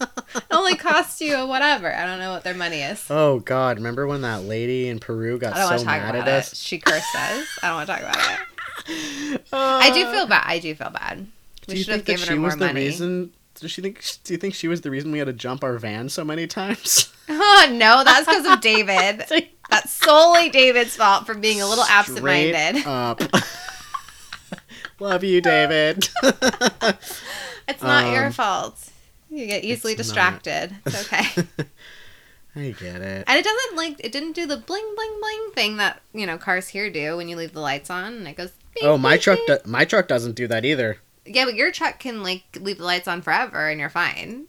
[0.00, 1.92] It only costs you whatever.
[1.94, 3.04] I don't know what their money is.
[3.10, 3.78] Oh, God.
[3.78, 6.32] Remember when that lady in Peru got I don't want so mad at it.
[6.32, 6.56] us?
[6.56, 7.46] She cursed us.
[7.62, 8.46] I don't want to talk about it.
[9.52, 10.44] Uh, I do feel bad.
[10.46, 11.26] I do feel bad.
[11.68, 12.84] We should have given her she more was the money.
[12.86, 13.32] reason?
[13.56, 14.02] Does she think?
[14.24, 16.46] Do you think she was the reason we had to jump our van so many
[16.46, 17.12] times?
[17.28, 19.24] Oh no, that's because of David.
[19.68, 22.86] That's solely David's fault for being a little Straight absent-minded.
[22.86, 23.20] Up.
[24.98, 26.08] Love you, David.
[27.68, 28.88] It's not your Um, fault.
[29.30, 30.74] You get easily it's distracted.
[30.86, 31.24] It's okay.
[32.56, 33.24] I get it.
[33.26, 36.38] And it doesn't like it didn't do the bling bling bling thing that you know
[36.38, 38.50] cars here do when you leave the lights on and it goes.
[38.74, 39.38] bing, Oh, my bing, truck.
[39.46, 40.98] Do- my truck doesn't do that either.
[41.26, 44.46] Yeah, but your truck can like leave the lights on forever and you're fine.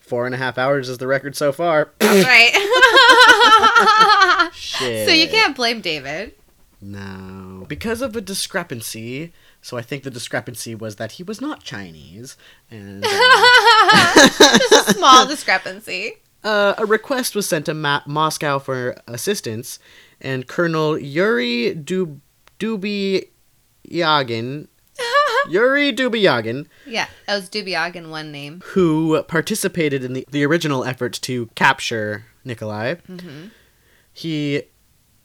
[0.00, 1.92] Four and a half hours is the record so far.
[1.98, 2.52] That's right.
[4.54, 5.08] Shit.
[5.08, 6.34] so you can't blame David.
[6.80, 7.64] No.
[7.68, 9.32] Because of a discrepancy.
[9.64, 12.36] So I think the discrepancy was that he was not Chinese,
[12.70, 16.16] and uh, Just a small discrepancy.
[16.44, 19.78] uh, a request was sent to Ma- Moscow for assistance,
[20.20, 22.20] and Colonel Yuri Dub-
[22.58, 24.68] Dubyagin,
[25.48, 28.60] Yuri Dubyagin, yeah, that was Dubyagin one name.
[28.66, 33.46] who participated in the, the original effort to capture Nikolai, Mm-hmm.
[34.12, 34.62] he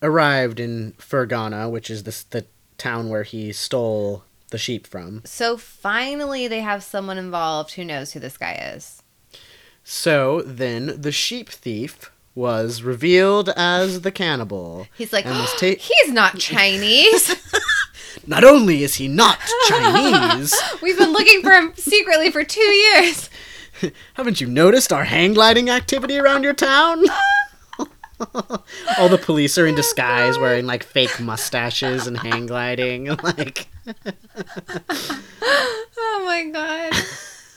[0.02, 2.46] arrived in Fergana, which is this, the
[2.78, 5.22] town where he stole the sheep from.
[5.24, 9.02] So finally, they have someone involved who knows who this guy is.
[9.84, 14.86] So then the sheep thief was revealed as the cannibal.
[14.96, 17.34] He's like, was ta- he's not Chinese.
[18.26, 19.38] Not only is he not
[19.68, 23.30] Chinese, We've been looking for him secretly for two years.
[24.14, 27.04] haven't you noticed our hang gliding activity around your town?
[28.98, 33.06] All the police are in disguise wearing like fake mustaches and hang gliding.
[33.22, 33.66] Like
[35.96, 36.44] Oh my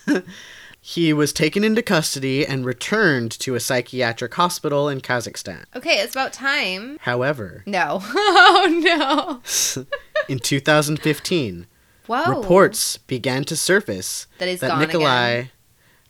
[0.07, 0.23] god.
[0.81, 5.65] he was taken into custody and returned to a psychiatric hospital in Kazakhstan.
[5.75, 6.97] Okay, it's about time.
[7.01, 7.99] However, No.
[8.01, 9.41] Oh
[9.75, 9.83] no.
[10.27, 11.67] in 2015,
[12.07, 12.23] Whoa.
[12.25, 15.49] reports began to surface That that Nikolai again.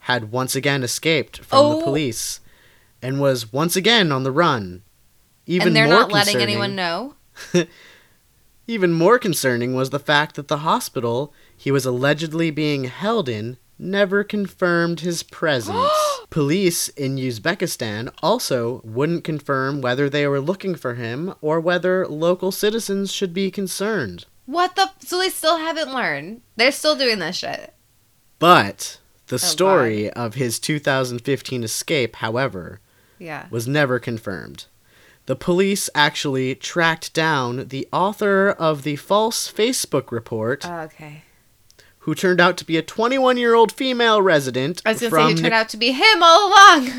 [0.00, 1.78] had once again escaped from Oh.
[1.78, 2.40] the police
[3.04, 4.82] and was once again on the run.
[5.46, 7.14] Even and they're more not letting anyone know.
[8.66, 13.58] Even more concerning was the fact that the hospital he was allegedly being held in
[13.78, 15.92] never confirmed his presence.
[16.30, 22.50] Police in Uzbekistan also wouldn't confirm whether they were looking for him or whether local
[22.50, 24.24] citizens should be concerned.
[24.46, 24.90] What the?
[25.00, 26.40] So they still haven't learned.
[26.56, 27.74] They're still doing this shit.
[28.38, 32.80] But the Oh, story of his 2015 escape, however,
[33.18, 33.46] Yeah.
[33.50, 34.66] was never confirmed.
[35.26, 41.22] The police actually tracked down the author of the false Facebook report, Oh, okay.
[42.00, 45.22] who turned out to be a 21 year old female resident I was gonna say
[45.28, 46.84] he turned Nic- out to be him all along.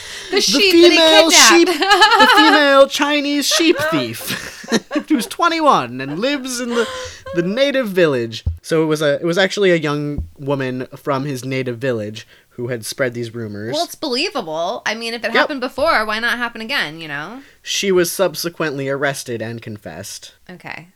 [0.30, 4.64] the the female sheep, the female Chinese sheep thief,
[5.08, 6.88] who's 21 and lives in the
[7.34, 8.44] the native village.
[8.62, 12.68] So it was a it was actually a young woman from his native village who
[12.68, 13.72] had spread these rumors.
[13.72, 14.82] well, it's believable.
[14.84, 15.34] I mean, if it Yep.
[15.34, 17.00] happened before, why not happen again?
[17.00, 17.42] You know?
[17.62, 20.34] she was subsequently arrested and confessed.
[20.48, 20.88] Okay.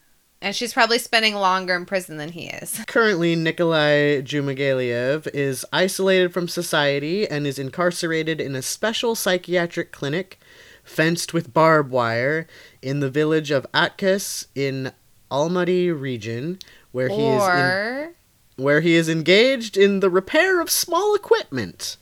[0.42, 2.82] And she's probably spending longer in prison than he is.
[2.86, 10.38] Currently, Nikolai Dzhumagaliev is isolated from society and is incarcerated in a special psychiatric clinic
[10.82, 12.46] fenced with barbed wire
[12.82, 14.92] in the village of Aktas in
[15.30, 16.58] Almaty region,
[16.92, 18.14] where he is in, Or,
[18.56, 21.96] where he is engaged in the repair of small equipment.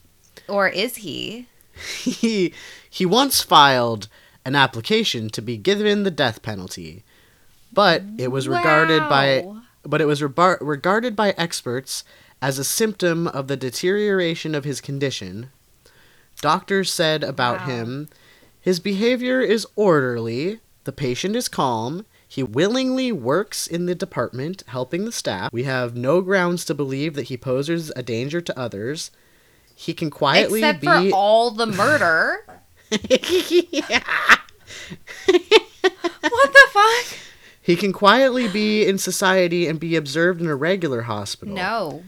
[0.48, 1.46] or is he?
[2.04, 2.52] He
[2.88, 4.08] he once filed
[4.44, 7.02] an application to be given the death penalty,
[7.72, 9.46] but it was regarded by
[9.84, 12.04] but it was rebar- regarded by experts
[12.42, 15.50] as a symptom of the deterioration of his condition.
[16.40, 17.66] Doctors said about Wow.
[17.66, 18.08] him,
[18.60, 25.04] his behavior is orderly, the patient is calm, he willingly works in the department helping
[25.04, 25.52] the staff.
[25.52, 29.10] We have no grounds to believe that he poses a danger to others.
[29.74, 32.42] He can quietly Except be for all the murder.
[32.88, 33.02] what
[35.28, 37.18] the fuck?
[37.60, 41.54] He can quietly be in society and be observed in a regular hospital.
[41.54, 42.02] No.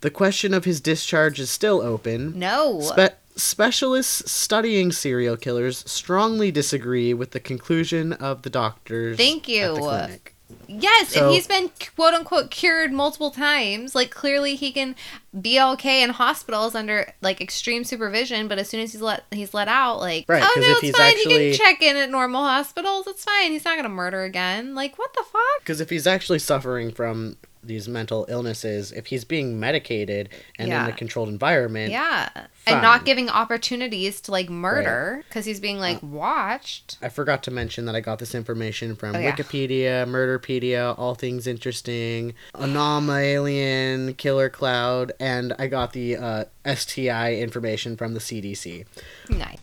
[0.00, 2.36] The question of his discharge is still open.
[2.36, 2.80] No.
[2.80, 9.16] Spe- specialists studying serial killers strongly disagree with the conclusion of the doctors.
[9.16, 10.18] Thank At you.
[10.66, 14.94] Yes, So- if he's been quote unquote cured multiple times, like clearly he can
[15.40, 19.54] be okay in hospitals under like extreme supervision, but as soon as he's let he's
[19.54, 21.12] let out, like Right, oh no, if it's he's fine.
[21.16, 23.06] He actually- can check in at normal hospitals.
[23.06, 23.52] It's fine.
[23.52, 24.74] He's not gonna murder again.
[24.74, 25.42] Like what the fuck?
[25.60, 30.84] Because if he's actually suffering from these mental illnesses, if he's being medicated and Yeah.
[30.86, 32.48] in a controlled environment, Yeah, Fine.
[32.66, 36.96] and not giving opportunities to like murder because he's being like watched.
[37.02, 39.32] I forgot to mention that I got this information from Oh, yeah.
[39.32, 47.96] Wikipedia, Murderpedia, All Things Interesting, Anomalien, Killer Cloud, and I got the uh, STI information
[47.96, 48.86] from the CDC.
[49.28, 49.58] Nice.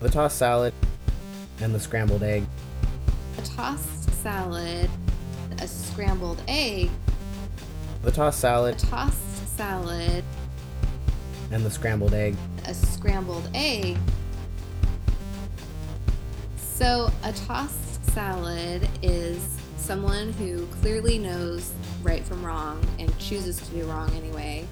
[0.00, 0.74] The tossed salad
[1.60, 2.44] and the scrambled egg.
[3.38, 4.90] A tossed salad,
[5.96, 6.90] scrambled egg,
[8.02, 10.22] The tossed a salad tossed salad,
[11.50, 12.36] and the scrambled egg.
[12.66, 13.96] a scrambled egg.
[16.58, 19.38] So, a tossed salad is
[19.78, 21.72] someone who clearly knows
[22.02, 24.66] right from wrong and chooses to do wrong anyway.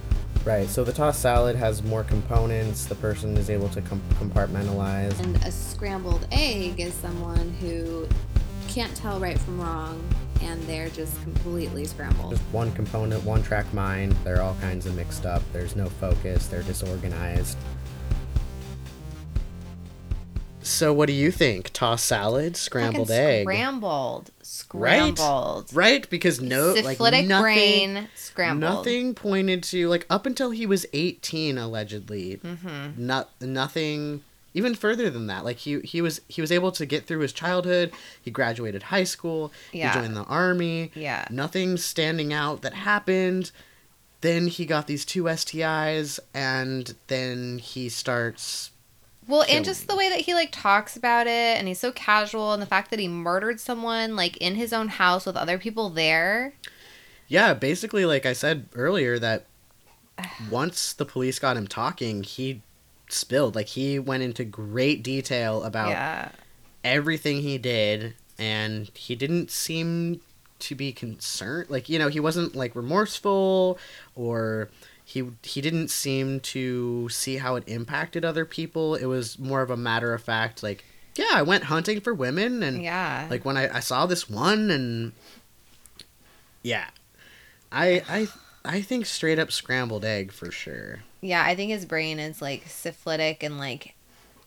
[0.44, 2.84] Right, so the tossed salad has more components.
[2.84, 5.18] The person is able to com- compartmentalize.
[5.20, 8.06] And a scrambled egg is someone who
[8.68, 10.06] can't tell right from wrong
[10.42, 12.32] and they're just completely scrambled.
[12.32, 14.12] Just one component, one track mind.
[14.24, 15.42] They're all kinds of mixed up.
[15.52, 16.46] There's no focus.
[16.46, 17.56] They're disorganized.
[20.60, 21.70] So, what do you think?
[21.74, 24.30] Toss salad, scrambled Fucking egg, Scrambled.
[24.40, 25.70] Scrambled.
[25.74, 25.90] right?
[25.92, 27.42] Right, Because no, like Syphilitic nothing,
[27.94, 28.60] brain scrambled.
[28.76, 32.38] nothing pointed to like up until he was 18 allegedly.
[32.42, 33.06] Mm-hmm.
[33.06, 34.22] Not nothing
[34.54, 35.44] even further than that.
[35.44, 37.92] Like he he was he was able to get through his childhood.
[38.22, 39.52] He graduated high school.
[39.72, 39.92] Yeah.
[39.92, 40.92] He joined the army.
[40.94, 41.26] Yeah.
[41.28, 43.50] Nothing standing out that happened.
[44.20, 48.70] Then he got these two STIs, and then he starts.
[49.28, 52.52] Well, and just the way that he like talks about it, and he's so casual,
[52.52, 55.90] and the fact that he murdered someone like in his own house with other people
[55.90, 56.54] there.
[57.28, 59.44] Yeah, basically, like I said earlier, that
[60.50, 62.62] once the police got him talking, he
[63.08, 63.54] spilled.
[63.54, 66.28] Like he went into great detail about Yeah.
[66.82, 70.20] everything he did, and he didn't seem
[70.60, 71.70] to be concerned.
[71.70, 73.78] Like you know, he wasn't like remorseful
[74.14, 74.68] or.
[75.06, 78.94] He, he didn't seem to see how it impacted other people.
[78.94, 80.82] It was more of a matter of fact, like,
[81.14, 83.26] yeah, I went hunting for women and Yeah.
[83.28, 85.12] like when I, I saw this one and
[86.62, 86.86] yeah
[87.70, 88.28] i i
[88.64, 92.64] i think straight up scrambled egg for sure yeah, I think his brain is like
[92.66, 93.94] syphilitic and like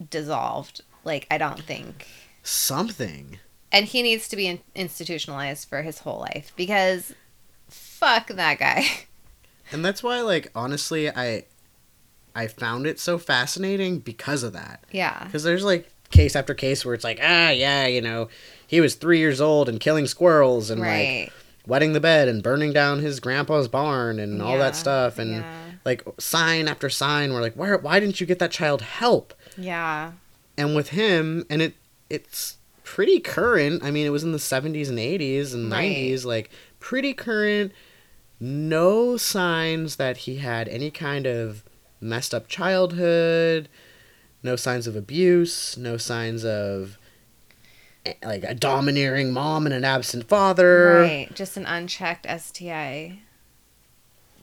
[0.09, 0.81] dissolved.
[1.03, 2.07] Like I don't think.
[2.43, 3.39] something
[3.71, 7.13] and he needs to be in- institutionalized for his whole life because
[7.69, 8.85] fuck that guy.
[9.69, 11.43] And that's why, like, honestly, I
[12.33, 14.85] I found it so fascinating because of that.
[14.91, 15.25] yeah.
[15.25, 18.29] Because there's like case after case where it's like, ah, yeah, you know,
[18.65, 21.33] he was three years old and killing squirrels and like
[21.65, 25.63] wetting the bed and burning down his grandpa's barn and all that stuff and yeah.
[25.87, 30.11] Like sign after sign we're like why why didn't you get that child help Yeah.
[30.57, 31.73] and with him and it
[32.09, 35.95] it's pretty current i mean it was in the 70s and 80s and Right.
[35.95, 37.71] 90s like pretty current
[38.39, 41.63] no signs that he had any kind of
[41.99, 43.67] messed up childhood
[44.43, 46.97] no signs of abuse no signs of
[48.05, 51.33] eh, like a domineering mom and an absent father Right.
[51.35, 53.19] Just an unchecked STI.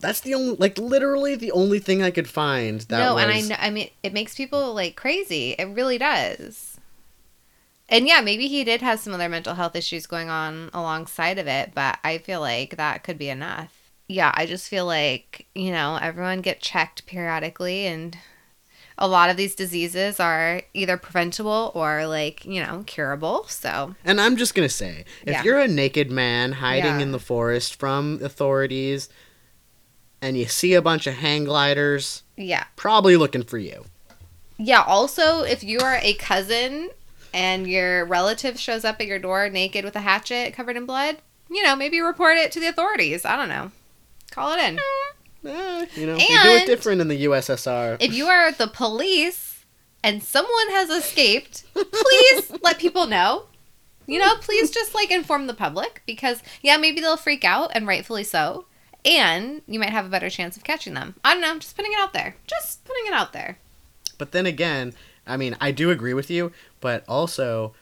[0.04, 3.32] That's the only like literally the only thing i could find that no, was and
[3.32, 3.56] I know.
[3.58, 5.52] I mean, it makes people like crazy.
[5.58, 6.78] It really does.
[7.88, 11.46] And yeah, maybe he did have some other mental health issues going on alongside of
[11.46, 13.72] it, but I feel like that could be enough.
[14.08, 18.16] Yeah, I just feel like you know everyone get checked periodically, and
[18.96, 23.44] a lot of these diseases are either preventable or like you know curable.
[23.48, 25.42] So And I'm just gonna say, if Yeah.
[25.42, 27.00] you're a naked man hiding Yeah.
[27.00, 29.08] in the forest from authorities,
[30.24, 33.84] and you see a bunch of hang gliders, yeah, probably looking for you.
[34.56, 36.88] Yeah, also, if you are a cousin
[37.34, 41.18] and your relative shows up at your door naked with a hatchet covered in blood,
[41.50, 43.26] you know, maybe report it to the authorities.
[43.26, 43.70] I don't know.
[44.30, 44.78] Call it in.
[45.46, 47.98] Eh, you know, they do it different in the USSR.
[48.00, 49.66] If you are the police
[50.02, 53.44] and someone has escaped, please let people know.
[54.06, 57.86] You know, please just like inform the public because, yeah, maybe they'll freak out and
[57.86, 58.64] rightfully so.
[59.04, 61.14] And you might have a better chance of catching them.
[61.24, 61.58] I don't know.
[61.58, 62.36] Just putting it out there.
[62.46, 63.58] Just putting it out there.
[64.16, 64.94] But then again,
[65.26, 67.74] I mean, I do agree with you, but also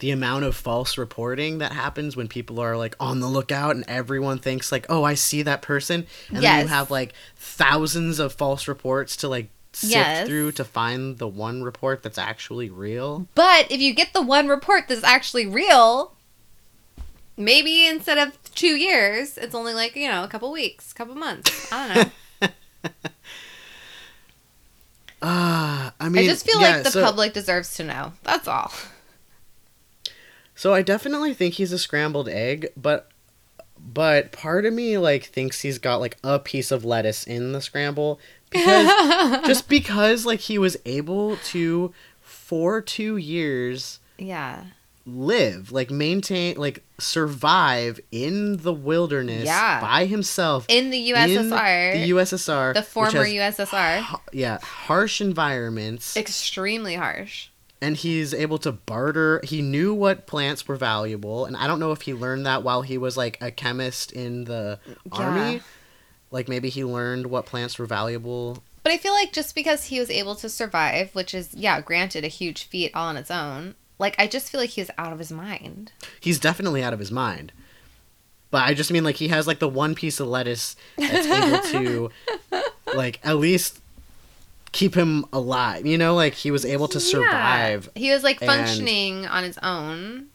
[0.00, 3.84] the amount of false reporting that happens when people are like on the lookout and
[3.86, 8.32] everyone thinks like, "Oh, I see that person." And then you have like thousands of
[8.32, 10.26] false reports to like sift Yes.
[10.26, 13.28] through to find the one report that's actually real.
[13.36, 16.14] But if you get the one report that's actually real,
[17.36, 21.72] maybe instead of two years, it's only like, you know, a couple weeks, couple months.
[21.72, 22.48] I don't know.
[25.24, 28.12] Ah, I mean, I just feel yeah, like the so- public deserves to know.
[28.24, 28.72] That's all.
[30.54, 33.08] So I definitely think he's a scrambled egg, but
[33.78, 37.60] but part of me like thinks he's got like a piece of lettuce in the
[37.60, 38.86] scramble because
[39.46, 44.64] just because like he was able to for 2 years yeah.
[45.04, 49.80] Live, like maintain like survive in the wilderness Yeah.
[49.80, 56.16] by himself In the USSR, the the, USSR, the former USSR, ha- yeah, harsh environments.
[56.16, 57.48] extremely harsh.
[57.80, 61.90] and he's able to barter he knew what plants were valuable and i don't know
[61.90, 64.78] if he learned that while he was like a chemist in the
[65.10, 65.60] army
[66.30, 69.98] like maybe he learned what plants were valuable But I feel like just because he
[70.00, 73.74] was able to survive, which is, yeah, granted, a huge feat all on its own,
[73.98, 75.92] like, I just feel like he was out of his mind.
[76.20, 77.52] he's definitely out of his mind
[78.50, 81.62] but i just mean like he has like the one piece of lettuce that's able
[81.72, 82.10] to
[82.94, 83.80] like at least
[84.72, 88.00] keep him alive you know like he was able to survive Yeah.
[88.02, 90.26] He was like functioning on his own,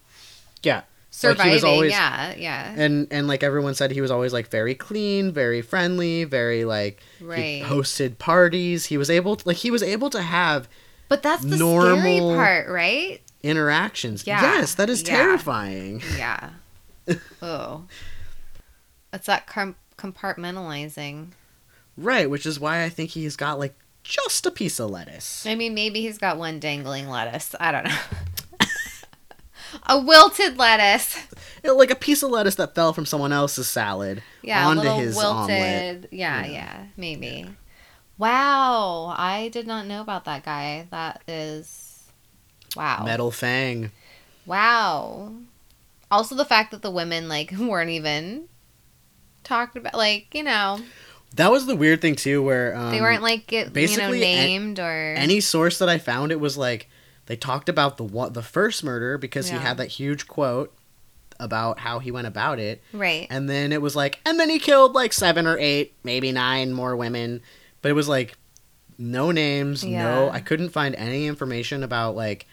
[0.63, 0.81] yeah
[1.11, 1.53] surviving.
[1.53, 2.73] was always- yeah, yeah.
[2.75, 7.01] and and like everyone said he was always like very clean very friendly very like
[7.21, 7.37] Right.
[7.37, 10.67] he hosted parties he was able to like he was able to have
[11.09, 11.59] But that's the scary
[12.19, 13.21] normal- part, right?
[13.43, 14.41] Interactions Yeah.
[14.41, 15.15] yes that is Yeah.
[15.17, 16.49] terrifying Yeah.
[17.41, 17.83] oh.
[19.13, 21.29] It's that com- compartmentalizing.
[21.95, 23.73] right which is why i think he's got like
[24.03, 27.53] just a piece of lettuce I mean, maybe he's got one dangling lettuce.
[27.59, 27.97] I don't know.
[29.87, 31.17] a wilted lettuce.
[31.63, 35.15] Know, like a piece of lettuce that fell from someone else's salad Yeah, onto his
[35.17, 35.55] wilted.
[35.55, 36.51] omelet Yeah, Yeah.
[36.51, 37.47] yeah, maybe.
[38.17, 40.87] Wow, I did not know about that guy.
[40.91, 41.86] That is
[42.75, 43.03] wow.
[43.03, 43.91] metal fang
[44.45, 45.33] Wow.
[46.09, 48.47] Also the fact that the women like weren't even
[49.43, 50.79] talked about like, you know,
[51.35, 54.19] that was the weird thing too where um, they weren't like get, you know basically,
[54.21, 56.89] named or any source that I found, it was like
[57.25, 59.59] they talked about the one, the first murder because Yeah.
[59.59, 60.73] he had that huge quote
[61.39, 63.27] about how he went about it, right.
[63.29, 66.73] and then it was like, and then he killed like seven or eight, maybe nine
[66.73, 67.41] more women,
[67.81, 68.35] but it was like
[68.97, 70.29] no names, no.
[70.29, 72.47] I couldn't find any information about like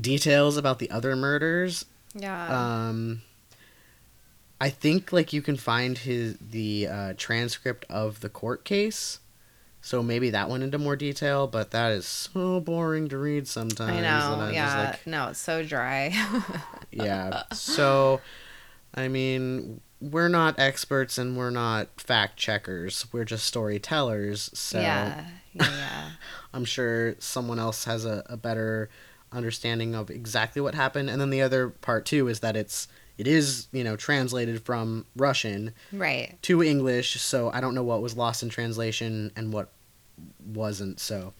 [0.00, 1.84] details about the other murders.
[2.14, 2.88] Yeah.
[2.88, 3.22] Um,
[4.60, 9.20] I think like you can find his the uh, transcript of the court case.
[9.82, 13.92] So maybe that went into more detail, but that is so boring to read sometimes.
[13.92, 14.50] I know.
[14.52, 14.90] Yeah.
[14.90, 16.12] like, no, it's so dry.
[16.90, 17.44] yeah.
[17.52, 18.20] So,
[18.94, 23.06] I mean, we're not experts and we're not fact checkers.
[23.12, 24.50] We're just storytellers.
[24.54, 25.26] So yeah.
[25.54, 26.10] Yeah.
[26.54, 28.88] I'm sure someone else has a, a better
[29.32, 31.10] understanding of exactly what happened.
[31.10, 32.88] And then the other part too is that it's
[33.18, 36.36] it is you know translated from Russian right.
[36.42, 37.20] to English.
[37.20, 39.72] So I don't know what was lost in translation and what
[40.44, 41.00] wasn't.
[41.00, 41.32] So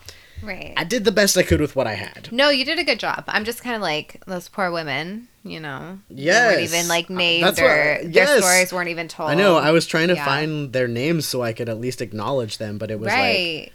[0.43, 0.75] Right.
[0.77, 2.31] I did the best I could with what I had.
[2.31, 3.25] No, you did a good job.
[3.29, 5.99] I'm just kind of like those poor women, you know.
[6.09, 6.53] Yes.
[6.53, 9.31] weren't even like named that's or what- their stories weren't even told.
[9.31, 9.57] I know.
[9.57, 10.25] I was trying to Yeah.
[10.25, 13.73] find their names so I could at least acknowledge them, but it was like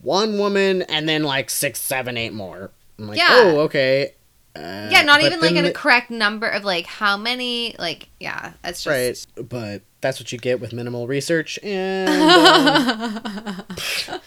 [0.00, 2.70] one woman and then like six, seven, eight more.
[2.98, 3.28] I'm like, Yeah.
[3.30, 4.14] oh, okay.
[4.54, 7.74] Uh, yeah, not even like in a the- correct number of like how many.
[7.78, 9.28] Like, yeah, that's just.
[9.36, 9.48] right.
[9.48, 13.62] But that's what you get with minimal research, and um,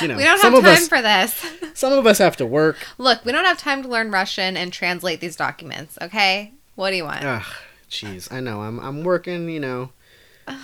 [0.00, 1.46] you know, we don't have time us, for this.
[1.78, 2.76] some of us have to work.
[2.98, 5.98] Look, we don't have time to learn Russian and translate these documents.
[6.00, 7.24] Okay, what do you want?
[7.24, 7.42] Ugh,
[7.90, 8.62] jeez, I know.
[8.62, 9.90] I'm I'm working, you know,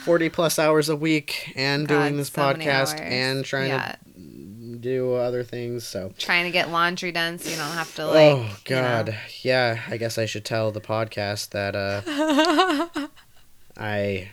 [0.05, 3.97] forty plus hours a week, and doing this so podcast, and trying Yeah.
[4.15, 5.85] to do other things.
[5.85, 6.13] So.
[6.19, 8.17] Trying to get laundry done so you don't have to like.
[8.37, 9.81] oh God, yeah.
[9.89, 13.09] I guess I should tell the podcast that uh,
[13.77, 14.31] I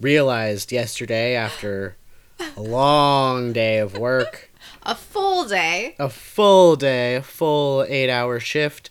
[0.00, 1.96] realized yesterday after
[2.40, 4.50] a long day of work,
[4.82, 5.94] a full day.
[5.98, 8.90] a full day, a full eight-hour shift,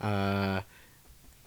[0.00, 0.60] uh,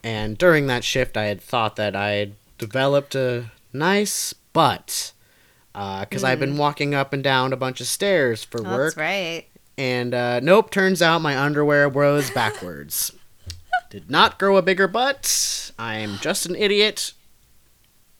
[0.02, 5.12] and during that shift, I had thought that I had developed a nice butt.
[5.72, 8.94] Because I've been walking up and down a bunch of stairs for Oh, work.
[8.94, 9.44] That's right.
[9.76, 13.10] And uh, nope, turns out my underwear grows backwards.
[13.90, 15.72] Did not grow a bigger butt.
[15.76, 17.12] I'm just an idiot.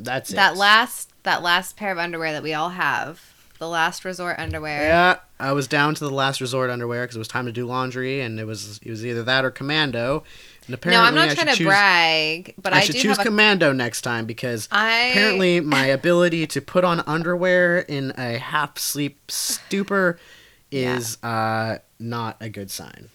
[0.01, 0.35] That's it.
[0.35, 4.83] That last that last pair of underwear that we all have, the last resort underwear.
[4.83, 7.67] Yeah, I was down to the last resort underwear because it was time to do
[7.67, 10.23] laundry, and it was it was either that or commando.
[10.67, 13.03] And apparently, No, I'm not I trying to choose, brag, but I, I, should do
[13.03, 13.29] choose have a.
[13.29, 18.79] commando next time because I apparently my ability to put on underwear in a half
[18.79, 20.19] sleep stupor
[20.71, 23.11] is uh, not a good sign.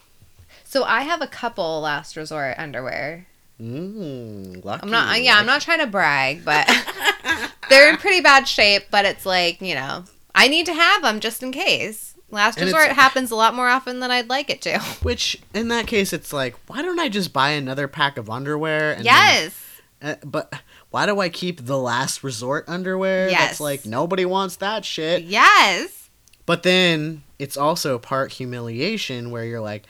[0.64, 3.26] so I have a couple last resort underwear.
[3.62, 4.84] Mm, lucky.
[4.84, 5.22] I'm not.
[5.22, 6.68] Yeah, I'm not trying to brag, but
[7.70, 8.84] they're in pretty bad shape.
[8.89, 12.16] But it's like you know, I need to have them just in case.
[12.32, 14.80] Last resort happens a lot more often than I'd like it to.
[15.01, 18.93] Which, in that case, it's like, why don't I just buy another pack of underwear?
[18.93, 19.55] And yes.
[19.99, 20.53] then- uh, but
[20.91, 23.30] why do I keep the last resort underwear?
[23.30, 23.39] Yes.
[23.39, 25.24] That's like nobody wants that shit.
[25.24, 26.10] Yes.
[26.45, 29.86] But then it's also part humiliation where you're like,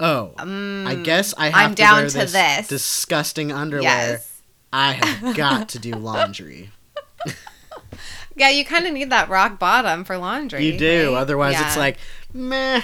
[0.00, 2.68] oh, I guess I have Mm, I'm to down wear to this, this.
[2.68, 3.82] disgusting underwear.
[3.84, 4.40] Yes.
[4.72, 6.70] I have got to do laundry.
[8.36, 10.64] Yeah, you kind of need that rock bottom for laundry.
[10.64, 11.12] you do.
[11.12, 11.20] right?
[11.22, 11.98] Otherwise, it's like,
[12.32, 12.82] meh,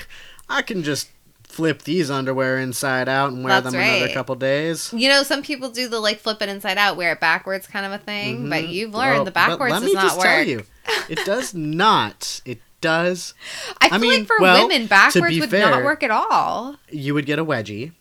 [0.48, 1.10] I can just
[1.44, 4.92] flip these underwear inside out and wear That's them another couple days.
[4.92, 7.86] You know, some people do the like flip it inside out, wear it backwards kind
[7.86, 8.72] of a thing, but Mhm.
[8.72, 10.46] you've learned Well, the but backwards does not work.
[10.48, 10.64] you,
[11.08, 12.40] it does not.
[12.44, 13.34] It does.
[13.80, 16.76] I I feel mean, like for well, women, backwards would fair- not work at all.
[16.90, 17.92] You would get a wedgie.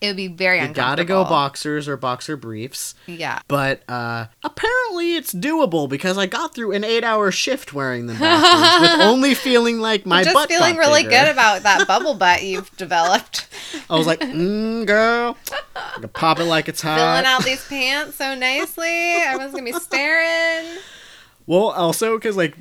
[0.00, 0.90] It would be very You uncomfortable.
[0.96, 2.96] gotta go boxers or boxer briefs.
[3.06, 3.38] Yeah.
[3.46, 9.00] But uh, apparently it's doable because I got through an eight-hour shift wearing them with
[9.00, 10.34] only feeling like my butt.
[10.34, 11.10] Just feeling really bigger.
[11.26, 13.46] good about that bubble butt you've developed.
[13.88, 15.36] I was like, mm, girl,
[16.14, 16.96] pop it like it's hot.
[16.98, 18.88] Filling out these pants so nicely.
[18.88, 20.78] I Everyone's gonna be staring.
[21.46, 22.56] Well, also because like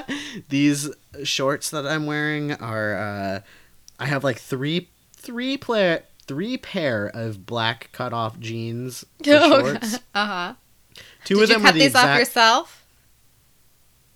[0.48, 0.90] these
[1.24, 3.40] shorts that I'm wearing are, uh,
[3.98, 9.98] I have like three, three pair, three pair of black cut off jeans shorts.
[10.14, 10.54] Uh huh.
[11.24, 12.78] Two Did of you them cut are the these off exact yourself?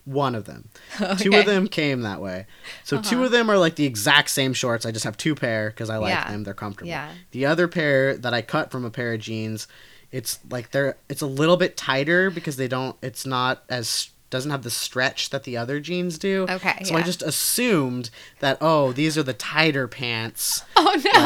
[0.05, 0.69] one of them.
[1.19, 2.47] Two of them came that way.
[2.85, 3.25] So two Uh-huh.
[3.25, 4.87] of them are like the exact same shorts.
[4.87, 6.31] I just have two pair because I like Yeah.
[6.31, 6.45] them.
[6.45, 6.89] They're comfortable.
[6.89, 7.11] Yeah.
[7.33, 9.67] The other pair that I cut from a pair of jeans,
[10.13, 12.97] it's like they're it's a little bit tighter because they don't.
[13.03, 16.47] It's not as doesn't have the stretch that the other jeans do.
[16.51, 20.63] Okay, So I just assumed that oh these are the tighter pants.
[20.77, 21.23] Oh no.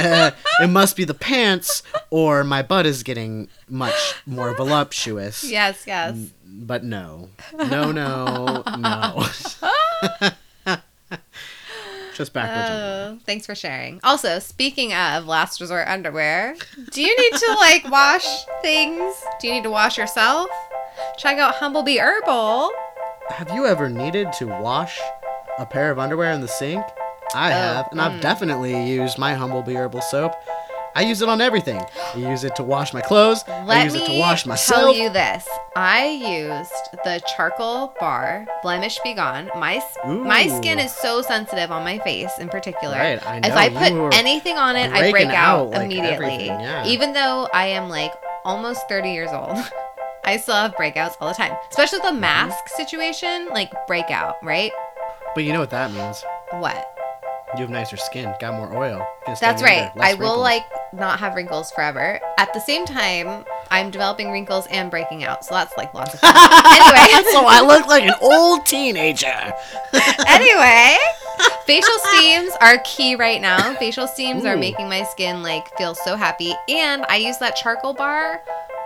[0.00, 0.30] Like uh,
[0.62, 5.42] it must be the pants or my butt is getting much more voluptuous.
[5.44, 6.16] yes, yes.
[6.46, 7.28] But no.
[7.56, 9.26] No, no, no.
[12.20, 12.68] Just backwards.
[12.70, 13.98] Oh, thanks for sharing.
[14.04, 16.54] Also, speaking of last resort underwear,
[16.90, 18.26] do you need to like wash
[18.60, 19.14] things?
[19.40, 20.50] Do you need to wash yourself?
[21.16, 22.70] Check out Humblebee Herbal.
[23.30, 25.00] Have you ever needed to wash
[25.58, 26.84] a pair of underwear in the sink?
[27.34, 28.20] I Oh, have, and I've mm.
[28.20, 30.34] definitely used my Humble Bee Herbal soap.
[30.94, 31.80] I use it on everything.
[32.14, 33.44] I use it to wash my clothes.
[33.46, 34.96] I Let use me it to wash tell myself.
[34.96, 35.48] you this.
[35.76, 36.72] I used
[37.04, 39.50] the charcoal bar Blemish Be Gone.
[39.56, 42.96] My s- my skin is so sensitive on my face in particular.
[42.96, 43.48] Right, I know.
[43.48, 46.46] if I put anything on it, I break out, out, like, immediately.
[46.46, 46.84] yeah.
[46.86, 48.12] Even though I am like
[48.44, 49.56] almost 30 years old.
[50.24, 51.56] I still have breakouts all the time.
[51.70, 52.20] Especially with the Mm-hmm.
[52.20, 54.70] mask situation, like breakout, right?
[55.34, 56.22] But you know what that means?
[56.50, 56.94] What?
[57.56, 59.04] You have nicer skin, got more oil.
[59.40, 59.90] That's right.
[59.98, 60.38] I will wrinkles.
[60.40, 62.20] like not have wrinkles forever.
[62.38, 65.44] At the same time, I'm developing wrinkles and breaking out.
[65.44, 66.34] So that's like lots of fun.
[66.36, 69.26] anyway, so I look like an old teenager.
[70.28, 70.96] anyway,
[71.66, 73.74] facial steams are key right now.
[73.74, 76.54] Facial steams are making my skin like feel so happy.
[76.68, 78.42] And I use that charcoal bar.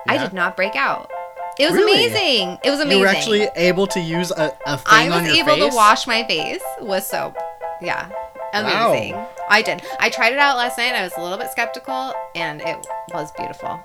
[0.09, 1.11] I did not break out.
[1.59, 2.07] It was Really?
[2.07, 2.59] amazing.
[2.65, 2.99] It was amazing.
[2.99, 5.71] You were actually able to use a, a thing I was able face?
[5.71, 7.37] to wash my face with soap.
[7.81, 8.09] Yeah.
[8.63, 8.93] Wow.
[8.93, 9.27] Amazing.
[9.49, 9.83] I did.
[10.01, 10.95] I tried it out last night.
[10.95, 13.81] I was a little bit skeptical and it was beautiful.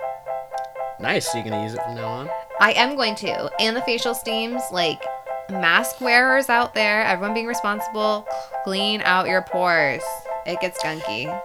[1.00, 1.32] Nice.
[1.32, 2.30] So you're gonna use it from now on.
[2.60, 3.52] I am going to.
[3.60, 5.02] And the facial steams, like
[5.50, 8.28] mask wearers out there, everyone being responsible,
[8.64, 10.04] clean out your pores.
[10.46, 11.42] It gets gunky.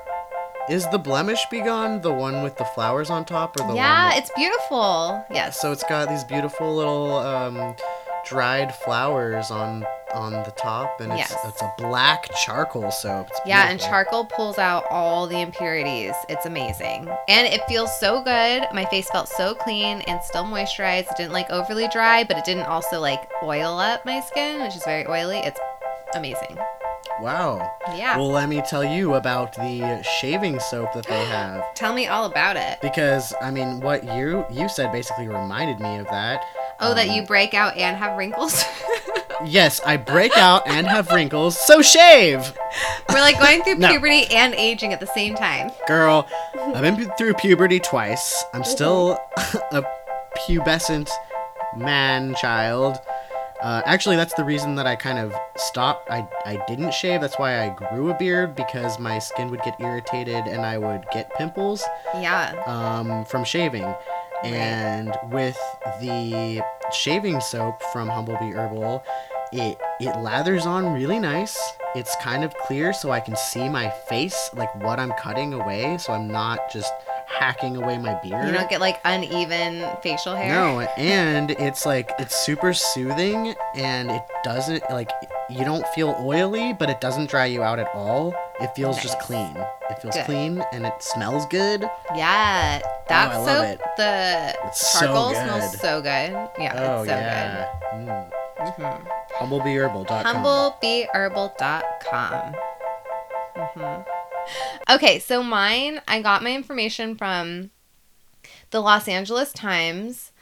[0.68, 4.08] Is the blemish be gone the one with the flowers on top, or the yeah,
[4.08, 4.18] one?
[4.18, 5.24] it's beautiful.
[5.30, 5.60] Yes.
[5.60, 7.76] So it's got these beautiful little um,
[8.24, 9.84] dried flowers on
[10.14, 11.36] on the top, and it's Yes.
[11.44, 13.26] it's a black charcoal soap.
[13.30, 16.14] It's yeah, and charcoal pulls out all the impurities.
[16.28, 17.08] It's amazing.
[17.28, 18.68] And it feels so good.
[18.72, 21.10] My face felt so clean and still moisturized.
[21.10, 24.76] It didn't like overly dry, but it didn't also like oil up my skin, which
[24.76, 25.38] is very oily.
[25.38, 25.58] It's
[26.14, 26.56] amazing.
[27.20, 27.76] Wow.
[27.94, 28.16] Yeah.
[28.16, 31.74] Well, let me tell you about the shaving soap that they have.
[31.74, 32.80] Tell me all about it.
[32.82, 36.44] Because I mean, what you you said basically reminded me of that.
[36.80, 38.64] Oh, that Um, you break out and have wrinkles?
[39.44, 42.54] Yes, I break out and have wrinkles, so shave,
[43.10, 43.90] We're like going through No.
[43.90, 45.70] puberty and aging at the same time.
[45.88, 46.26] girl.
[46.56, 48.42] I've been through puberty twice.
[48.54, 49.18] I'm still
[49.72, 49.84] a
[50.46, 51.10] pubescent
[51.76, 52.96] man child.
[53.64, 56.10] Uh, actually, that's the reason that I kind of stopped.
[56.10, 57.22] I, I didn't shave.
[57.22, 61.06] That's why I grew a beard because my skin would get irritated and I would
[61.10, 61.82] get pimples.
[62.14, 62.52] Yeah.
[62.66, 63.94] um, from shaving.
[64.42, 65.56] And with
[66.02, 66.62] the
[66.92, 69.02] shaving soap from Humblebee Herbal,
[69.52, 71.58] it it lathers on really nice.
[71.94, 75.96] It's kind of clear so I can see my face, like what I'm cutting away,
[75.96, 76.92] so I'm not just
[77.38, 78.46] hacking away my beard.
[78.46, 80.52] You don't get like uneven facial hair.
[80.54, 85.10] No, and it's like it's super soothing and it doesn't like
[85.50, 88.34] you don't feel oily, but it doesn't dry you out at all.
[88.60, 89.56] It feels just clean.
[89.90, 90.24] It feels Good.
[90.26, 91.82] clean and it smells good.
[92.14, 92.80] Yeah.
[93.08, 93.80] That Oh, I love soap, it.
[93.98, 95.42] the It's charcoal good.
[95.42, 96.30] smells so good.
[96.58, 97.68] Yeah, oh it's so yeah.
[97.92, 98.06] Mm.
[98.06, 98.32] good.
[98.84, 99.08] Mm-hmm.
[99.44, 100.24] Humblebeeherbal.com.
[100.24, 102.54] Humblebeeherbal.com.
[103.56, 104.02] hmm
[104.90, 107.70] Okay, so mine, I got my information from
[108.70, 110.32] the Los Angeles Times,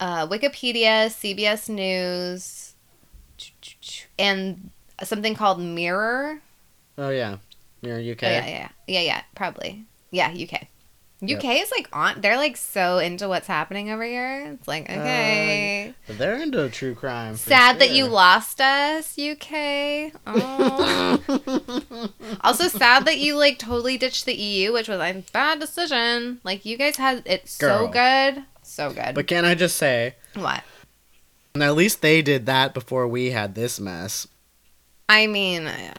[0.00, 2.74] uh, Wikipedia, CBS News,
[4.18, 4.70] and
[5.02, 6.40] something called Mirror.
[6.98, 7.38] Oh yeah.
[7.80, 8.22] You're UK.
[8.22, 9.84] Oh, yeah, yeah, yeah, yeah, probably.
[10.10, 10.68] Yeah, UK.
[11.24, 11.38] Yep.
[11.38, 12.20] UK is like on.
[12.20, 14.50] They're like so into what's happening over here.
[14.54, 15.94] It's like uh, okay.
[16.08, 17.36] They're into true crime.
[17.36, 20.12] Sad that you lost us, UK.
[20.26, 22.10] Oh.
[22.40, 26.40] also sad that you like totally ditched the EU, which was a bad decision.
[26.42, 29.14] Like you guys had it so good, so good.
[29.14, 30.64] But can I just say, what?
[31.54, 34.26] And at least they did that before we had this mess.
[35.12, 35.92] I mean, I,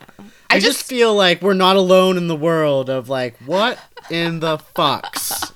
[0.50, 3.78] I just, just feel like we're not alone in the world of like what
[4.10, 5.52] in the fucks.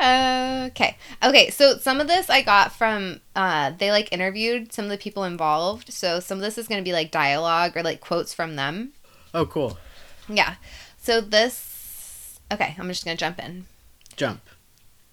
[0.00, 0.96] Okay.
[1.22, 4.96] Okay, so some of this I got from uh they like interviewed some of the
[4.96, 5.92] people involved.
[5.92, 8.92] So some of this is going to be like dialogue or like quotes from them.
[9.34, 9.78] Oh, cool.
[10.28, 10.54] Yeah.
[10.96, 13.66] So this Okay, I'm just going to jump in.
[14.16, 14.40] Jump.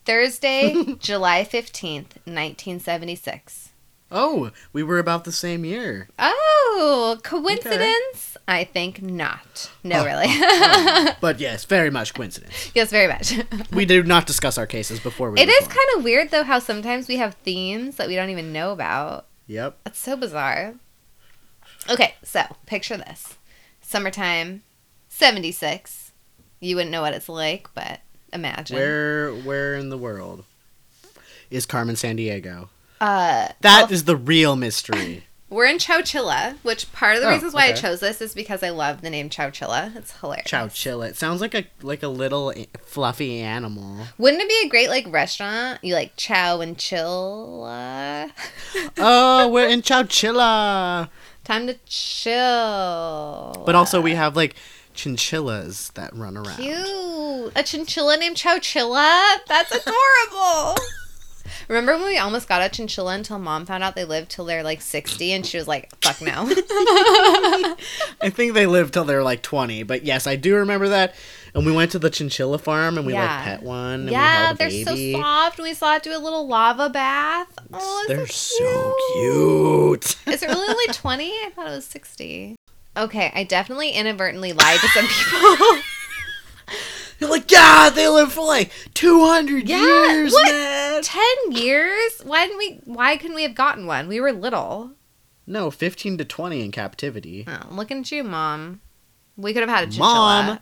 [0.06, 3.67] Thursday, July 15th, 1976.
[4.12, 6.08] Oh, we were about the same year.
[6.18, 8.38] Oh, coincidence?
[8.48, 9.70] I think not.
[9.84, 10.26] No, Oh, really.
[10.28, 11.16] Oh, oh, oh.
[11.22, 12.72] But yes, very much coincidence.
[12.74, 13.34] yes, very much.
[13.74, 15.42] We do not discuss our cases before we.
[15.42, 18.54] It is kind of weird though how sometimes we have themes that we don't even
[18.54, 19.26] know about.
[19.48, 19.78] Yep.
[19.84, 20.76] That's so bizarre.
[21.90, 23.36] Okay, so picture this
[23.82, 24.64] summertime,
[25.10, 26.12] 76.
[26.60, 28.00] You wouldn't know what it's like, but
[28.34, 28.76] imagine.
[28.78, 30.44] Where where in the world
[31.52, 32.70] is Carmen Sandiego?
[33.00, 35.24] Uh, That is the real mystery.
[35.50, 38.64] we're in Chowchilla, which part of the Oh, reasons why I chose this is because
[38.64, 39.96] I love the name Chowchilla.
[39.96, 40.48] It's hilarious.
[40.52, 41.10] Chowchilla.
[41.10, 42.54] It sounds like a like a little
[42.86, 44.08] fluffy animal.
[44.18, 45.80] Wouldn't it be a great like restaurant?
[45.84, 48.32] You like chow and chilla.
[48.98, 51.10] oh, we're in Chowchilla.
[51.46, 53.64] Time to chill.
[53.66, 54.56] But also we have like
[54.96, 56.58] chinchillas that run around.
[56.58, 57.54] Cute.
[57.56, 59.38] A chinchilla named Chowchilla?
[59.48, 60.76] That's adorable.
[61.68, 64.64] Remember when we almost got a chinchilla until mom found out they lived till they're
[64.64, 66.48] like 60 and she was like, fuck no.
[68.22, 71.14] I think they live till they're like 20, but yes, I do remember that.
[71.54, 73.36] And we went to the chinchilla farm and we Yeah.
[73.36, 73.94] like pet one.
[74.02, 75.14] And we yeah, they're baby.
[75.14, 75.60] so soft.
[75.60, 77.48] We saw it do a little lava bath.
[77.74, 80.16] Oh, They're it's so cute.
[80.34, 81.26] Is it really only 20?
[81.32, 82.56] I thought it was 60.
[82.96, 85.82] Okay, I definitely inadvertently lied to some people.
[87.20, 90.52] You're like, yeah, they live for like 200 Yeah, years, what?
[90.52, 91.02] man.
[91.02, 92.22] 10 years?
[92.24, 94.08] Why didn't we why couldn't we have gotten one?
[94.08, 94.92] We were little.
[95.46, 97.46] No, 15 to 20 in captivity.
[97.48, 98.82] Oh, looking at you, mom.
[99.36, 100.44] We could have had a chinchilla.
[100.48, 100.60] Mom.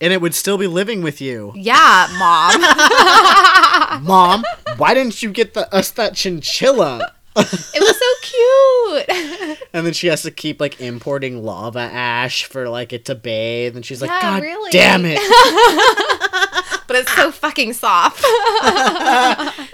[0.00, 1.52] And it would still be living with you.
[1.56, 2.60] Yeah, mom.
[4.04, 4.44] Mom,
[4.76, 7.14] why didn't you get the, us that chinchilla?
[7.36, 9.58] It was so cute.
[9.72, 13.76] And then she has to keep like importing lava ash for like it to bathe.
[13.76, 15.18] And she's like, Yeah, God really." damn it.
[16.86, 18.24] but it's so fucking soft.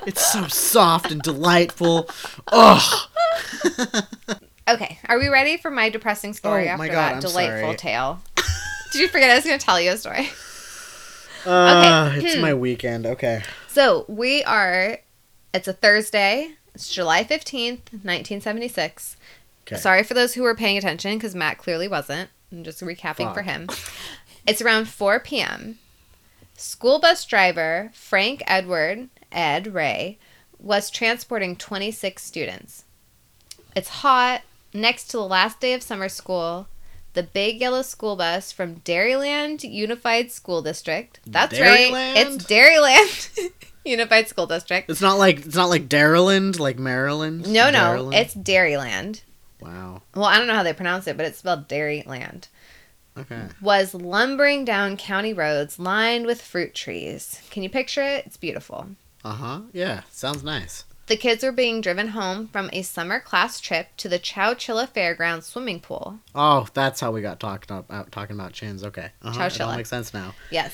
[0.05, 2.09] It's so soft and delightful.
[2.49, 3.09] Ugh.
[4.69, 7.77] okay, are we ready for my depressing story Oh, after God, that I'm delightful sorry.
[7.77, 8.21] tale?
[8.93, 10.29] Did you forget I was going to tell you a story?
[11.47, 12.27] Uh, Okay.
[12.27, 13.07] It's my weekend.
[13.07, 13.43] Okay.
[13.69, 14.99] So we are.
[15.55, 16.51] It's a Thursday.
[16.75, 19.17] It's July fifteenth, nineteen seventy six.
[19.67, 19.77] Okay.
[19.77, 22.31] Sorry for those who were paying attention because Matt clearly wasn't.
[22.51, 23.69] I'm just recapping for him.
[24.47, 25.79] It's around 4 p.m.
[26.57, 30.19] School bus driver Frank Edward Ed Ray
[30.59, 32.85] was transporting 26 students.
[33.75, 34.43] It's hot.
[34.75, 36.67] Next to the last day of summer school,
[37.15, 41.21] the big yellow school bus from Dairyland Unified School District.
[41.27, 41.93] That's right.
[42.17, 43.53] It's Dairyland
[43.85, 44.89] Unified School District.
[44.91, 47.47] It's not like it's not like Dairyland, like Maryland.
[47.53, 48.15] No, no, Dairyland?
[48.15, 49.23] it's Dairyland.
[49.61, 50.03] wow.
[50.15, 52.49] Well, I don't know how they pronounce it, but it's spelled Dairyland.
[53.19, 53.43] Okay.
[53.61, 57.43] Was lumbering down county roads lined with fruit trees.
[57.51, 58.25] Can you picture it?
[58.27, 58.89] It's beautiful.
[59.25, 59.61] Uh huh.
[59.73, 60.03] Yeah.
[60.11, 60.85] Sounds nice.
[61.09, 65.47] The kids were being driven home from a summer class trip to the Chowchilla Fairgrounds
[65.47, 66.21] swimming pool.
[66.35, 68.83] Oh, that's how we got talking about talking about chins.
[68.85, 69.11] Okay.
[69.21, 69.39] Uh-huh.
[69.43, 69.67] It Chowchilla.
[69.67, 70.35] all makes sense now.
[70.51, 70.73] Yes.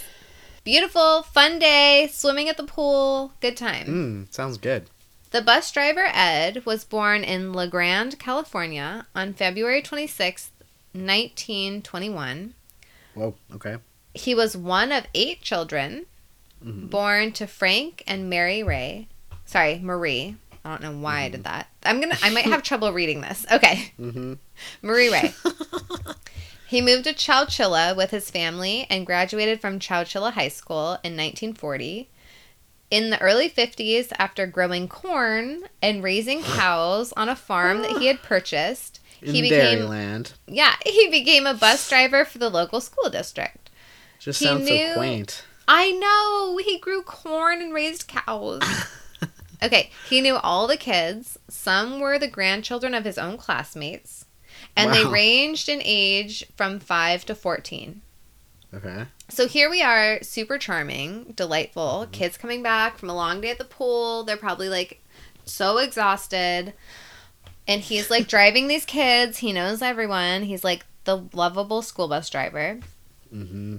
[0.72, 3.86] Beautiful, fun day, swimming at the pool, good time.
[4.26, 4.90] Mm, sounds good.
[5.30, 10.50] The bus driver Ed was born in Le Grand, California on February 26th,
[10.92, 12.52] 1921.
[13.14, 13.34] Whoa.
[13.54, 13.76] Okay.
[14.12, 16.04] He was one of eight children
[16.62, 16.90] Mhm.
[16.90, 19.08] born to Frank and Mary Ray.
[19.46, 20.36] Sorry, Marie.
[20.66, 21.68] I don't know why I did that.
[21.82, 22.18] I'm gonna.
[22.22, 23.46] I might have trouble reading this.
[23.50, 24.34] Okay, Mm-hmm.
[24.82, 25.32] Marie Ray.
[26.68, 32.08] he moved to Chowchilla with his family and graduated from Chowchilla High School in 1940.
[32.90, 38.06] In the early 50s, after growing corn and raising cows on a farm that he
[38.06, 40.32] had purchased, In he became Dairyland.
[40.46, 43.70] yeah he became a bus driver for the local school district.
[44.18, 45.44] Just he sounds knew- so quaint.
[45.70, 46.56] I know.
[46.64, 48.62] He grew corn and raised cows.
[49.62, 51.38] okay, he knew all the kids.
[51.48, 54.24] Some were the grandchildren of his own classmates,
[54.78, 58.00] and they ranged in age from 5 to 14.
[58.74, 59.04] Okay.
[59.28, 62.06] So here we are, super charming, delightful.
[62.12, 64.24] Kids coming back from a long day at the pool.
[64.24, 65.02] They're probably like
[65.44, 66.74] so exhausted.
[67.66, 69.38] And he's like driving these kids.
[69.38, 70.42] He knows everyone.
[70.42, 72.80] He's like the lovable school bus driver.
[73.34, 73.78] Mm-hmm.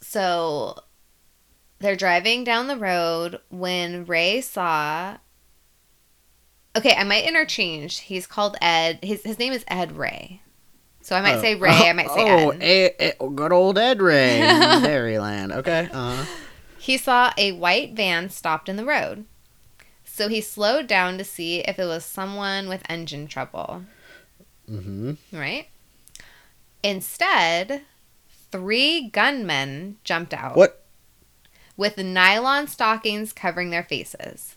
[0.00, 0.78] So
[1.78, 5.18] they're driving down the road when Ray saw.
[6.76, 8.00] Okay, I might interchange.
[8.00, 8.98] He's called Ed.
[9.02, 10.40] His his name is Ed Ray.
[11.02, 11.70] So I might say Ray.
[11.88, 12.94] I might say Oh, Ed.
[12.98, 14.46] eh, good old Ed Ray, in
[14.82, 15.52] Dairyland.
[15.54, 15.88] Okay.
[15.92, 16.24] Uh-huh.
[16.78, 19.24] He saw a white van stopped in the road.
[20.04, 23.82] So he slowed down to see if it was someone with engine trouble,
[24.70, 25.14] Mm-hmm.
[25.32, 25.68] right?
[26.82, 27.82] Instead,
[28.50, 30.84] three gunmen jumped out What?
[31.76, 34.54] with nylon stockings covering their faces.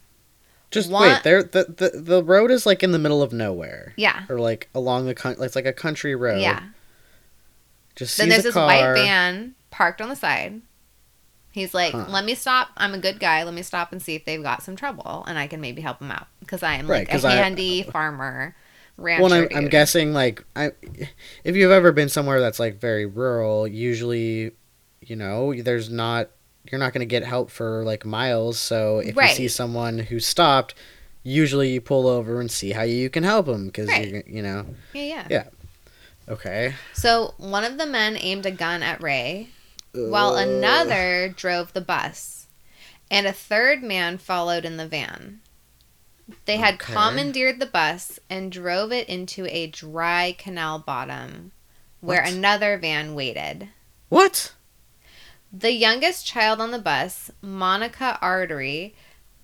[0.72, 1.23] Just One- wait.
[1.23, 1.64] There, the,
[1.94, 4.23] the the road is like in the middle of nowhere, Yeah.
[4.30, 6.41] or like along the coun- It's like a country road.
[6.41, 6.61] Yeah.
[7.95, 8.65] Just Then there's a this car.
[8.68, 10.61] white van parked on the side.
[11.52, 12.06] He's like, Huh.
[12.10, 12.69] "Let me stop.
[12.77, 13.44] I'm a good guy.
[13.44, 15.99] Let me stop and see if they've got some trouble, and I can maybe help
[15.99, 18.56] them out because I am Right, like a I- handy uh, farmer,
[18.98, 20.72] rancher." Well, I'm, I'm guessing like I,
[21.44, 24.52] if you've ever been somewhere that's like very rural, usually,
[25.02, 26.30] you know, there's not
[26.72, 28.60] you're not going to get help for like miles.
[28.60, 29.30] So if Right.
[29.30, 30.73] you see someone who's stopped,
[31.23, 34.07] usually you pull over and see how you can help them because Right.
[34.07, 34.65] you you know.
[34.94, 35.27] Yeah, yeah.
[35.30, 35.44] Yeah.
[36.30, 36.73] Okay.
[36.94, 39.49] So one of the men aimed a gun at Ray,
[39.94, 42.48] while another drove the bus,
[43.10, 45.39] and a third man followed in the van.
[46.45, 46.91] They had Okay.
[46.94, 51.53] commandeered the bus and drove it into a dry canal bottom
[52.02, 52.34] where What?
[52.34, 53.69] another van waited.
[54.10, 54.52] What?
[55.52, 58.94] The youngest child on the bus, Monica Ertola,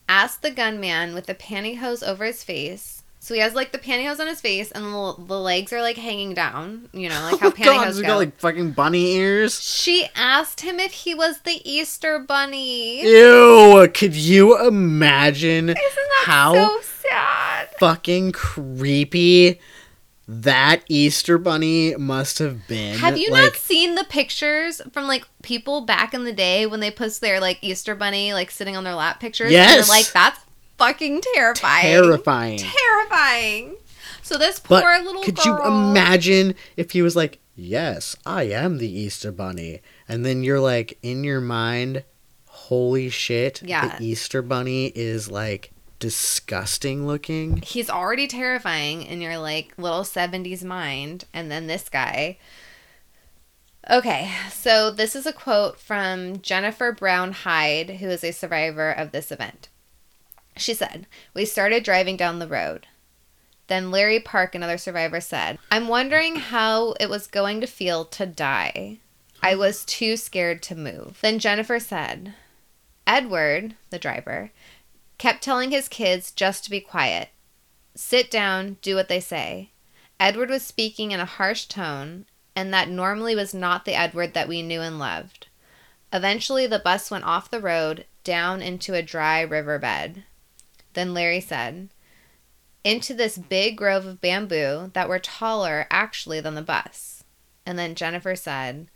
[0.10, 3.04] asked the gunman with the pantyhose over his face.
[3.20, 5.96] So he has like the pantyhose on his face, and the, the legs are like
[5.96, 6.90] hanging down.
[6.92, 8.08] You know, like how oh God, pantyhose he's go.
[8.08, 9.64] got like fucking bunny ears.
[9.64, 13.02] she asked him if he was the Easter Bunny.
[13.02, 13.90] Ew!
[13.94, 17.70] Could you imagine Isn't that how so sad?
[17.80, 19.60] fucking creepy
[20.28, 22.98] that Easter bunny must have been?
[23.00, 26.80] Have you like, not seen the pictures from like people back in the day when
[26.80, 29.48] they post their like Easter bunny like sitting on their lap pictures?
[29.48, 29.90] And Yes.
[29.90, 30.40] like, that's
[30.78, 31.84] fucking terrifying.
[31.84, 32.60] terrifying?
[32.60, 33.76] Terrifying.
[34.22, 35.46] So this poor But little could girl.
[35.46, 40.62] you imagine if he was like, "Yes, I am the Easter bunny," and then you're
[40.62, 42.06] like in your mind,
[42.48, 43.62] "Holy shit!
[43.66, 43.98] Yeah.
[43.98, 45.73] the Easter bunny is like
[46.04, 51.24] disgusting looking." He's already terrifying in your like little 70s mind.
[51.34, 52.38] And then this guy.
[53.90, 59.12] Okay, so this is a quote from Jennifer Brown Hyde, who is a survivor of
[59.12, 59.70] this event.
[60.58, 62.88] She said, We started driving down the road.
[63.68, 68.26] Then Larry Park, another survivor, said, I'm wondering how it was going to feel to
[68.26, 69.00] die.
[69.42, 71.20] I was too scared to move.
[71.22, 72.34] Then Jennifer said,
[73.06, 74.52] Edward, the driver,
[75.24, 77.30] kept telling his kids just to be quiet.
[77.96, 79.72] Sit down, do what they say.
[80.20, 82.26] Edward was speaking in a harsh tone,
[82.58, 85.48] and that normally was not the Edward that we knew and loved.
[86.12, 90.24] Eventually, the bus went off the road down into a dry riverbed.
[90.92, 91.88] Then Larry said,
[92.84, 97.24] Into this big grove of bamboo that were taller actually than the bus.
[97.66, 98.88] And then Jennifer said,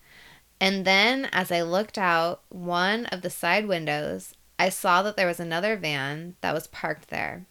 [0.60, 5.28] And then as I looked out one of the side windows, I saw that there
[5.28, 7.46] was another van that was parked there.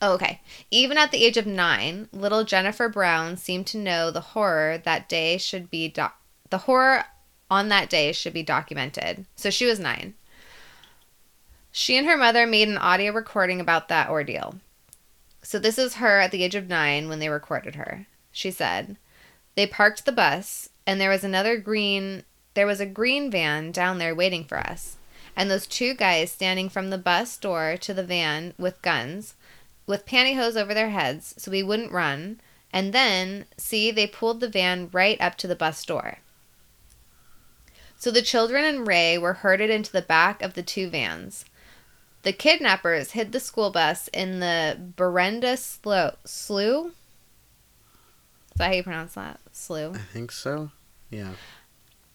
[0.00, 0.40] Oh, okay.
[0.70, 5.08] Even at the age of nine, little Jennifer Brown seemed to know the horror that
[5.08, 5.92] day should be
[6.50, 7.04] the horror
[7.50, 9.26] on that day should be documented.
[9.34, 10.14] So she was nine.
[11.72, 14.60] She and her mother made an audio recording about that ordeal.
[15.42, 18.06] So this is her at the age of nine when they recorded her.
[18.30, 18.96] She said,
[19.56, 22.24] "They parked the bus, and there was another green.
[22.54, 24.97] There was a green van down there waiting for us."
[25.38, 29.34] And those two guys standing from the bus door to the van with guns,
[29.86, 32.40] with pantyhose over their heads so we wouldn't run.
[32.72, 36.18] And then, see, they pulled the van right up to the bus door.
[37.96, 41.44] So the children and Ray were herded into the back of the two vans.
[42.22, 46.16] The kidnappers hid the school bus in the Berenda Slough.
[46.24, 46.86] Slough?
[46.88, 46.92] Is
[48.56, 49.38] that how you pronounce that?
[49.52, 50.72] Slough I think so.
[51.10, 51.34] Yeah.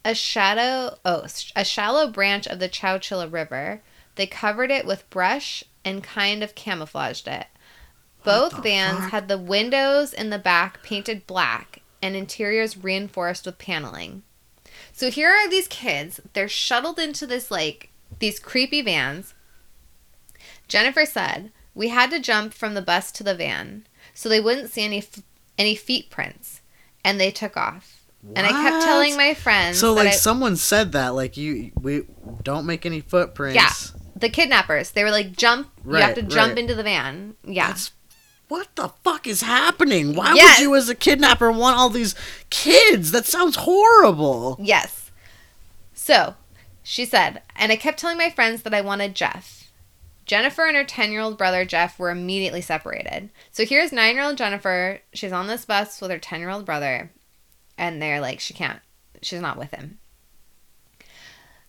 [0.06, 1.26] A shadow oh
[1.56, 3.82] a shallow branch of the Chowchilla River.
[4.16, 7.48] They covered it with brush and kind of camouflaged it.
[8.24, 9.12] Both vans fuck?
[9.12, 14.24] had the windows in the back painted black and interiors reinforced with paneling.
[14.92, 16.20] So here are these kids.
[16.34, 17.90] They're shuttled into this like
[18.20, 19.34] these creepy vans.
[20.68, 24.72] Jennifer said, "We had to jump from the bus to the van so they wouldn't
[24.72, 25.24] see any f-
[25.58, 26.62] any feet prints,
[27.04, 27.93] and they took off."
[28.36, 32.04] And I kept telling my friends So like I- someone said that like you we
[32.44, 33.56] don't make any footprints.
[33.56, 34.00] Yeah.
[34.16, 34.92] the kidnappers.
[34.92, 35.70] They were like, "Jump!
[35.84, 36.60] Right, you have to jump right.
[36.60, 37.92] into the van." Yeah, That's
[38.48, 40.16] what the fuck is happening?
[40.16, 40.60] Why Yes.
[40.60, 42.16] would you as a kidnapper want all these
[42.50, 43.12] kids?
[43.12, 44.58] That sounds horrible.
[44.62, 45.12] yes.
[45.94, 46.36] So
[46.84, 49.72] she said, and I kept telling my friends that I wanted Jeff.
[50.26, 53.30] Jennifer and her ten-year-old brother Jeff were immediately separated.
[53.52, 55.00] So here's nine-year-old Jennifer.
[55.14, 57.12] She's on this bus with her ten-year-old brother,
[57.78, 58.80] and they're like, she can't.
[59.22, 60.00] She's not with him.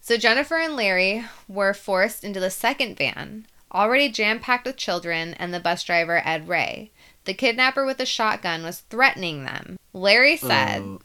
[0.01, 5.35] So Jennifer and Larry were forced into the second van, already jam packed with children
[5.35, 6.91] and the bus driver Ed Ray.
[7.25, 9.79] The kidnapper with the shotgun was threatening them.
[9.95, 11.01] Larry said, Oh,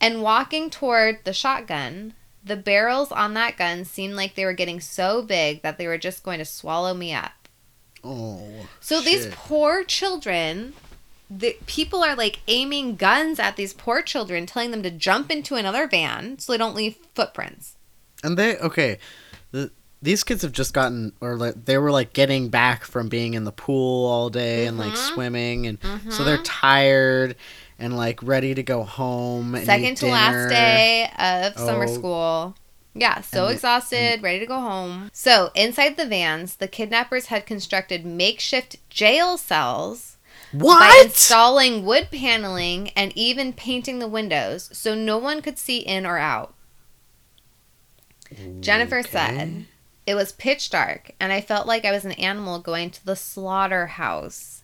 [0.00, 4.80] and walking toward the shotgun, the barrels on that gun seemed like they were getting
[4.80, 7.32] so big that they were just going to swallow me up.
[8.02, 8.66] oh.
[8.80, 10.72] So these poor children,
[11.34, 15.54] the people are like aiming guns at these poor children, telling them to jump into
[15.54, 17.76] another van so they don't leave footprints.
[18.24, 18.98] And they okay,
[19.50, 23.34] the, these kids have just gotten or like they were like getting back from being
[23.34, 25.12] in the pool all day and like Mhm.
[25.14, 25.78] swimming and
[26.10, 27.36] so they're tired
[27.78, 29.56] and like ready to go home.
[29.64, 31.94] Second to last day of summer Oh.
[31.94, 32.56] school.
[32.94, 35.08] Yeah, so And exhausted, ready to go home.
[35.14, 40.11] So, inside the vans, the kidnappers had constructed makeshift jail cells
[40.52, 46.06] by installing wood paneling and even painting the windows so no one could see in
[46.06, 46.54] or out.
[48.60, 49.66] Jennifer said,
[50.06, 53.16] It was pitch dark, and I felt like I was an animal going to the
[53.16, 54.62] slaughterhouse.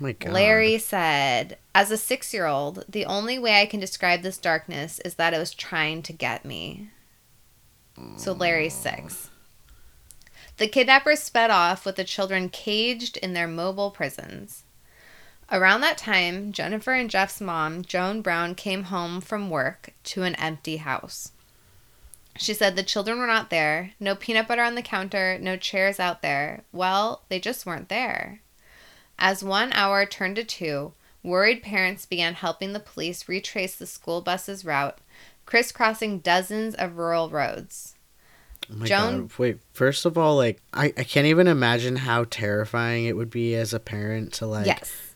[0.00, 0.32] Oh my God.
[0.32, 4.98] Larry said, As a six year old, the only way I can describe this darkness
[5.00, 6.90] is that it was trying to get me.
[8.16, 9.30] So Larry's six.
[10.56, 14.63] The kidnappers sped off with the children caged in their mobile prisons.
[15.52, 20.34] Around that time, Jennifer and Jeff's mom, Joan Brown, came home from work to an
[20.36, 21.32] empty house.
[22.36, 26.00] She said the children were not there, no peanut butter on the counter, no chairs
[26.00, 26.64] out there.
[26.72, 28.40] Well, they just weren't there.
[29.18, 30.92] As one hour turned to two,
[31.22, 34.98] worried parents began helping the police retrace the school bus's route,
[35.46, 37.94] crisscrossing dozens of rural roads.
[38.70, 39.38] Oh my Joan- God.
[39.38, 43.54] Wait, first of all, like I, I can't even imagine how terrifying it would be
[43.54, 45.13] as a parent to like yes.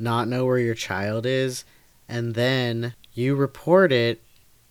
[0.00, 1.64] Not know where your child is
[2.08, 4.22] and then you report it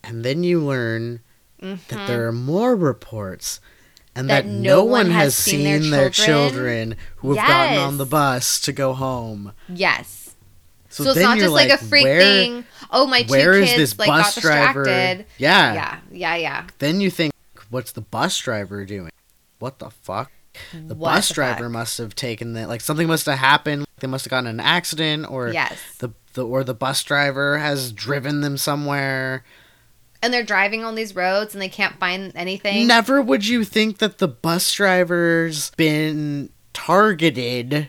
[0.03, 1.21] and then you learn
[1.59, 2.11] that there mm-hmm.
[2.11, 3.59] are more reports
[4.15, 6.49] and that, That no one has seen, their, children.
[6.49, 9.53] children who have gotten on the bus to go home.
[9.69, 10.35] Yes.
[10.89, 12.65] So, So, it's not just like, a freak where, thing.
[12.89, 14.83] Oh, my two where is kids this like bus got driver?
[14.83, 15.25] distracted.
[15.37, 15.73] Yeah.
[15.73, 16.67] Yeah, yeah, yeah.
[16.79, 17.33] Then you think,
[17.69, 19.11] what's the bus driver doing?
[19.59, 20.31] What the fuck?
[20.73, 21.71] The What bus the driver fuck?
[21.71, 22.67] must have taken that.
[22.67, 23.85] Like something must have happened.
[23.99, 25.77] They must have gotten an accident, or Yes.
[25.99, 29.43] the, the or the bus driver has driven them somewhere.
[30.21, 32.85] And they're driving on these roads and they can't find anything.
[32.87, 37.87] Never would you think that the bus driver's been targeted,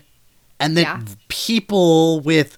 [0.60, 1.00] and that Yeah.
[1.28, 2.56] people with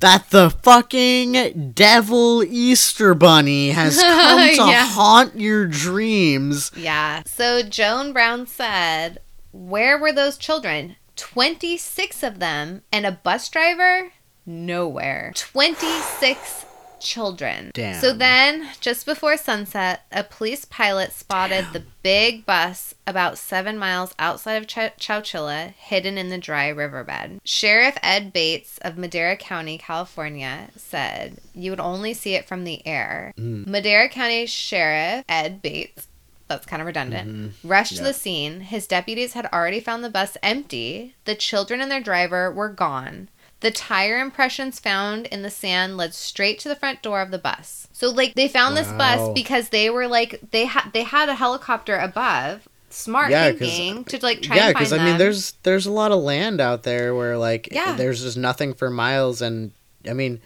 [0.00, 4.84] that the fucking devil Easter bunny has come to Yeah.
[4.86, 6.70] haunt your dreams.
[6.76, 7.22] Yeah.
[7.24, 9.18] So Joan Brown said,
[9.52, 10.96] Where were those children?
[11.16, 14.12] 26 of them and a bus driver?
[14.46, 15.32] Nowhere.
[15.34, 16.66] 26
[17.04, 17.70] children.
[17.74, 18.00] Damn.
[18.00, 24.14] So then, just before sunset, a police pilot spotted the big bus about seven miles
[24.18, 27.40] outside of Ch- Chowchilla, hidden in the dry riverbed.
[27.44, 32.84] Sheriff Ed Bates of Madera County, California, said you would only see it from the
[32.86, 33.32] air.
[33.38, 33.66] Mm.
[33.66, 36.08] Madera County Sheriff Ed Bates
[36.48, 37.30] that's kind of redundant.
[37.30, 37.68] Mm-hmm.
[37.68, 38.08] Rushed to Yeah.
[38.08, 38.60] the scene.
[38.60, 41.14] His deputies had already found the bus empty.
[41.24, 43.28] The children and their driver were gone.
[43.60, 47.38] The tire impressions found in the sand led straight to the front door of the
[47.38, 47.88] bus.
[47.92, 51.34] So like they found this bus because they were like they had they had a
[51.34, 52.68] helicopter above.
[52.90, 56.12] Smart Yeah, thinking uh, to like try yeah, find I mean, there's there's a lot
[56.12, 57.94] of land out there where like Yeah.
[57.96, 59.72] there's just nothing for miles, and
[60.08, 60.40] I mean,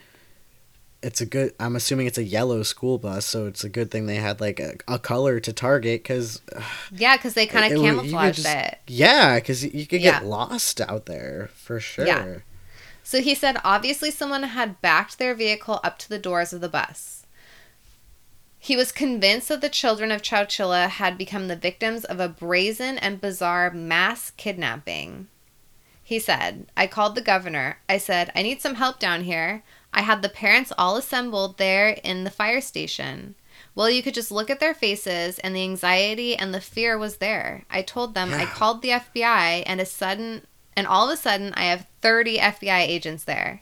[1.01, 1.53] it's a good.
[1.59, 4.59] I'm assuming it's a yellow school bus, so it's a good thing they had like
[4.59, 6.41] a, a color to target because
[6.91, 8.79] yeah, because they kind of camouflaged just- it.
[8.87, 10.19] yeah, because you could Yeah.
[10.19, 12.05] get lost out there for sure.
[12.05, 12.37] Yeah.
[13.03, 16.69] So he said obviously someone had backed their vehicle up to the doors of the
[16.69, 17.25] bus.
[18.61, 22.97] He was convinced that the children of Chowchilla had become the victims of a brazen
[22.97, 25.27] and bizarre mass kidnapping.
[26.03, 27.77] He said, I called the governor.
[27.87, 29.63] I said, I need some help down here.
[29.93, 33.35] I had the parents all assembled there in the fire station.
[33.75, 37.17] Well, you could just look at their faces, and the anxiety and the fear was
[37.17, 37.65] there.
[37.69, 40.45] I told them I called the FBI, and a sudden,
[40.75, 43.61] and all of a sudden, I have thirty FBI agents there.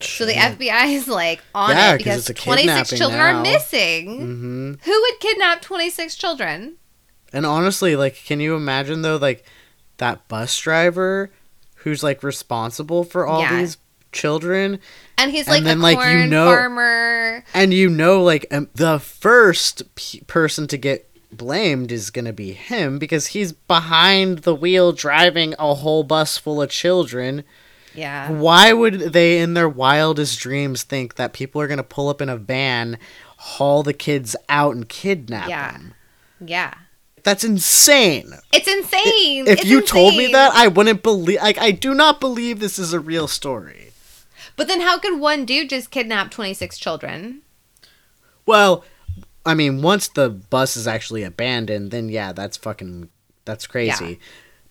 [0.00, 3.18] So the FBI is like on Yeah, it 'cause because it's a twenty six children
[3.18, 3.38] now.
[3.38, 4.06] are missing.
[4.20, 4.72] Mm-hmm.
[4.84, 6.76] Who would kidnap twenty six children?
[7.32, 9.44] And honestly, like, can you imagine though, like
[9.96, 11.30] that bus driver
[11.76, 13.56] who's like responsible for all Yeah.
[13.60, 13.76] these
[14.12, 14.78] children?
[15.16, 17.44] And he's And like then, a like, you corn know- farmer.
[17.54, 22.52] And you know, like um, the first p- person to get blamed is gonna be
[22.52, 27.44] him because he's behind the wheel driving a whole bus full of children.
[27.94, 28.30] Yeah.
[28.30, 32.28] Why would they, in their wildest dreams, think that people are gonna pull up in
[32.28, 32.96] a van,
[33.36, 35.72] haul the kids out, and kidnap Yeah.
[35.72, 35.94] them?
[36.44, 36.74] Yeah.
[37.24, 38.32] That's insane.
[38.52, 39.48] It's insane.
[39.48, 41.40] If It's you told me that, I wouldn't believe.
[41.42, 43.87] Like, I do not believe this is a real story.
[44.58, 47.40] But then how could one dude just kidnap 26 children?
[48.44, 48.84] Well,
[49.46, 53.08] I mean, once the bus is actually abandoned, then yeah, that's fucking
[53.46, 54.04] that's crazy.
[54.06, 54.14] Yeah.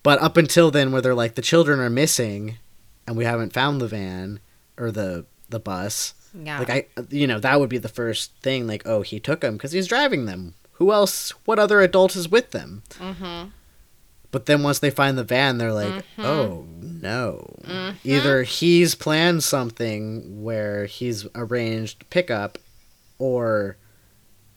[0.04, 2.58] But up until then, where they're like the children are missing,
[3.06, 4.38] and we haven't found the van
[4.76, 6.58] or the the bus, Yeah.
[6.58, 8.66] like I, you know, that would be the first thing.
[8.66, 10.54] Like, oh, he took them because he's driving them.
[10.72, 11.30] Who else?
[11.44, 12.82] What other adult is with them?
[12.90, 13.48] mm-hmm.
[14.30, 17.56] But then once they find the van, they're like, oh no.
[18.04, 22.58] Either he's planned something where he's arranged pickup
[23.18, 23.76] or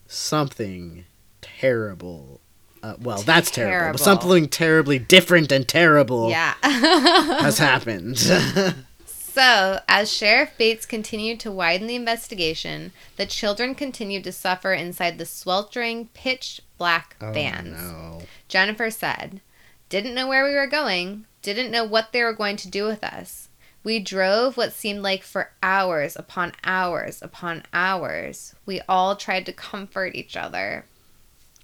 [0.07, 1.05] something
[1.41, 2.41] terrible.
[2.83, 3.71] Uh, well, that's terrible.
[3.71, 3.97] Terrible.
[3.99, 6.55] But something terribly different and terrible Yeah.
[6.63, 8.17] has happened.
[9.05, 15.17] so, as Sheriff Bates continued to widen the investigation, the children continued to suffer inside
[15.17, 17.77] the sweltering, pitch black vans.
[17.79, 18.21] Oh, no.
[18.47, 19.41] Jennifer said,
[19.91, 23.03] Didn't know where we were going, didn't know what they were going to do with
[23.03, 23.49] us.
[23.83, 28.55] We drove what seemed like for hours upon hours upon hours.
[28.65, 30.85] We all tried to comfort each other.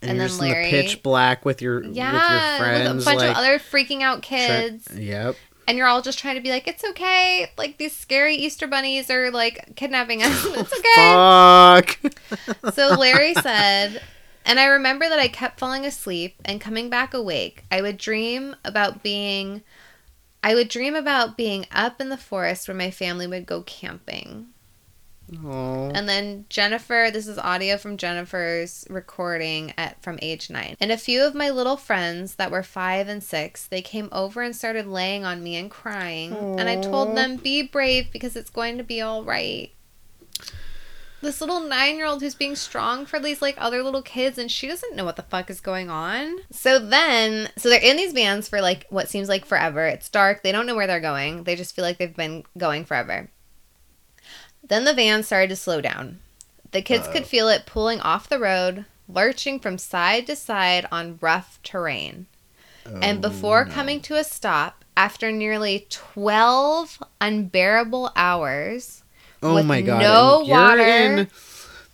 [0.01, 3.05] And, And then Larry- the pitch black with your with your Yeah, friends, with a
[3.05, 4.87] bunch like, of other freaking out kids.
[4.93, 5.35] Yep.
[5.67, 7.49] and you're all just trying to be like, it's okay.
[7.57, 10.45] Like these scary Easter bunnies are like kidnapping us.
[10.45, 12.11] It's okay.
[12.63, 12.73] Fuck.
[12.75, 14.01] so Larry said,
[14.47, 17.63] and I remember that I kept falling asleep and coming back awake.
[17.69, 19.61] I would dream about being,
[20.41, 24.47] I would dream about being up in the forest where my family would go camping.
[25.43, 25.89] Aw.
[25.93, 30.77] And then Jennifer, this is audio from Jennifer's recording at from age nine.
[30.79, 34.41] And a few of my little friends that were five and six, they came over
[34.41, 36.33] and started laying on me and crying.
[36.33, 39.71] And I told them, be brave because it's going to be all right.
[41.21, 44.51] This little nine year old who's being strong for these like other little kids and
[44.51, 46.37] she doesn't know what the fuck is going on.
[46.51, 49.85] So then so they're in these vans for like what seems like forever.
[49.87, 51.43] It's dark, they don't know where they're going.
[51.43, 53.29] They just feel like they've been going forever.
[54.67, 56.19] Then the van started to slow down.
[56.71, 61.17] The kids could feel it pulling off the road, lurching from side to side on
[61.21, 62.27] rough terrain.
[62.85, 69.03] and oh, before coming to a stop, after nearly 12 unbearable hours,
[69.43, 70.01] Oh my god.
[70.01, 70.81] no and you're water.
[70.83, 71.27] in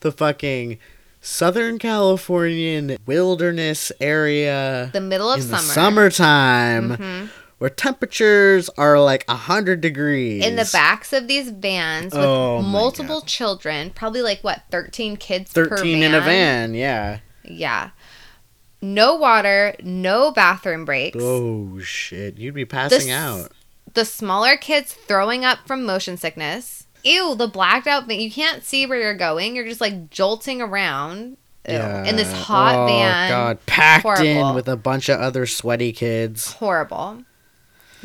[0.02, 0.80] the fucking
[1.22, 5.74] Southern Californian wilderness area the middle of in the summer,
[6.12, 7.30] summertime Mhm.
[7.60, 10.44] where temperatures are like a hundred degrees.
[10.46, 15.54] in the backs of these vans with Oh multiple children, probably like what, 13 kids
[15.54, 15.78] per van?
[15.78, 17.20] Thirteen in a van, yeah.
[17.46, 17.90] Yeah.
[18.82, 21.18] No water, no bathroom breaks.
[21.22, 22.38] Oh shit.
[22.38, 23.52] You'd be passing s- out.
[23.94, 26.83] the smaller kids throwing up from motion sickness.
[27.04, 28.20] Ew, the blacked out van.
[28.20, 29.56] You can't see where you're going.
[29.56, 31.76] You're just like jolting around Ew.
[31.76, 33.30] in this hot oh, van.
[33.30, 36.54] God, packed in with a bunch of other sweaty kids.
[36.54, 37.24] Horrible.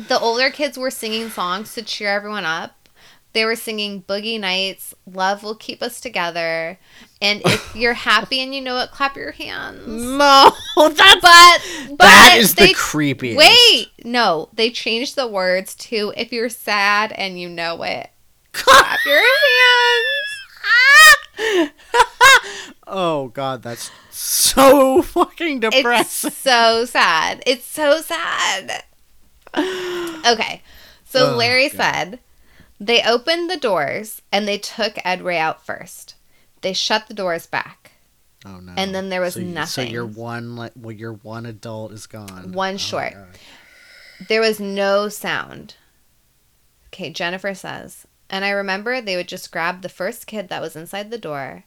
[0.07, 2.89] The older kids were singing songs to cheer everyone up.
[3.33, 6.79] They were singing Boogie Nights, Love Will Keep Us Together.
[7.21, 9.85] And if you're happy and you know it, clap your hands.
[9.87, 13.35] No, that's But, but that is they the creepiest.
[13.35, 18.09] Wait, no, they changed the words to if you're sad and you know it,
[18.63, 19.21] clap your
[21.39, 21.71] hands.
[22.87, 26.27] oh god, that's so fucking depressing.
[26.29, 27.41] It's so sad.
[27.45, 28.83] It's so sad.
[29.55, 30.61] Okay.
[31.05, 31.77] So Oh, Larry God.
[31.77, 32.19] said
[32.79, 36.15] they opened the doors and they took Ed Ray out first.
[36.61, 37.91] They shut the doors back.
[38.45, 38.73] oh no.
[38.77, 39.91] and then there was so, you- So nothing.
[39.91, 42.51] your one like well, your one adult is gone.
[42.51, 43.13] One Oh, short.
[44.27, 45.75] There was no sound.
[46.87, 50.75] Okay, Jennifer says, and I remember they would just grab the first kid that was
[50.75, 51.63] inside the door.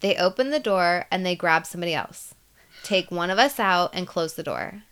[0.00, 2.34] They open the door and they grab somebody else.
[2.82, 4.82] Take one of us out and close the door.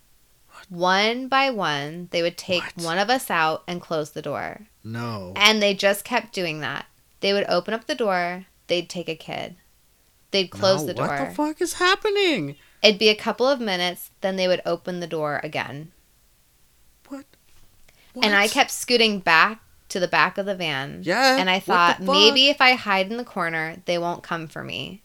[0.68, 2.84] One by one, they would take What?
[2.84, 4.68] one of us out and close the door.
[4.82, 5.32] No.
[5.36, 6.86] And they just kept doing that.
[7.20, 9.56] They would open up the door, they'd take a kid.
[10.30, 11.08] They'd close No, the door.
[11.08, 12.56] What the fuck is happening?
[12.82, 15.92] It'd be a couple of minutes, then they would open the door again.
[17.08, 17.26] What?
[18.22, 19.61] And I kept scooting back
[19.92, 21.02] to the back of the van.
[21.02, 21.36] Yeah.
[21.38, 25.02] And I thought maybe if I hide in the corner, they won't come for me.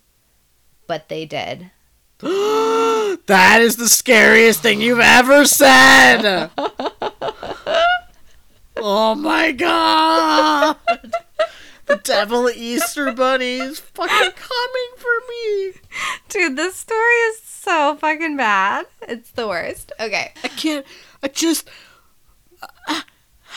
[0.87, 1.71] But they did.
[2.19, 6.49] that is the scariest thing you've ever said.
[8.77, 10.77] oh my god.
[11.85, 15.73] The devil Easter bunny is fucking coming for me.
[16.29, 18.85] Dude, this story is so fucking bad.
[19.01, 19.91] It's the worst.
[19.99, 20.31] Okay.
[20.43, 20.85] I can't.
[21.21, 21.69] I just.
[22.87, 23.05] Ah,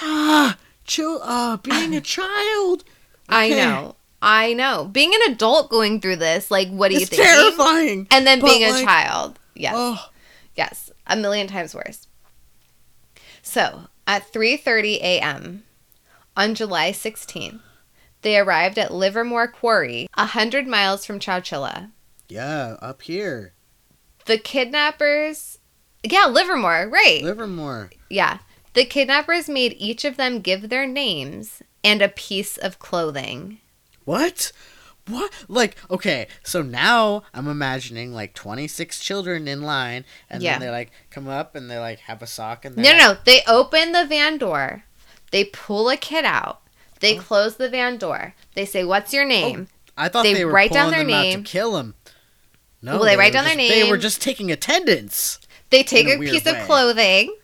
[0.02, 0.58] ah,
[0.90, 1.20] chill.
[1.22, 2.84] Uh, being a child.
[3.28, 3.96] I know.
[4.20, 4.84] I know.
[4.92, 7.22] Being an adult going through this, like, what do you think?
[7.22, 8.06] It's terrifying.
[8.10, 9.38] And then being a child.
[9.54, 9.74] Yes.
[9.76, 10.06] Oh,
[10.56, 12.06] Yes, a million times worse.
[13.42, 15.62] So, at 3:30 a.m.
[16.36, 17.60] on July 16th,
[18.22, 21.90] they arrived at Livermore Quarry, a 100 miles from Chowchilla.
[22.28, 23.54] yeah, up here,
[24.26, 25.58] The kidnappers
[26.02, 27.22] Yeah, Livermore, right.
[27.22, 27.90] Livermore.
[28.10, 28.38] yeah.
[28.80, 33.58] The kidnappers made each of them give their names and a piece of clothing.
[34.06, 34.52] What?
[35.06, 35.30] What?
[35.48, 40.52] Like, okay, so now I'm imagining like 26 children in line, and Yeah.
[40.52, 43.16] then they like come up and they like have a sock and No, no, no.
[43.26, 44.84] They open the van door.
[45.30, 46.62] They pull a kid out.
[47.00, 47.20] They Oh.
[47.20, 48.34] close the van door.
[48.54, 51.44] They say, "What's your oh, name?" I thought they they, were write down their name.
[51.44, 51.96] to kill him.
[52.80, 55.38] No, Well, they write were down their just- They were just taking attendance.
[55.68, 56.58] They take a a, piece way.
[56.58, 57.36] of clothing.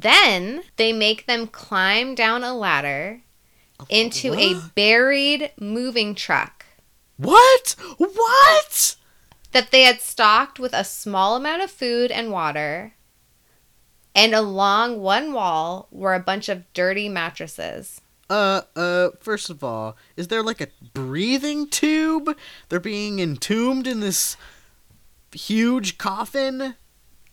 [0.00, 3.20] Then they make them climb down a ladder
[3.90, 6.64] into a buried moving truck
[7.16, 7.76] What?
[7.98, 8.96] What?
[9.52, 12.94] that they had stocked with a small amount of food and water.
[14.14, 18.00] And along one wall were a bunch of dirty mattresses.
[18.30, 22.34] Uh, uh, first of all, is there like a breathing tube?
[22.70, 24.38] They're being entombed in this
[25.32, 26.76] huge coffin?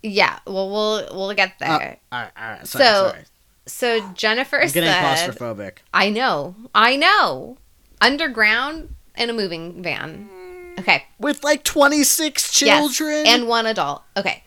[0.02, 1.98] Yeah, well, we'll we'll get Uh, there.
[2.14, 3.24] alright, alright, sorry, So, sorry.
[3.66, 5.78] so Jennifer I'm getting said, claustrophobic.
[5.94, 7.58] "I know, I know,
[8.02, 10.30] underground in a moving van."
[10.80, 13.26] Okay, With like 26 children?
[13.26, 14.04] Yes, and one adult.
[14.16, 14.44] Okay.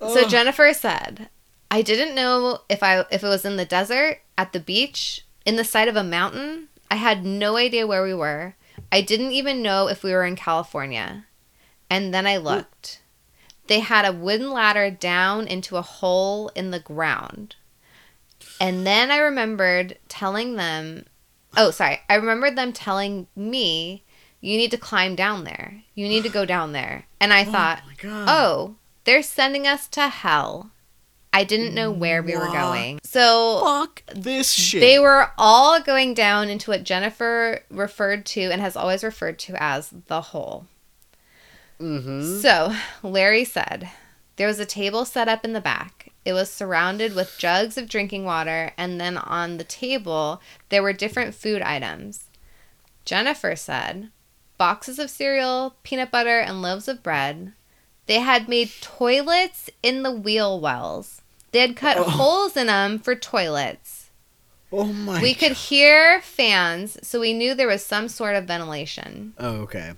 [0.00, 1.28] So Jennifer said,
[1.70, 5.54] I didn't know if I if it was in the desert, at the beach, in
[5.56, 6.68] the side of a mountain.
[6.90, 8.54] I had no idea where we were.
[8.92, 11.24] I didn't even know if we were in California.
[11.88, 13.00] And then I looked.
[13.66, 17.56] They had a wooden ladder down into a hole in the ground.
[18.60, 21.04] And then I remembered telling them,
[21.56, 22.00] oh, sorry.
[22.08, 24.04] I remembered them telling me,
[24.40, 25.82] you need to climb down there.
[25.94, 27.06] You need to go down there.
[27.20, 28.26] And I oh thought, oh god.
[28.28, 28.74] oh,
[29.04, 30.70] they're sending us to hell.
[31.32, 32.98] I didn't know where we were going.
[33.04, 34.80] So Fuck this shit.
[34.80, 39.54] they were all going down into what Jennifer referred to and has always referred to
[39.62, 40.66] as the hole.
[41.80, 42.38] Mm-hmm.
[42.40, 43.90] So Larry said
[44.36, 46.10] there was a table set up in the back.
[46.24, 50.40] It was surrounded with jugs of drinking water, and then on the table
[50.70, 52.24] there were different food items.
[53.04, 54.10] Jennifer said
[54.58, 57.52] boxes of cereal, peanut butter, and loaves of bread.
[58.06, 61.20] They had made toilets in the wheel wells.
[61.52, 62.04] They had cut Oh.
[62.04, 64.10] holes in them for toilets.
[64.72, 69.34] Oh my We could hear fans, so we knew there was some sort of ventilation.
[69.38, 69.92] Oh, okay.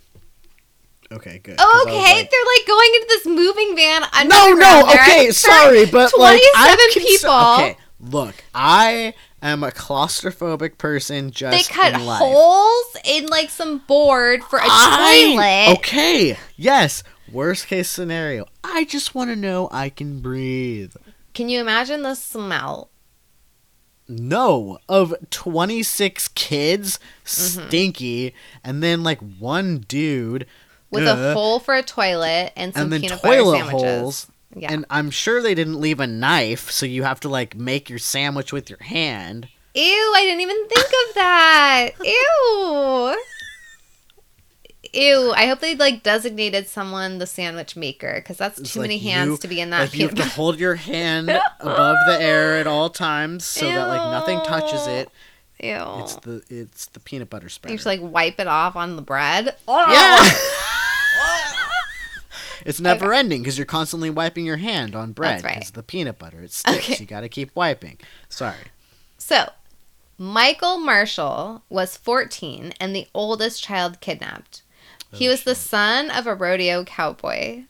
[1.11, 1.57] Okay, good.
[1.59, 4.03] I Okay, like- they're like going into this moving van.
[4.03, 4.59] no, underground.
[4.61, 7.55] no, They're okay, for sorry, but like I'm 27 cons- people.
[7.55, 12.19] Okay, look, I am a claustrophobic person just They cut in life.
[12.19, 15.79] holes in like some board for a I- toilet.
[15.79, 17.03] Okay, yes.
[17.33, 18.47] Worst case scenario.
[18.65, 20.95] I just want to know I can breathe.
[21.35, 22.91] Can you imagine the smell?
[24.09, 27.69] No, of 26 kids, Mm-hmm.
[27.69, 30.47] stinky, and then like one dude
[30.91, 34.01] With ugh, a hole for a toilet and some and then peanut butter toilet sandwiches.
[34.01, 34.27] holes.
[34.57, 34.73] Yeah.
[34.73, 37.99] And I'm sure they didn't leave a knife, so you have to like make your
[37.99, 39.49] sandwich with your hand.
[39.75, 39.83] Ew,
[40.17, 41.89] I didn't even think of that.
[42.05, 43.17] Ew.
[44.95, 48.85] Ew, I hope they like designated someone the sandwich maker because that's It's too like
[48.89, 51.29] many hands you- to be in that Like you have peanut to hold your hand
[51.61, 55.11] above the air at all times so that like nothing touches it.
[55.61, 55.77] Ew.
[56.03, 57.71] It's the it's the peanut butter spread.
[57.73, 59.55] you just like wipe it off on the bread.
[59.69, 60.25] yeah.
[62.67, 65.55] it's never ending because you're constantly wiping your hand on bread That's right.
[65.57, 66.79] because the peanut butter it sticks.
[66.91, 66.97] Okay.
[67.01, 67.99] You got to keep wiping.
[68.29, 68.57] Sorry.
[69.19, 69.51] So,
[70.19, 74.63] Michael Marshall was 14 and the oldest child kidnapped.
[75.13, 77.63] He Oh, was the son of a rodeo cowboy.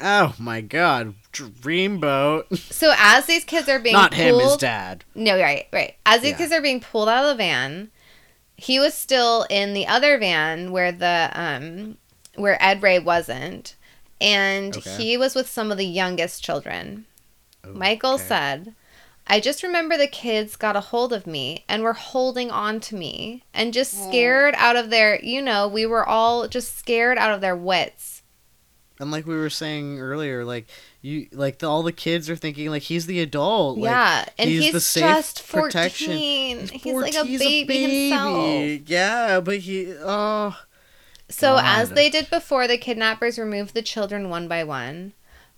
[0.00, 2.58] Oh my god, dreamboat.
[2.72, 5.04] So as these kids are being Not him, his pulled, dad.
[5.14, 5.94] no, right, right.
[6.04, 6.38] As these Yeah.
[6.38, 7.90] kids are being pulled out of the van,
[8.56, 11.98] he was still in the other van where the um
[12.36, 13.76] where Ed Ray wasn't,
[14.20, 14.90] and Okay.
[14.96, 17.06] he was with some of the youngest children.
[17.66, 18.24] Michael Okay.
[18.24, 18.74] said,
[19.26, 22.96] I just remember the kids got a hold of me and were holding on to
[22.96, 27.32] me and just scared out of their, you know, we were all just scared out
[27.32, 28.22] of their wits.
[28.98, 30.66] And like we were saying earlier, like
[31.00, 33.78] you, like the, all the kids are thinking like he's the adult.
[33.78, 34.24] Like, yeah.
[34.38, 35.64] And he's he's, the safe just 14.
[35.66, 36.10] protection.
[36.12, 38.88] He's, like a 14, he's baby, himself.
[38.88, 39.94] Yeah, but he.
[40.00, 40.56] Oh.
[41.32, 45.12] So, as they did before, the kidnappers removed the children one by one.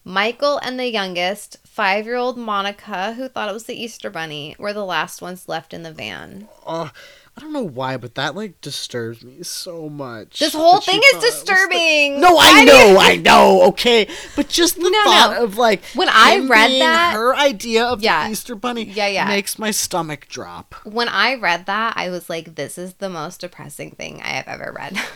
[0.07, 4.55] Michael and the youngest, five year old Monica, who thought it was the Easter Bunny,
[4.59, 6.47] were the last ones left in the van.
[6.67, 6.91] Oh,
[7.37, 10.39] I don't know why, but that like disturbs me so much.
[10.39, 12.21] This whole thing is was the- disturbing.
[12.21, 13.63] No, Why I you- know, I know.
[13.69, 14.07] Okay,
[14.37, 15.45] but just the No, thought no.
[15.45, 18.27] of like When I read that- her idea of Yeah.
[18.27, 19.25] the Easter Bunny, Yeah, yeah.
[19.27, 20.75] makes my stomach drop.
[20.85, 24.47] When I read that, I was like, this is the most depressing thing I have
[24.49, 25.01] ever read.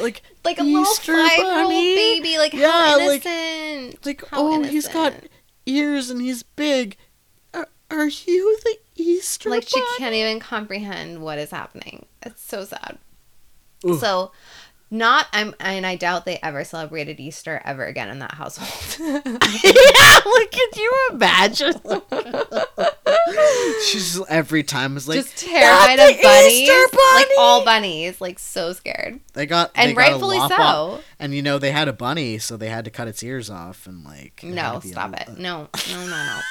[0.00, 1.94] Like, like a Easter little five year old Bunny?
[1.94, 2.38] baby.
[2.38, 4.06] Like, Yeah, how like- innocent.
[4.06, 5.14] like How oh, he's got
[5.66, 6.96] ears and he's big.
[7.54, 12.06] Are, are you the Easter like she can't even comprehend what is happening.
[12.22, 12.98] It's so sad.
[13.84, 13.98] Ooh.
[13.98, 14.32] So,
[14.90, 18.98] not I'm and I doubt they ever celebrated Easter ever again in that household.
[19.64, 21.74] yeah, like could you imagine?
[23.86, 28.72] She's every time is like Just terrified of bunnies, like Bunny!" all bunnies, like so
[28.72, 29.20] scared.
[29.34, 30.56] They got And they got rightfully lop so.
[30.62, 33.50] off- and you know they had a bunny, so they had to cut its ears
[33.50, 34.42] off and like.
[34.42, 35.38] No, stop it.
[35.38, 36.40] No, no, no, no.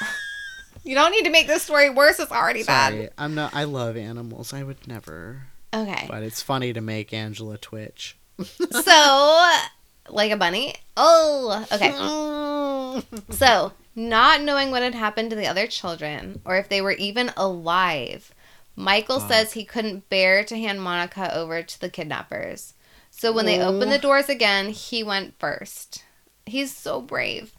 [0.84, 2.18] You don't need to make this story worse.
[2.18, 3.54] It's already Sorry, I'm not.
[3.54, 4.52] I love animals.
[4.52, 5.42] I would never.
[5.72, 6.06] Okay.
[6.08, 8.16] But it's funny to make Angela twitch.
[8.42, 9.50] So,
[10.08, 10.74] like a bunny.
[10.96, 11.92] Oh, okay.
[13.36, 17.30] So, not knowing what had happened to the other children or if they were even
[17.36, 18.34] alive,
[18.74, 22.74] Michael says he couldn't bear to hand Monica over to the kidnappers.
[23.10, 26.04] So when they opened the doors again, he went first.
[26.46, 27.52] He's so brave.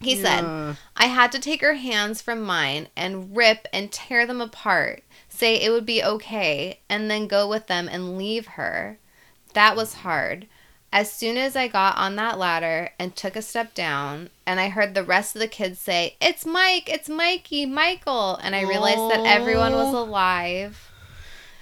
[0.00, 0.74] He said, Yeah.
[0.96, 5.56] I had to take her hands from mine and rip and tear them apart, say
[5.56, 8.98] it would be okay, and then go with them and leave her.
[9.54, 10.46] That was hard.
[10.92, 14.68] As soon as I got on that ladder and took a step down, and I
[14.68, 19.10] heard the rest of the kids say, It's Mike, it's Mikey, Michael, and I realized
[19.10, 20.88] that everyone was alive.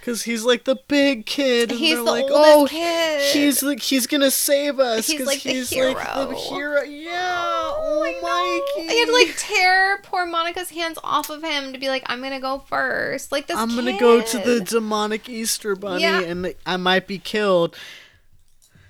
[0.03, 1.69] Cause he's like the big kid.
[1.69, 5.05] and He's the like, oldest oh, kid." he's like he's gonna save us.
[5.05, 6.35] He's like the he's like the hero.
[6.49, 6.81] hero.
[6.81, 7.11] Yeah.
[7.13, 8.89] Oh, Mikey.
[8.89, 12.19] I had to like tear poor Monica's hands off of him to be like, I'm
[12.19, 13.31] gonna go first.
[13.31, 13.55] Like this.
[13.55, 16.21] I'm gonna go to the demonic Easter bunny Yeah.
[16.21, 17.75] and I might be killed.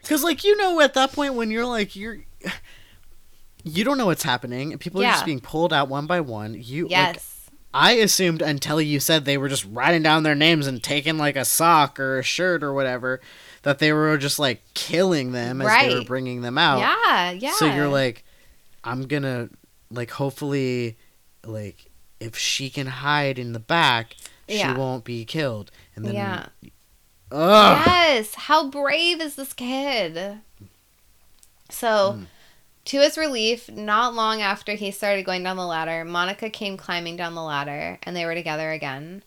[0.08, 2.20] Cause like you know at that point when you're like you're
[3.64, 6.56] you don't know what's happening and people are just being pulled out one by one.
[6.58, 7.38] You like, Yes.
[7.74, 11.36] I assumed until you said they were just writing down their names and taking like
[11.38, 13.22] a sock or a shirt or whatever
[13.64, 16.80] that they were just like killing them as they were bringing them out.
[16.80, 17.32] yeah.
[17.32, 17.54] Yeah.
[17.54, 18.26] So you're like,
[18.84, 19.50] I'm gonna
[19.90, 20.98] like hopefully
[21.46, 21.86] like
[22.20, 24.16] if she can hide in the back,
[24.48, 24.74] Yeah.
[24.74, 25.72] she won't be killed.
[25.96, 26.48] And then yeah.
[27.32, 27.84] Ugh.
[27.88, 28.36] Yes.
[28.36, 30.40] How brave is this kid?
[31.70, 32.26] So, Mm.
[32.86, 37.16] to his relief, not long after he started going down the ladder, Monica came climbing
[37.16, 39.24] down the ladder and they were together again.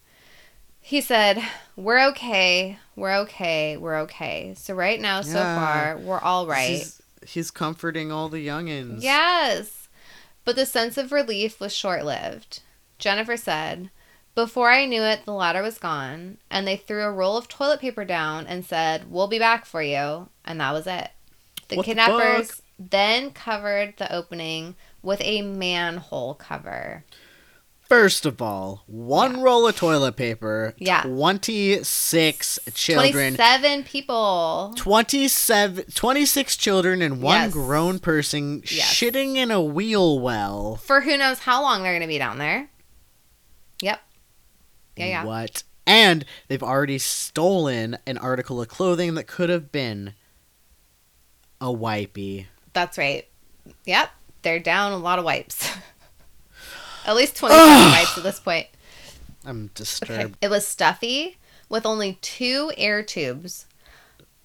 [0.81, 1.43] He said,
[1.77, 2.79] We're okay.
[2.95, 3.77] We're okay.
[3.79, 4.55] We're okay.
[4.57, 5.57] So, right now, so Yeah.
[5.57, 6.69] far, we're all right.
[6.69, 9.03] He's, he's comforting all the youngins.
[9.03, 9.89] Yes.
[10.45, 12.61] But the sense of relief was short lived.
[12.99, 13.89] Jennifer said,
[14.35, 17.81] Before I knew it, the ladder was gone, and they threw a roll of toilet
[17.81, 20.29] paper down and said, We'll be back for you.
[20.45, 21.11] And that was it.
[21.69, 22.61] The What kidnappers fuck?
[22.79, 27.05] then covered the opening with a manhole cover.
[27.89, 30.75] First of all, one roll of toilet paper.
[30.79, 31.03] Yeah.
[31.03, 33.37] Twenty six children.
[33.37, 34.73] 27 people.
[34.77, 37.53] 27, 26 children and one Yes.
[37.53, 38.93] grown person Yes.
[38.93, 40.77] shitting in a wheel well.
[40.77, 42.71] For who knows how long they're going to be down there.
[43.81, 44.01] Yep.
[44.97, 45.25] Yeah, yeah.
[45.25, 45.63] What?
[45.87, 50.15] And they've already stolen an article of clothing that could have been
[51.61, 52.47] a wipey.
[52.73, 53.27] That's right.
[53.85, 54.11] Yep.
[54.43, 55.71] They're down a lot of wipes.
[57.07, 57.59] At least 25
[57.93, 58.67] wipes at this point.
[59.45, 59.71] I'm Okay.
[59.75, 60.37] disturbed.
[60.41, 61.37] It was stuffy
[61.69, 63.67] with only two air tubes.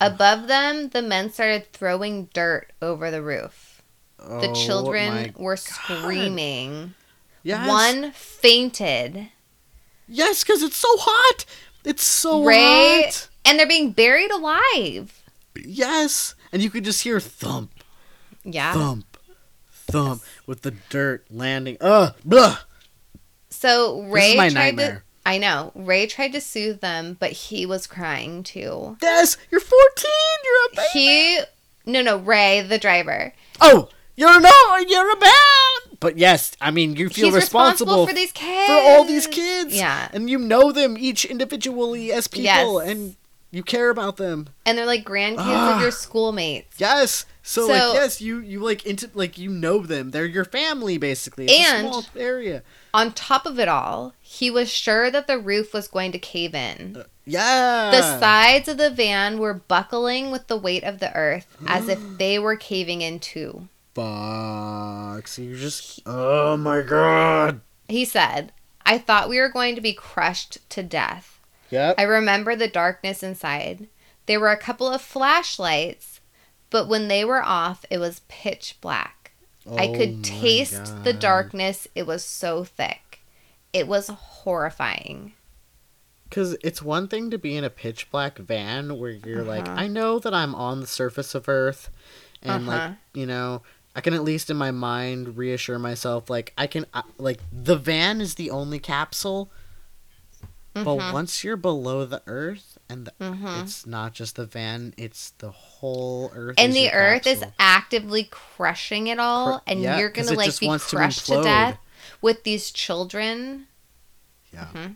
[0.02, 3.82] Above them, the men started throwing dirt over the roof.
[4.18, 5.60] The Oh children were God.
[5.60, 6.94] screaming.
[7.44, 7.68] Yes.
[7.68, 9.30] One fainted.
[10.10, 11.46] Yes, because it's so hot.
[11.86, 13.30] It's so Ray, hot.
[13.46, 15.22] and they're being buried alive.
[15.56, 16.36] Yes.
[16.52, 17.72] And you could just hear thump,
[18.44, 18.74] Yeah.
[18.74, 19.18] thump,
[19.72, 21.78] thump with the dirt landing.
[21.80, 22.16] Ugh.
[22.26, 22.58] Blah.
[23.50, 24.96] So Ray tried nightmare.
[25.26, 25.30] to.
[25.30, 25.72] I know.
[25.76, 28.98] Ray tried to soothe them, but he was crying too.
[29.00, 30.12] Des, you're 14.
[30.44, 30.88] You're a baby.
[30.94, 31.40] He.
[31.86, 33.34] No, no, Ray, the driver.
[33.62, 35.32] Oh, you're no, you're a man.
[36.00, 38.68] But yes, I mean you feel He's responsible, for these kids.
[38.68, 39.76] for all these kids.
[39.76, 40.08] Yeah.
[40.14, 42.90] and you know them each individually as people, Yes.
[42.92, 43.16] and
[43.52, 44.48] you care about them.
[44.66, 45.76] And they're like grandkids Ah.
[45.76, 46.80] of your schoolmates.
[46.80, 47.26] Yes.
[47.44, 50.12] So, So- like yes, you you like into like you know them.
[50.12, 51.46] They're your family basically.
[51.48, 52.64] It's And- a small area.
[52.94, 56.56] On top of it all, he was sure that the roof was going to cave
[56.56, 57.04] in.
[57.26, 57.92] Yeah.
[57.92, 62.00] The sides of the van were buckling with the weight of the earth as if
[62.18, 63.68] they were caving in too.
[63.96, 66.02] So you're just.
[66.06, 67.62] Oh my god.
[67.88, 68.52] He said,
[68.86, 71.40] I thought we were going to be crushed to death.
[71.72, 71.96] Yep.
[71.98, 73.88] I remember the darkness inside.
[74.26, 76.20] There were a couple of flashlights,
[76.70, 79.32] but when they were off, it was pitch black.
[79.68, 81.88] Oh I could taste the darkness.
[81.96, 83.22] It was so thick.
[83.74, 85.34] It was horrifying.
[86.28, 89.82] Because it's one thing to be in a pitch black van where you're like, Uh-huh.
[89.82, 91.90] I know that I'm on the surface of Earth,
[92.42, 92.78] and Uh-huh.
[92.90, 93.64] like, you know,
[94.00, 97.76] I can at least in my mind reassure myself, like, I can, uh, like, the
[97.76, 99.52] van is the only capsule,
[100.74, 101.12] but Mhm.
[101.12, 103.62] once you're below the Earth, and the, Mhm.
[103.64, 106.56] it's not just the van, it's the whole Earth.
[106.58, 110.68] and the earth is actively crushing it all Cru- and yeah, you're gonna like be
[110.80, 111.78] crushed to, death
[112.22, 113.68] with these children
[114.54, 114.68] Yeah.
[114.74, 114.96] Mhm.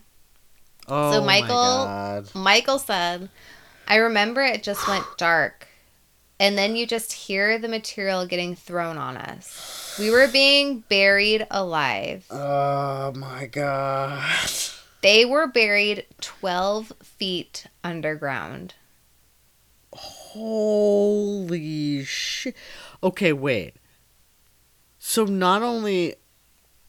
[0.88, 2.30] Oh So my Michael- God.
[2.36, 3.30] michael said
[3.88, 5.68] i remember it just went dark
[6.44, 11.48] and then you just hear the material getting thrown on us we were being buried
[11.50, 14.22] alive Oh my god.
[15.02, 18.74] they were buried 12 feet underground
[20.34, 22.56] Holy shit.
[23.04, 23.76] Okay, wait.
[24.98, 26.16] So not only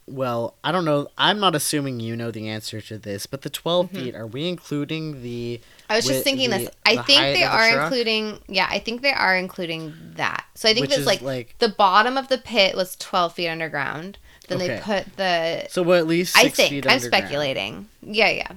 [0.06, 1.08] well, I don't know.
[1.16, 3.96] I'm not assuming you know the answer to this, but the 12 Mm-hmm.
[3.96, 5.60] feet, are we including the.
[5.88, 6.70] I was just thinking the- this.
[6.84, 8.38] I the think they of the are including.
[8.48, 10.44] Yeah, I think they are including that.
[10.54, 14.18] So I think it's like, like- the bottom of the pit was 12 feet underground.
[14.48, 15.66] Then they put the.
[15.70, 17.88] So we're at least I think I'm speculating.
[18.02, 18.52] Yeah, yeah.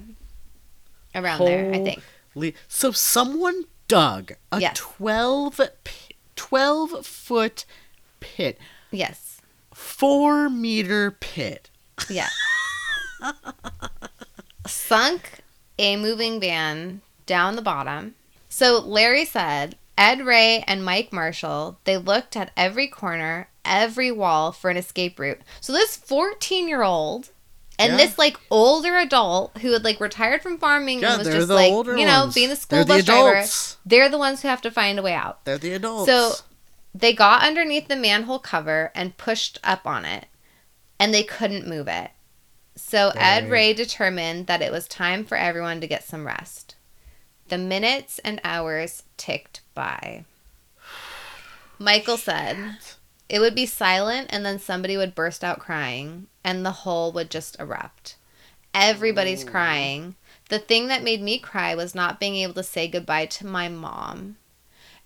[1.14, 2.02] Around there, I think.
[2.68, 4.76] So someone dug a Yes.
[4.76, 5.60] 12,
[6.36, 7.64] 12 foot
[8.20, 8.58] pit,
[8.90, 9.27] Yes.
[9.78, 11.70] Four meter pit.
[12.10, 12.28] Yeah.
[14.66, 15.30] Sunk
[15.78, 18.14] a moving van down the bottom.
[18.48, 24.52] So Larry said Ed Ray and Mike Marshall, they looked at every corner, every wall
[24.52, 25.40] for an escape route.
[25.60, 27.30] So this 14 year old
[27.78, 27.96] and Yeah.
[27.98, 31.70] this like older adult who had like retired from farming Yeah, and was just like,
[31.72, 32.34] you know, ones.
[32.34, 33.44] being the school They're the bus driver,
[33.86, 35.44] they're the ones who have to find a way out.
[35.44, 36.10] They're the adults.
[36.10, 36.32] So
[36.98, 40.26] they got underneath the manhole cover and pushed up on it,
[40.98, 42.10] and they couldn't move it.
[42.74, 46.74] So Ed Ray determined that it was time for everyone to get some rest.
[47.48, 50.24] The minutes and hours ticked by.
[51.78, 52.78] Michael said
[53.28, 57.30] it would be silent, and then somebody would burst out crying, and the hole would
[57.30, 58.16] just erupt.
[58.74, 59.50] Everybody's oh.
[59.50, 60.16] crying.
[60.48, 63.68] The thing that made me cry was not being able to say goodbye to my
[63.68, 64.36] mom.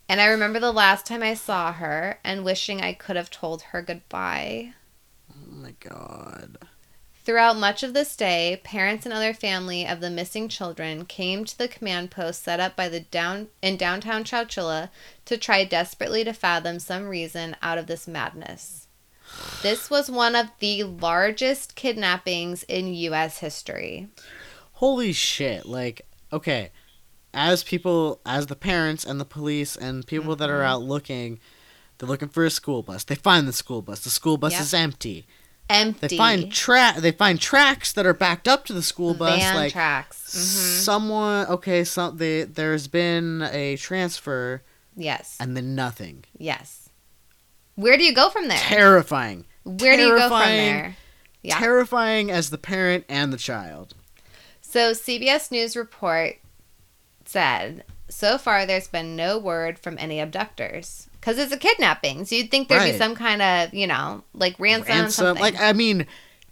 [0.09, 3.63] And I remember the last time I saw her and wishing I could have told
[3.63, 4.75] her goodbye.
[5.31, 6.59] oh my god.
[7.25, 11.57] Throughout much of this day, parents and other family of the missing children came to
[11.57, 14.91] the command post set up by the down in downtown Chowchilla
[15.27, 18.89] to try desperately to fathom some reason out of this madness.
[19.63, 24.09] This was one of the largest kidnappings in US history.
[24.73, 25.65] Holy shit.
[25.65, 26.03] Like,
[26.33, 26.73] okay.
[27.35, 30.59] As people, as the parents and the police and people that Mm-hmm.
[30.59, 31.39] are out looking,
[31.99, 33.05] they're looking for a school bus.
[33.05, 34.01] They find the school bus.
[34.01, 34.61] The school bus Yep.
[34.61, 35.27] is empty.
[35.71, 36.09] Empty.
[36.09, 39.39] They find tra- They find tracks that are backed up to the school bus.
[39.41, 40.33] van like tracks.
[40.35, 41.47] hmm someone.
[41.47, 44.63] Okay, some they, there's been a transfer
[44.97, 45.37] Yes.
[45.41, 46.25] and then nothing.
[46.37, 46.91] Yes.
[47.77, 48.59] Where do you go from there?
[48.59, 49.47] Terrifying.
[49.65, 50.97] Where do you go from there?
[51.43, 51.59] Yeah.
[51.59, 53.95] Terrifying as the parent and the child.
[54.61, 56.37] So CBS News report
[57.33, 62.25] said so far there's been no word from any abductors because it's a kidnapping.
[62.27, 65.11] So you'd think there'd be some kind of you know like ransom, ransom.
[65.25, 65.43] something.
[65.43, 66.07] Like I mean,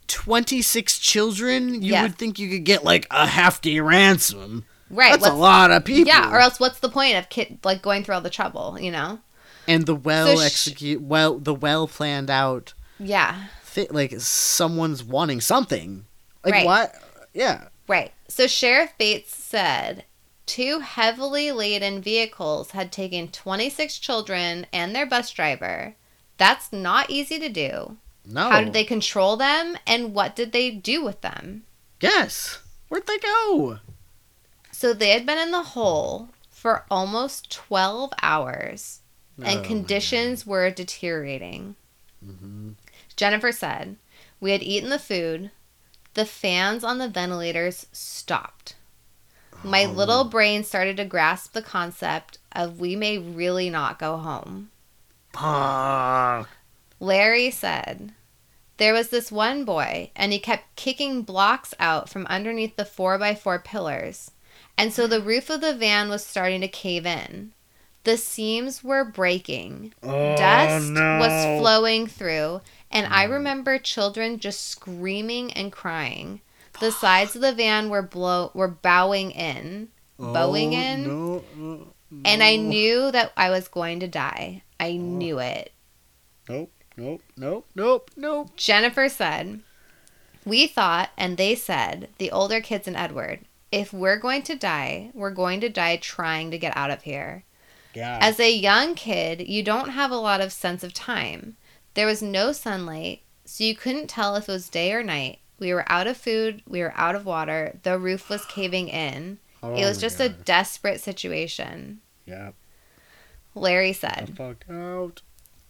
[0.09, 1.83] twenty six children.
[1.83, 4.65] You would think you could get like a hefty ransom.
[4.91, 5.13] right?
[5.13, 6.09] That's a lot of people.
[6.09, 8.79] Yeah, or else what's the point of kid like going through all the trouble?
[8.81, 9.21] You know?
[9.69, 12.73] and the well sh- execute well the well planned out.
[12.99, 13.45] Yeah.
[13.63, 16.07] Thi- like someone's wanting something.
[16.45, 16.67] Like Right.
[16.67, 16.95] what?
[17.35, 17.69] Yeah.
[17.87, 18.13] Right.
[18.29, 20.05] So Sheriff Bates said
[20.51, 25.95] two heavily laden vehicles had taken 26 children and their bus driver.
[26.39, 27.99] That's not easy to do.
[28.27, 28.51] No.
[28.51, 31.63] How did they control them and what did they do with them?
[32.01, 32.59] Yes.
[32.89, 33.79] Where'd they go?
[34.73, 39.01] So they had been in the hole for almost 12 hours
[39.39, 41.77] Oh, and my conditions were deteriorating.
[42.25, 42.75] Mhm.
[43.15, 43.97] Jennifer said,
[44.41, 45.53] We had eaten the food.
[46.15, 48.75] The fans on the ventilators stopped.
[49.63, 49.91] My Oh.
[49.91, 54.71] little brain started to grasp the concept of we may really not go home.
[55.33, 56.49] Fuck.
[56.99, 58.15] Larry said,
[58.79, 63.63] There was this one boy, and he kept kicking blocks out from underneath the 4x4
[63.63, 64.31] pillars.
[64.79, 67.53] And so the roof of the van was starting to cave in.
[68.05, 69.93] The seams were breaking.
[70.03, 71.19] Oh, Dust no.
[71.19, 73.33] was flowing through, and I mm.
[73.33, 76.41] remember children just screaming and crying.
[76.81, 79.89] The sides of the van were blow were bowing in,
[80.19, 81.87] bowing Oh, in, No, no,
[82.25, 84.63] and I knew that I was going to die.
[84.79, 84.97] I oh.
[84.97, 85.73] knew it.
[86.49, 86.73] Nope.
[86.97, 87.23] Nope.
[87.37, 87.67] Nope.
[87.75, 88.11] Nope.
[88.17, 88.57] Nope.
[88.57, 89.61] Jennifer said,
[90.45, 93.41] We thought, and they said, the older kids and Edward,
[93.71, 97.45] if we're going to die, we're going to die trying to get out of here.
[97.95, 98.19] Yeah.
[98.21, 101.57] As a young kid, you don't have a lot of sense of time.
[101.95, 105.40] There was no sunlight, so you couldn't tell if it was day or night.
[105.61, 109.39] We were out of food, we were out of water, the roof was caving in.
[109.63, 112.01] Oh it was just a desperate situation.
[112.25, 112.53] Yeah.
[113.55, 114.35] Larry said.
[114.37, 115.23] fucked out.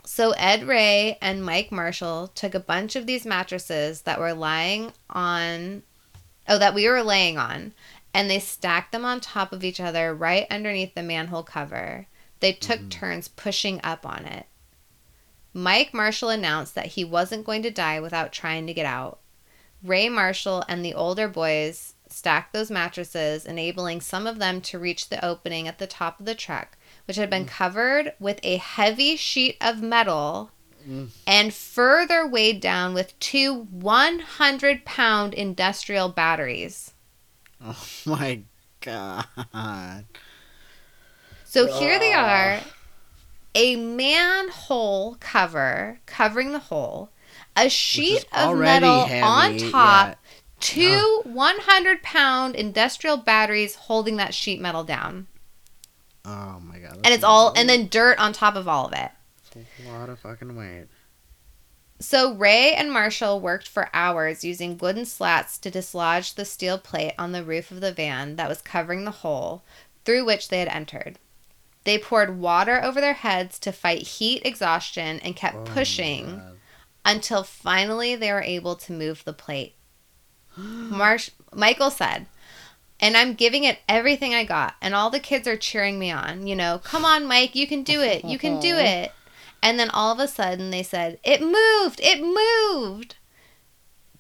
[0.05, 4.93] So Ed Ray and Mike Marshall took a bunch of these mattresses that were lying
[5.11, 5.83] on
[6.49, 7.73] oh that we were laying on
[8.13, 12.07] and they stacked them on top of each other right underneath the manhole cover.
[12.41, 12.89] They took mm-hmm.
[12.89, 14.47] turns pushing up on it.
[15.53, 19.19] Mike Marshall announced that he wasn't going to die without trying to get out.
[19.83, 25.09] Ray Marshall and the older boys stacked those mattresses, enabling some of them to reach
[25.09, 26.77] the opening at the top of the truck,
[27.07, 27.49] which had been mm.
[27.49, 30.51] covered with a heavy sheet of metal
[30.87, 31.09] mm.
[31.27, 36.93] and further weighed down with two 100 pound industrial batteries.
[37.63, 38.43] Oh my
[38.81, 40.05] god.
[41.45, 42.61] So here they are
[43.55, 47.11] a manhole cover covering the hole,
[47.57, 50.15] a sheet of metal heavy, on top, yeah.
[50.61, 55.27] two 100 pound industrial batteries holding that sheet metal down.
[56.25, 57.01] Oh my god.
[57.05, 59.11] And it's all, and then dirt on top of all of it.
[59.55, 60.87] that's a lot of fucking weight.
[61.99, 67.13] So Ray and Marshall worked for hours using wooden slats to dislodge the steel plate
[67.19, 69.63] on the roof of the van that was covering the hole
[70.07, 71.19] through which they had entered.
[71.85, 76.41] They poured water over their heads to fight heat exhaustion and kept Oh pushing.
[77.05, 79.75] Until finally they were able to move the plate.
[80.57, 82.27] Marsh Michael said,
[83.01, 86.47] and I'm giving it everything I got, and all the kids are cheering me on.
[86.47, 89.13] You know, come on, Mike, you can do it, you can do it.
[89.63, 93.17] And then all of a sudden they said, It moved, it moved.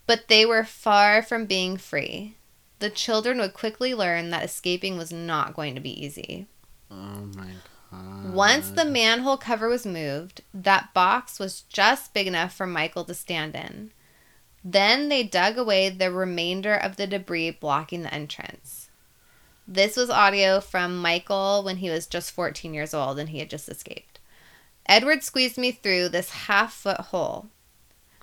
[0.06, 2.36] But they were far from being free.
[2.78, 6.46] The children would quickly learn that escaping was not going to be easy.
[6.90, 6.94] Oh
[7.36, 7.69] my god.
[7.92, 13.14] Once the manhole cover was moved, that box was just big enough for Michael to
[13.14, 13.90] stand in.
[14.62, 18.90] Then they dug away the remainder of the debris blocking the entrance.
[19.66, 23.50] This was audio from Michael when he was just 14 years old and he had
[23.50, 24.18] just escaped.
[24.86, 27.46] Edward squeezed me through this half foot hole.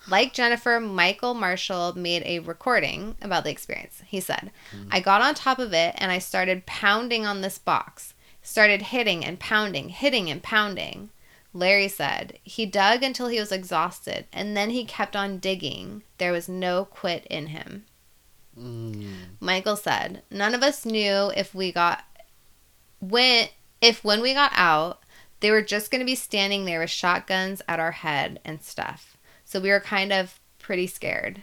[0.10, 4.02] Like Jennifer, Michael Marshall made a recording about the experience.
[4.06, 4.90] He said, hmm.
[4.92, 8.14] I got on top of it and I started pounding on this box.
[8.50, 11.10] Started hitting and pounding, hitting and pounding.
[11.54, 16.04] Larry said, he dug until he was exhausted and then he kept on digging.
[16.18, 17.84] There was no quit in him.
[18.58, 19.14] Mm.
[19.42, 22.06] Michael said, none of us knew if we got
[23.02, 23.50] when
[23.82, 25.00] if when we got out,
[25.42, 29.18] they were just going to be standing there with shotguns at our head and stuff.
[29.44, 31.42] So we were kind of pretty scared.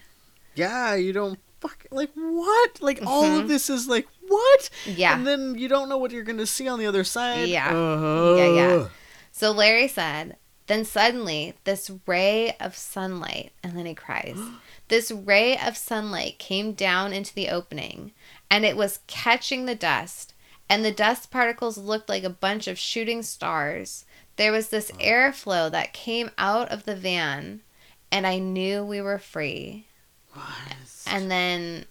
[0.55, 2.81] Yeah, you don't fuck like what?
[2.81, 3.41] Like all Mhm.
[3.43, 4.71] of this is like what?
[4.87, 5.15] Yeah.
[5.15, 7.49] And then you don't know what you're gonna see on the other side.
[7.49, 7.69] Yeah.
[7.69, 8.35] Uh-huh.
[8.37, 8.89] Yeah, yeah.
[9.33, 10.37] So Larry said,
[10.67, 14.39] then suddenly this ray of sunlight, and then he cries.
[14.89, 18.13] this ray of sunlight came down into the opening,
[18.51, 20.35] and it was catching the dust,
[20.69, 24.05] and the dust particles looked like a bunch of shooting stars.
[24.37, 27.61] There was this airflow that came out of the van,
[28.11, 29.87] and I knew we were free.
[30.33, 30.77] What?
[31.07, 31.85] And then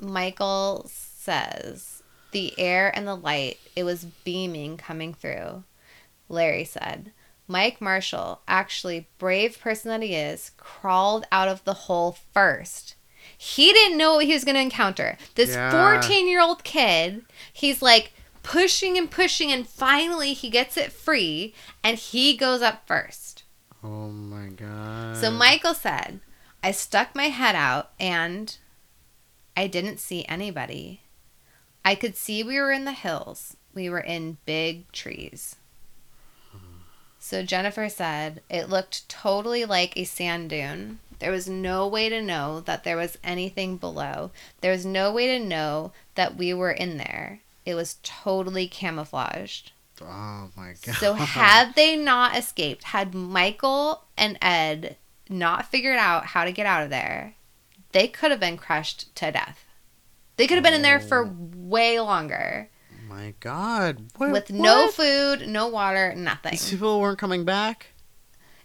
[0.00, 0.90] Michael
[1.26, 5.64] says, the air and the light, it was beaming coming through.
[6.28, 7.12] Larry said,
[7.48, 12.94] Mike Marshall, actually brave person that he is, crawled out of the hole first.
[13.36, 15.18] He didn't know what he was going to encounter.
[15.34, 15.70] This Yeah.
[15.70, 18.12] 14 year old kid, he's like
[18.42, 23.42] pushing and pushing, and finally he gets it free and he goes up first.
[23.82, 25.16] Oh my god.
[25.16, 26.20] So Michael said,
[26.62, 28.56] I stuck my head out and
[29.56, 31.02] I didn't see anybody.
[31.86, 33.56] I could see we were in the hills.
[33.72, 35.54] We were in big trees.
[37.20, 40.98] So Jennifer said it looked totally like a sand dune.
[41.20, 44.32] There was no way to know that there was anything below.
[44.62, 47.38] There was no way to know that we were in there.
[47.64, 49.70] It was totally camouflaged.
[50.02, 50.96] Oh my god.
[50.96, 54.96] So had they not escaped, had Michael and Ed
[55.28, 57.34] not figured out how to get out of there,
[57.92, 59.65] they could have been crushed to death.
[60.36, 62.68] They could have been in there for way longer
[63.16, 64.10] my god.
[64.16, 66.52] What, with no food, no water, nothing.
[66.52, 67.88] These people weren't coming back?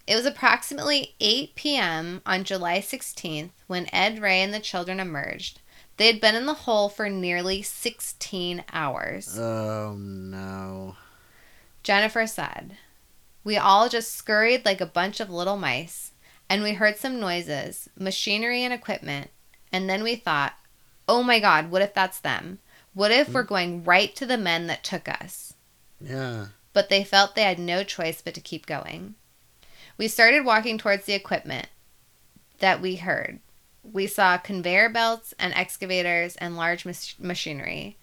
[0.07, 2.21] It was approximately 8 p.m.
[2.25, 5.61] on July 16th when Ed Ray and the children emerged.
[5.97, 9.37] They had been in the hole for nearly 16 hours.
[9.37, 10.95] Oh no.
[11.83, 12.77] Jennifer said,
[13.43, 16.11] We all just scurried like a bunch of little mice,
[16.49, 19.29] and we heard some noises, machinery and equipment,
[19.71, 20.53] and then we thought,
[21.11, 22.59] oh my god, what if that's them?
[22.93, 23.49] What if we're mm.
[23.49, 25.53] going right to the men that took us?
[25.99, 26.47] Yeah.
[26.71, 29.15] But they felt they had no choice but to keep going.
[29.97, 31.67] We started walking towards the equipment
[32.59, 33.39] that we heard.
[33.83, 37.97] We saw conveyor belts and excavators and large mach- machinery.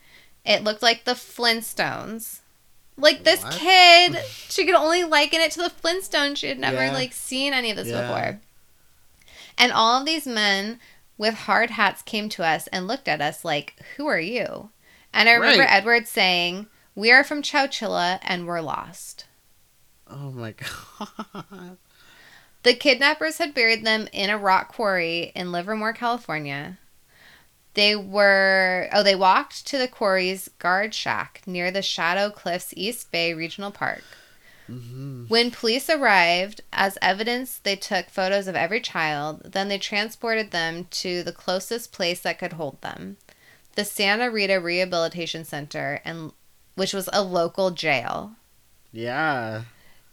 [0.45, 2.41] It looked like the Flintstones.
[2.99, 3.55] Like this What?
[3.55, 6.37] kid, she could only liken it to the Flintstones.
[6.37, 6.93] She had never Yeah.
[6.93, 8.03] like seen any of this Yeah.
[8.03, 8.41] before.
[9.57, 10.79] And all of these men
[11.19, 14.71] with hard hats came to us and looked at us like, "Who are you?"
[15.13, 15.73] And I remember Right.
[15.73, 19.27] Edward saying, "We are from Chowchilla and we're lost."
[20.11, 20.53] Oh my
[21.33, 21.77] god.
[22.63, 26.79] The kidnappers had buried them in a rock quarry in Livermore, California.
[27.75, 33.13] They were oh, they walked to the quarry's guard shack near the Shadow Cliffs East
[33.13, 34.03] Bay Regional Park.
[34.69, 35.25] Mm-hmm.
[35.29, 39.53] When police arrived, as evidence, they took photos of every child.
[39.53, 43.17] Then they transported them to the closest place that could hold them
[43.79, 46.33] the Santa Rita Rehabilitation Center, and
[46.75, 48.33] which was a local jail.
[48.91, 49.63] Yeah.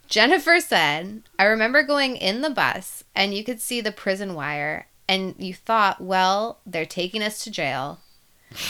[0.07, 4.85] Jennifer said, I remember going in the bus and you could see the prison wire,
[5.09, 8.01] and you thought, well, they're taking us to jail.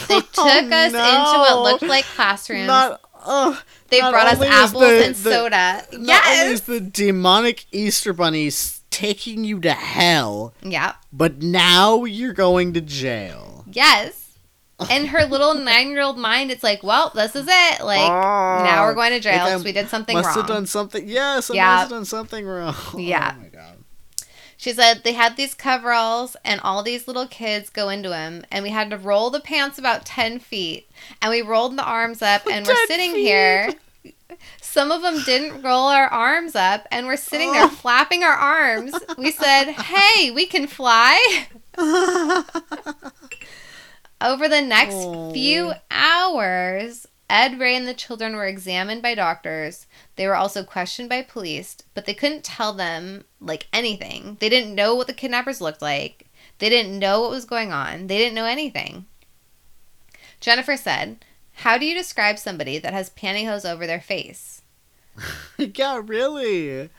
[0.08, 2.68] They oh, took Oh, us into what looked like classrooms.
[2.68, 3.02] Not.
[3.26, 5.86] Oh, they brought us apples the- and the- soda.
[5.92, 6.52] Not only Yes.
[6.52, 10.94] is the demonic Easter bunnies taking you to hell, Yeah.
[11.12, 13.66] but now you're going to jail.
[13.72, 14.22] Yes.
[14.90, 17.82] In her little nine year old mind, it's like, well, this is it.
[17.84, 18.94] Like, now we're ah.
[18.94, 20.36] going to jail because we did something must wrong.
[20.38, 21.08] have done something.
[21.08, 21.66] Yes, I Yeah.
[21.68, 22.76] must have done something wrong.
[22.98, 23.36] Yeah.
[23.38, 23.75] Oh my god.
[24.66, 28.64] She said they had these coveralls and all these little kids go into them, and
[28.64, 30.90] we had to roll the pants about 10 feet.
[31.22, 33.26] And we rolled the arms up, and we're sitting feet.
[33.28, 33.74] here.
[34.60, 37.70] Some of them didn't roll our arms up, and we're sitting there Oh.
[37.70, 38.96] flapping our arms.
[39.20, 41.46] We said, Hey, we can fly.
[44.20, 45.32] Over the next Oh.
[45.32, 49.88] few hours, Ed, Ray, and the children were examined by doctors.
[50.16, 54.38] They were also questioned by police, but they couldn't tell them like anything.
[54.40, 56.28] They didn't know what the kidnappers looked like.
[56.60, 58.08] They didn't know what was going on.
[58.08, 59.06] They didn't know anything.
[60.40, 64.62] Jennifer said, "How do you describe somebody that has pantyhose over their face?"
[65.58, 66.90] yeah, really.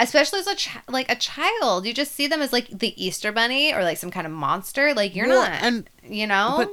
[0.00, 3.32] Especially as a chi- like a child, you just see them as like the Easter
[3.32, 4.94] bunny or like some kind of monster.
[4.94, 6.54] Like you're Well, not, and you know.
[6.58, 6.70] but-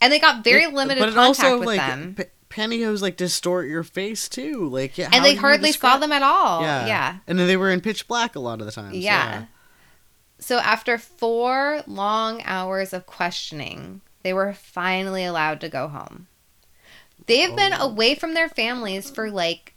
[0.00, 2.14] and they got very it- limited but it contact also, with like, them.
[2.16, 4.68] p- pantyhose like distort your face too.
[4.68, 6.62] Like yeah, and they hardly saw them at all.
[6.62, 7.16] Yeah, Yeah.
[7.26, 8.96] And then they were in pitch black a lot of the times.
[8.96, 9.46] Yeah.
[10.38, 16.28] So after four long hours of questioning, they were finally allowed to go home.
[17.26, 17.88] They've been Oh.
[17.90, 19.74] away from their families for like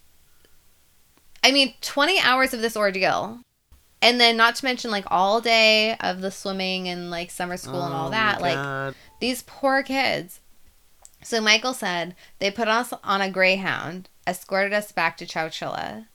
[1.43, 3.39] I mean, 20 hours of this ordeal.
[4.03, 7.83] And then not to mention like all day of the swimming and like summer school
[7.83, 8.41] and all Oh that.
[8.41, 8.95] Like God.
[9.21, 10.41] These poor kids.
[11.23, 16.07] So Michael said they put us on a Greyhound, escorted us back to Chowchilla.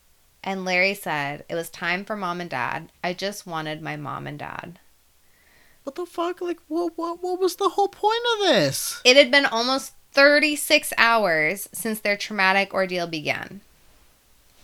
[0.44, 2.92] And Larry said it was time for mom and dad.
[3.02, 4.78] I just wanted my mom and dad.
[5.84, 6.40] what the fuck?
[6.40, 6.92] Like what?
[6.96, 7.22] What?
[7.22, 9.00] What was the whole point of this?
[9.04, 13.60] It had been almost 36 hours since their traumatic ordeal began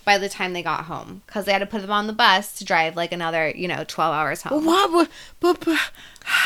[0.05, 2.59] by the time they got home because they had to put them on the bus
[2.59, 4.65] to drive like another, you know, 12 hours home.
[4.65, 5.09] What?
[5.41, 5.66] What?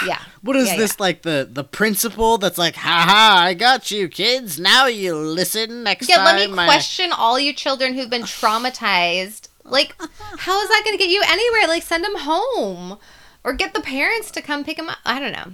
[0.07, 0.23] Yeah.
[0.41, 4.59] what is Yeah, this like the the principal that's like, haha, I got you, kids.
[4.59, 6.37] Now you listen next time." Yeah, time.
[6.37, 9.49] let me I-" uh, question all you children who've been traumatized.
[9.65, 9.95] Like,
[10.39, 11.69] how is that going to get you anywhere?
[11.69, 12.99] Like, send them home
[13.45, 14.99] or get the parents to come pick them up.
[15.05, 15.53] I don't know.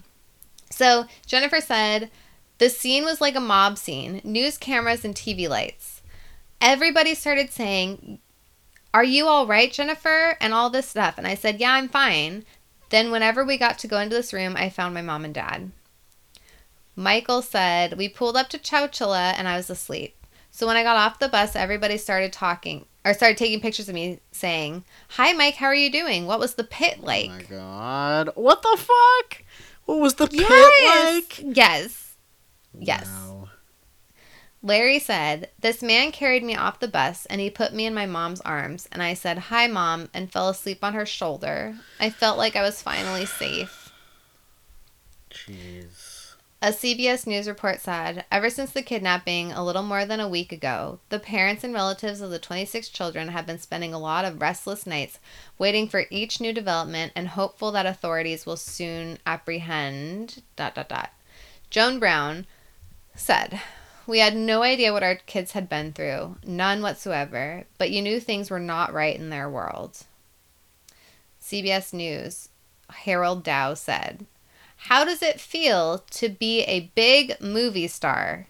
[0.70, 2.10] So, Jennifer said
[2.58, 6.01] the scene was like a mob scene news cameras and TV lights.
[6.62, 8.20] Everybody started saying,
[8.94, 10.36] Are you all right, Jennifer?
[10.40, 11.18] And all this stuff.
[11.18, 12.44] And I said, Yeah, I'm fine.
[12.90, 15.72] Then, whenever we got to go into this room, I found my mom and dad.
[16.94, 20.14] Michael said, We pulled up to Chowchilla and I was asleep.
[20.52, 23.94] So when I got off the bus, everybody started talking or started taking pictures of
[23.96, 26.26] me saying, Hi, Mike, how are you doing?
[26.26, 27.30] What was the pit like?
[27.30, 28.30] Oh my god!
[28.36, 29.42] What the fuck?
[29.86, 31.12] What was the pit yes.
[31.14, 31.56] like?
[31.56, 32.16] Yes.
[32.78, 33.06] Yes.
[33.06, 33.41] Wow.
[34.62, 38.06] Larry said, This man carried me off the bus and he put me in my
[38.06, 38.88] mom's arms.
[38.92, 41.76] And I said, Hi, mom, and fell asleep on her shoulder.
[41.98, 43.92] I felt like I was finally safe.
[45.30, 46.12] Jeez.
[46.64, 50.52] A CBS News report said, ever since the kidnapping a little more than a week
[50.52, 54.40] ago, the parents and relatives of the 26 children have been spending a lot of
[54.40, 55.18] restless nights
[55.58, 60.40] waiting for each new development and hopeful that authorities will soon apprehend.
[60.54, 61.10] Dot dot dot.
[61.68, 62.46] Joan Brown
[63.16, 63.60] said,
[64.06, 68.20] "We had no idea what our kids had been through, none whatsoever, but you knew
[68.20, 70.04] things were not right in their world."
[71.40, 72.48] CBS News
[72.90, 74.26] Harold Dow said,
[74.88, 78.46] how does it feel to be a big movie star?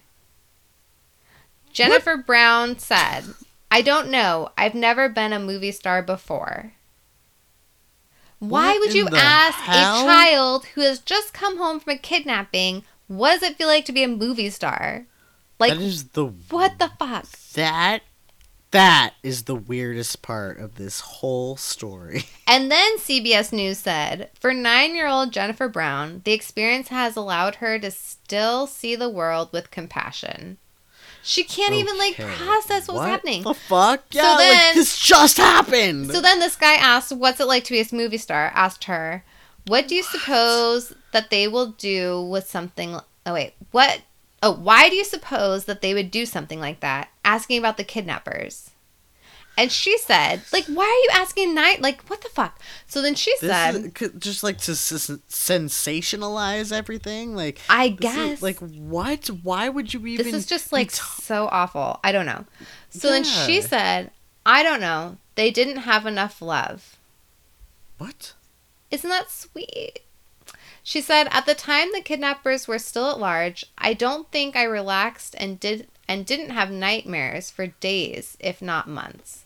[1.71, 3.23] Jennifer Brown said,
[3.69, 4.49] I don't know.
[4.57, 6.73] I've never been a movie star before.
[8.39, 10.01] Why What would you ask hell?
[10.01, 13.85] a child who has just come home from a kidnapping, what does it feel like
[13.85, 15.05] to be a movie star?
[15.69, 17.25] Like, that is the what the fuck?
[17.53, 18.01] that
[18.71, 22.25] that is the weirdest part of this whole story.
[22.47, 27.55] And then CBS News said, for nine year old Jennifer Brown, the experience has allowed
[27.55, 30.57] her to still see the world with compassion.
[31.23, 33.43] She can't even like process what's What happening.
[33.43, 34.03] The fuck?
[34.11, 36.11] Yeah, So then- like this just happened.
[36.11, 38.51] So then this guy asked, What's it like to be a movie star?
[38.53, 39.23] Asked her,
[39.67, 42.99] What do you suppose that they will do with something?
[43.25, 43.53] Oh, wait.
[43.71, 44.01] What?
[44.45, 47.09] Oh, why do you suppose that they would do something like that?
[47.23, 48.69] Asking about the kidnappers.
[49.57, 51.79] And she said, like, why are you asking night?
[51.79, 52.59] Like, what the fuck?
[52.87, 57.35] So then she This said, is, just like to s- sensationalize everything.
[57.35, 58.41] Like I this is- guess.
[58.41, 59.27] like what?
[59.27, 60.25] Why would you even?
[60.25, 61.99] this is just like t- so awful.
[62.03, 62.45] I don't know.
[62.89, 64.11] So then she said,
[64.45, 65.17] I don't know.
[65.35, 66.97] They didn't have enough love.
[67.97, 68.33] what?
[68.91, 69.99] Isn't that sweet?
[70.83, 74.63] She said, At the time the kidnappers were still at large, I don't think I
[74.63, 79.45] relaxed and did and didn't have nightmares for days, if not months.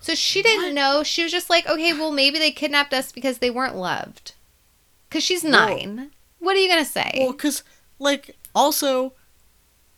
[0.00, 1.04] So she didn't know.
[1.04, 4.34] She was just like, okay, well maybe they kidnapped us because they weren't loved.
[5.10, 6.10] Cause she's Well- nine.
[6.40, 7.18] what are you gonna say?
[7.20, 7.62] Well, because
[8.00, 9.12] like also,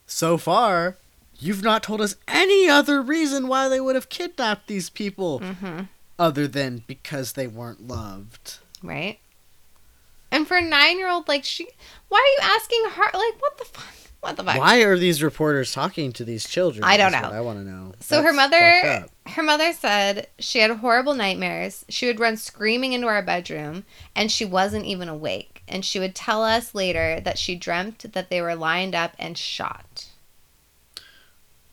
[0.07, 0.99] so far,
[1.39, 5.81] you've not told us any other reason why they would have kidnapped these people, mm-hmm.
[6.19, 8.59] other than because they weren't loved.
[8.83, 9.19] Right?
[10.35, 11.67] And for a nine year old, like she
[12.09, 13.85] why are you asking her like what the fuck?
[14.21, 14.57] What the fuck?
[14.59, 16.83] Why are these reporters talking to these children?
[16.83, 17.29] I don't is know.
[17.29, 17.93] what I want to know.
[18.01, 19.11] So her That's mother up.
[19.33, 21.85] her mother said she had horrible nightmares.
[21.91, 23.85] She would run screaming into our bedroom
[24.17, 25.63] and she wasn't even awake.
[25.69, 29.37] And she would tell us later that she dreamt that they were lined up and
[29.39, 30.09] shot.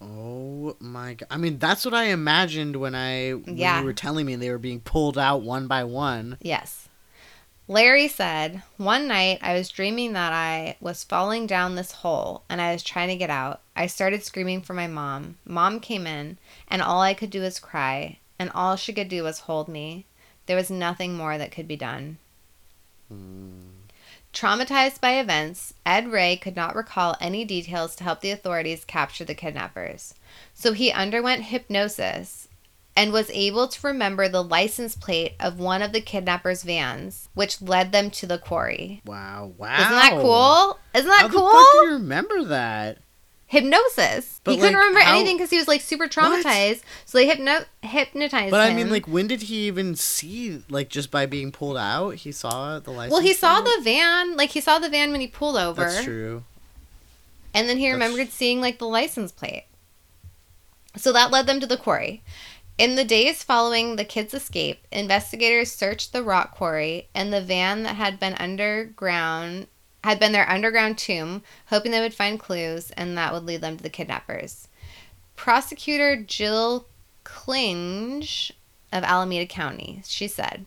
[0.01, 1.27] Oh my god!
[1.29, 3.79] I mean, that's what I imagined when I when Yeah.
[3.79, 6.37] you were telling me they were being pulled out one by one.
[6.41, 6.87] Yes.
[7.71, 12.59] Larry said, One night I was dreaming that I was falling down this hole and
[12.59, 13.61] I was trying to get out.
[13.77, 15.37] I started screaming for my mom.
[15.45, 16.37] Mom came in,
[16.67, 20.05] and all I could do was cry, and all she could do was hold me.
[20.47, 22.17] There was nothing more that could be done.
[24.33, 29.23] Traumatized by events, Ed Ray could not recall any details to help the authorities capture
[29.23, 30.13] the kidnappers.
[30.53, 32.40] So he underwent hypnosis
[32.95, 37.61] and was able to remember the license plate of one of the kidnappers' vans, which
[37.61, 39.01] led them to the quarry.
[39.05, 39.53] Wow!
[39.57, 39.77] Wow!
[39.79, 40.79] Isn't that cool?
[40.93, 41.51] Isn't that How cool?
[41.51, 42.97] fuck do you remember that?
[43.47, 44.39] Hypnosis.
[44.45, 46.81] But, he couldn't remember how- anything because he was like super traumatized.
[47.05, 48.51] So they hypno- hypnotized him.
[48.51, 48.73] But him.
[48.73, 50.63] I mean, like, when did he even see?
[50.69, 53.11] Like, just by being pulled out, he saw the license.
[53.11, 53.75] well, he saw plate?
[53.77, 54.37] the van.
[54.37, 55.81] Like he saw the van when he pulled over.
[55.83, 56.43] That's true.
[57.53, 59.65] And then he That's- remembered seeing like the license plate.
[60.95, 62.23] So that led them to the quarry.
[62.81, 67.83] In the days following the kids' escape, investigators searched the rock quarry and the van
[67.83, 69.67] that had been underground
[70.03, 73.77] had been their underground tomb, hoping they would find clues and that would lead them
[73.77, 74.67] to the kidnappers.
[75.35, 76.87] Prosecutor Jill
[77.23, 78.51] Klinge
[78.91, 80.65] of Alameda County, she said,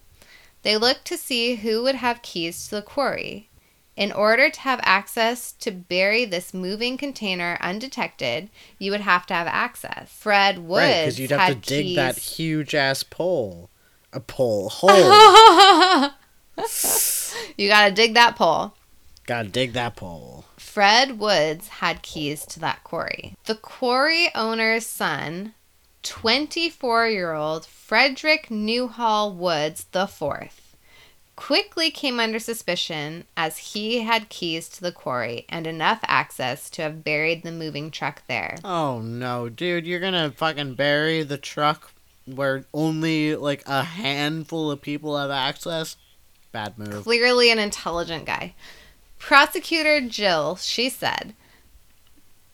[0.62, 3.48] they looked to see who would have keys to the quarry.
[3.96, 9.34] In order to have access to bury this moving container undetected, you would have to
[9.34, 10.10] have access.
[10.10, 11.96] Fred Woods right, because you'd have to dig keys.
[11.96, 13.70] that huge ass pole,
[14.12, 16.10] a pole hole.
[17.56, 18.74] you gotta dig that pole.
[19.26, 20.44] Gotta dig that pole.
[20.56, 23.36] Fred Woods had keys to that quarry.
[23.44, 25.54] The quarry owner's son,
[26.02, 30.20] 24 year old Frederick Newhall Woods IV,
[31.36, 36.82] quickly came under suspicion as he had keys to the quarry and enough access to
[36.82, 38.56] have buried the moving truck there.
[38.64, 39.86] Oh no, dude!
[39.86, 41.92] You're gonna fucking bury the truck
[42.26, 45.96] where only like a handful of people have access.
[46.52, 47.04] Bad move.
[47.04, 48.54] Clearly an intelligent guy.
[49.18, 51.34] Prosecutor Jill, she said,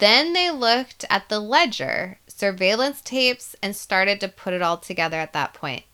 [0.00, 5.18] then they looked at the ledger, surveillance tapes, and started to put it all together
[5.18, 5.84] at that point.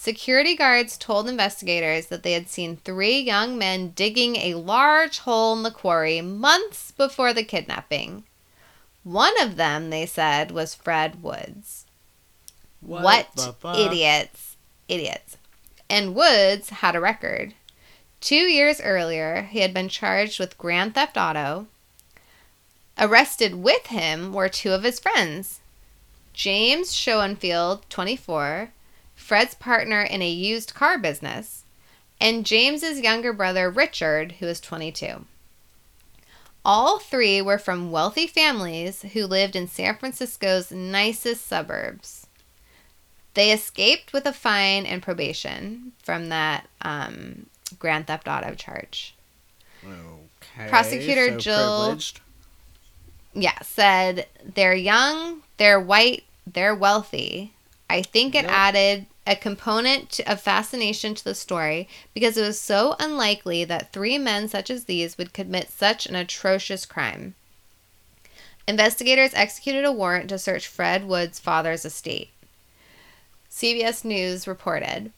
[0.00, 5.56] Security guards told investigators that they had seen three young men digging a large hole
[5.56, 8.22] in the quarry months before the kidnapping.
[9.02, 11.84] One of them, they said, was Fred Woods.
[12.80, 13.26] What,
[13.58, 13.76] fuck?
[13.76, 14.56] idiots.
[14.86, 15.36] Idiots.
[15.90, 17.54] And Woods had a record.
[18.20, 21.66] Two years earlier, he had been charged with grand theft auto.
[22.96, 25.58] Arrested with him were two of his friends
[26.32, 28.70] James Schoenfeld, 24,
[29.28, 31.64] Fred's partner in a used car business,
[32.18, 35.26] and James's younger brother Richard, who was 22.
[36.64, 42.26] All three were from wealthy families who lived in San Francisco's nicest suburbs.
[43.34, 47.44] They escaped with a fine and probation from that um,
[47.78, 49.14] Grand Theft Auto charge.
[49.84, 50.68] Okay.
[50.70, 52.20] Prosecutor so Jill- privileged.
[53.34, 57.52] Yeah, said they're young, they're white, they're wealthy.
[57.90, 58.50] I think it Yep.
[58.52, 64.16] added a component of fascination to the story because it was so unlikely that three
[64.16, 67.34] men such as these would commit such an atrocious crime.
[68.66, 72.30] Investigators executed a warrant to search Fred Wood's father's estate.
[73.50, 75.12] CBS News reported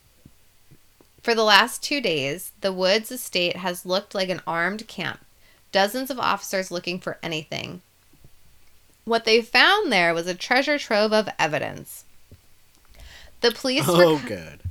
[1.23, 5.21] For the last two days, the Woods estate has looked like an armed camp,
[5.71, 7.81] dozens of officers looking for anything.
[9.05, 12.03] What they found there was a treasure trove of evidence.
[13.41, 14.61] The police Oh, good.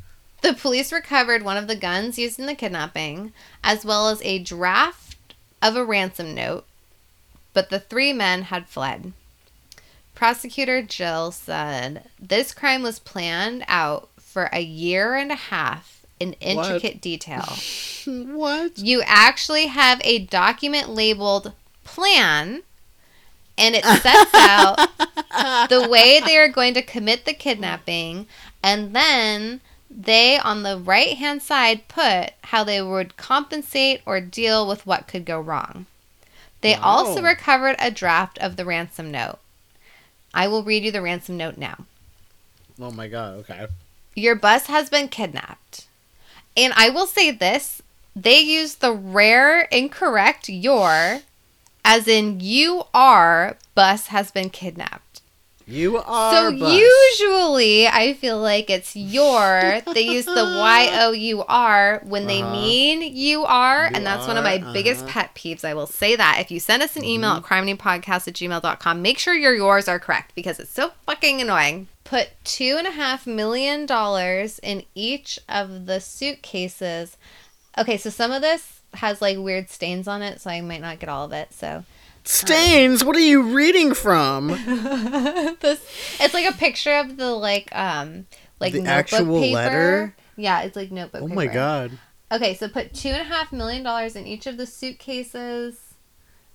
[0.42, 3.32] the police recovered one of the guns used in the kidnapping,
[3.62, 6.64] as well as a draft of a ransom note,
[7.52, 9.12] but the three men had fled.
[10.14, 16.34] Prosecutor Jill said this crime was planned out for a year and a half in
[16.34, 17.44] intricate detail.
[18.06, 18.78] What?
[18.78, 21.52] You actually have a document labeled
[21.84, 22.62] plan,
[23.58, 24.76] and it sets out
[25.68, 28.26] the way they are going to commit the kidnapping,
[28.62, 29.60] and then
[29.90, 35.08] they, on the right hand side, put how they would compensate or deal with what
[35.08, 35.86] could go wrong.
[36.60, 36.82] They Wow.
[36.82, 39.38] also recovered a draft of the ransom note.
[40.32, 41.86] I will read you the ransom note now.
[42.80, 43.38] Oh my god.
[43.38, 43.66] Okay.
[44.14, 45.86] Your bus has been kidnapped.
[46.56, 47.82] And I will say this
[48.14, 51.20] they use the rare incorrect your,
[51.84, 55.09] as in you are, bus has been kidnapped.
[55.70, 56.32] You are.
[56.32, 56.74] So bus.
[56.78, 59.80] usually I feel like it's your.
[59.94, 62.52] They use the Y O U R when they Uh-huh.
[62.52, 63.84] mean you are.
[63.88, 65.12] You and that's one of my biggest uh-huh.
[65.12, 65.64] pet peeves.
[65.64, 66.38] I will say that.
[66.40, 69.98] If you send us an email at crimenamepodcast at gmail.com, make sure your yours are
[69.98, 71.88] correct because it's so fucking annoying.
[72.04, 77.16] Put two and a half million dollars in each of the suitcases.
[77.78, 80.98] Okay, so some of this has like weird stains on it, so I might not
[80.98, 81.52] get all of it.
[81.52, 81.84] So
[82.24, 83.04] Stains.
[83.04, 84.48] What are you reading from?
[85.60, 85.80] this
[86.20, 88.26] it's like a picture of the like um
[88.60, 89.54] like The notebook actual paper.
[89.56, 90.16] letter?
[90.36, 91.22] Yeah, it's like notebook.
[91.22, 91.92] Oh my god.
[92.32, 95.94] Okay, so put two and a half million dollars in each of the suitcases.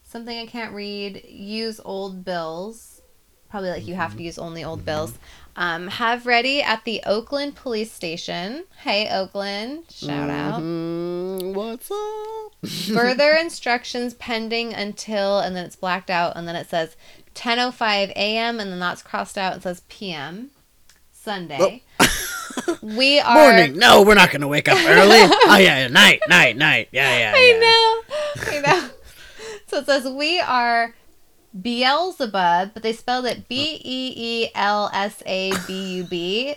[0.04, 1.26] Something I can't read.
[1.28, 3.02] Use old bills.
[3.50, 4.18] Probably like you have Mm-hmm.
[4.20, 5.18] to use only old bills.
[5.58, 8.66] Um, have ready at the Oakland police station.
[8.84, 10.62] Hey Oakland, shout out.
[10.62, 11.54] Mhm.
[11.54, 12.70] What's up?
[12.94, 16.98] Further instructions pending until, and then it's blacked out, and then it says
[17.36, 18.60] 10:05 a.m.
[18.60, 20.52] and then that's crossed out and says p.m.
[21.14, 21.84] Sunday.
[22.82, 23.34] we are.
[23.34, 23.78] Morning.
[23.78, 25.20] No, we're not gonna wake up early.
[25.22, 26.90] oh yeah, night, night, night.
[26.92, 27.34] Yeah, yeah.
[27.34, 27.60] I yeah.
[27.60, 28.02] know.
[28.52, 28.90] I know.
[29.68, 30.94] so it says we are
[31.60, 36.56] Beelzebub, but they spelled it B E E L S A B U B.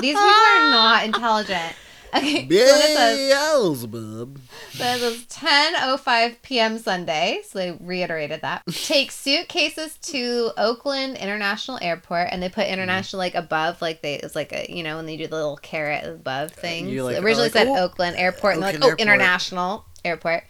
[0.00, 1.74] These people are not intelligent.
[2.14, 4.38] Okay, so then it says Beelzebub.
[4.72, 6.78] So it says 10:05 p.m.
[6.78, 7.40] Sunday.
[7.46, 8.64] So they reiterated that.
[8.70, 12.74] Take suitcases to Oakland International Airport, and they put mm-hmm.
[12.74, 15.56] international like above, like they it's like a you know when they do the little
[15.56, 16.90] caret above uh, things.
[16.90, 19.86] you, like, originally oh, like, said "Oh, Oakland Airport, and they're like oh Airport." international
[20.04, 20.44] airport.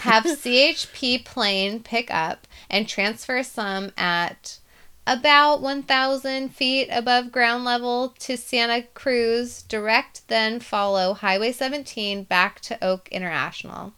[0.00, 4.58] Have CHP plane pick up and transfer some at
[5.06, 9.62] about 1,000 feet above ground level to Santa Cruz.
[9.62, 13.92] Direct, then follow Highway 17 back to Oak International.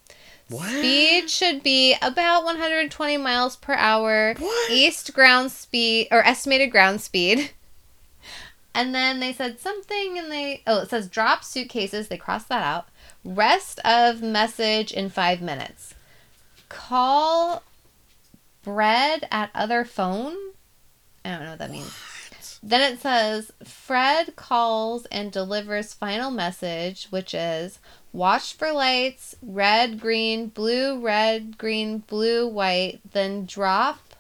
[0.49, 0.69] What?
[0.69, 4.35] Speed should be about 120 miles per hour.
[4.39, 4.71] What?
[4.71, 7.51] East ground speed or estimated ground speed.
[8.75, 12.63] And then they said something and they oh it says drop suitcases, they crossed that
[12.63, 12.89] out.
[13.25, 15.95] Rest of message in 5 minutes.
[16.69, 17.63] Call
[18.63, 20.37] bread at other phone.
[21.25, 21.93] I don't know what that means.
[22.63, 27.79] Then it says Fred calls and delivers final message, which is
[28.13, 34.15] watch for lights, red, green, blue, red, green, blue, white, then drop,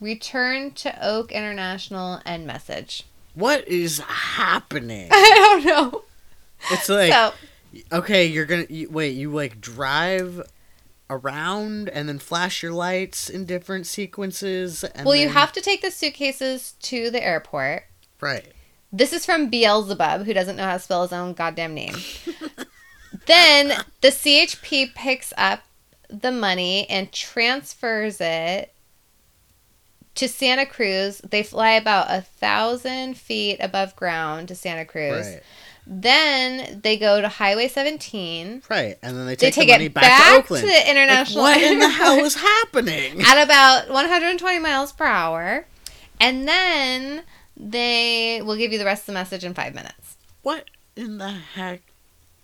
[0.00, 3.04] return to Oak International, and message.
[3.34, 5.08] What is happening?
[5.12, 6.02] I don't know.
[6.70, 7.32] It's like so
[7.92, 9.10] okay, you're gonna you, wait.
[9.10, 10.42] You like drive
[11.10, 14.84] around and then flash your lights in different sequences.
[14.84, 17.84] And well, you have to take the suitcases to the airport.
[18.20, 18.46] right.
[18.92, 21.96] This is from Beelzebub, who doesn't know how to spell his own goddamn name.
[23.26, 23.72] then
[24.02, 25.64] the CHP picks up
[26.08, 28.72] the money and transfers it
[30.14, 31.18] to Santa Cruz.
[31.28, 35.26] They fly about a thousand feet above ground to Santa Cruz.
[35.26, 35.42] Right.
[35.86, 39.84] Then they go to Highway 17 Right, and then they They take, take the money
[39.86, 40.62] it back, back to Oakland.
[40.62, 43.20] to the international Like, what in the hell is happening?
[43.26, 45.66] at about 120 miles per hour.
[46.20, 47.22] And then
[47.56, 50.16] they will give you the rest of the message in five minutes.
[50.42, 50.64] What
[50.96, 51.82] in the heck?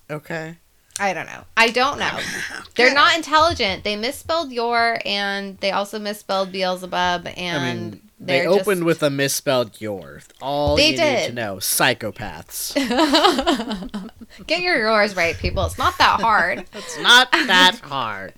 [0.09, 0.57] Okay.
[0.99, 1.45] I don't know.
[1.57, 2.19] I don't know.
[2.75, 3.83] They're not intelligent.
[3.83, 8.83] They misspelled your and they also misspelled Beelzebub and I mean, they opened just...
[8.83, 10.21] with a misspelled your.
[10.41, 12.75] All They you need to know: psychopaths.
[14.47, 15.65] Get your yours right, people.
[15.65, 16.59] It's not that hard.
[16.73, 18.33] it's not that hard.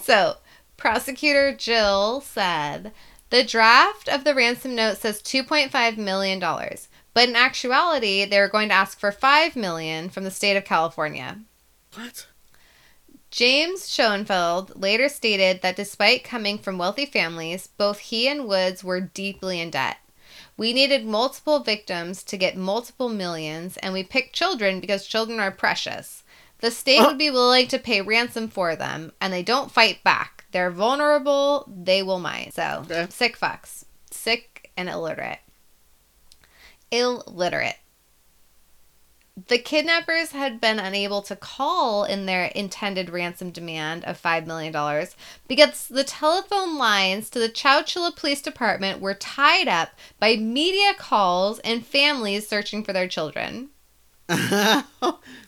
[0.00, 0.38] So,
[0.76, 2.92] prosecutor Jill said
[3.30, 8.68] the draft of the ransom note says $2.5 million, but in actuality, they were going
[8.68, 11.38] to ask for 5 million from the state of California.
[11.94, 12.26] What?
[13.30, 19.00] James Schoenfeld later stated that despite coming from wealthy families, both he and Woods were
[19.00, 19.98] deeply in debt.
[20.56, 25.50] We needed multiple victims to get multiple millions, and we picked children because children are
[25.52, 26.24] precious.
[26.60, 27.32] The state would be uh.
[27.34, 30.44] willing to pay ransom for them, and they don't fight back.
[30.50, 32.54] They're vulnerable, they will mind.
[32.54, 33.06] So, Okay.
[33.10, 33.84] sick fucks.
[34.10, 35.40] Sick and illiterate.
[36.90, 37.76] Illiterate.
[39.46, 44.72] The kidnappers had been unable to call in their intended ransom demand of $5 million
[45.46, 51.58] because the telephone lines to the Chowchilla Police Department were tied up by media calls
[51.60, 53.68] and families searching for their children.
[54.28, 54.84] They're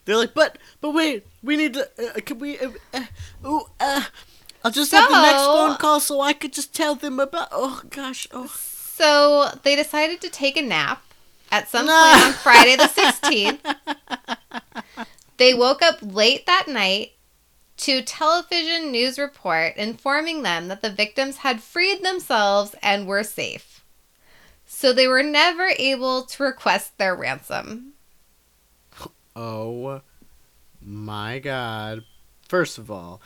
[0.06, 1.90] like, but but wait, we need to.
[1.98, 2.58] Uh, can we?
[2.58, 3.04] Uh, uh,
[3.44, 4.04] ooh, uh,
[4.64, 7.48] I'll just have the next phone call so I could just tell them about.
[7.52, 8.26] Oh gosh.
[8.32, 8.46] Oh.
[8.46, 11.02] So they decided to take a nap
[11.50, 11.92] at some No.
[12.12, 12.84] point on Friday the
[14.84, 15.06] 16th.
[15.36, 17.12] They woke up late that night
[17.78, 23.82] to television news report informing them that the victims had freed themselves and were safe.
[24.66, 27.94] So they were never able to request their ransom.
[29.34, 30.02] Oh
[30.82, 32.04] my god.
[32.46, 33.20] First of all,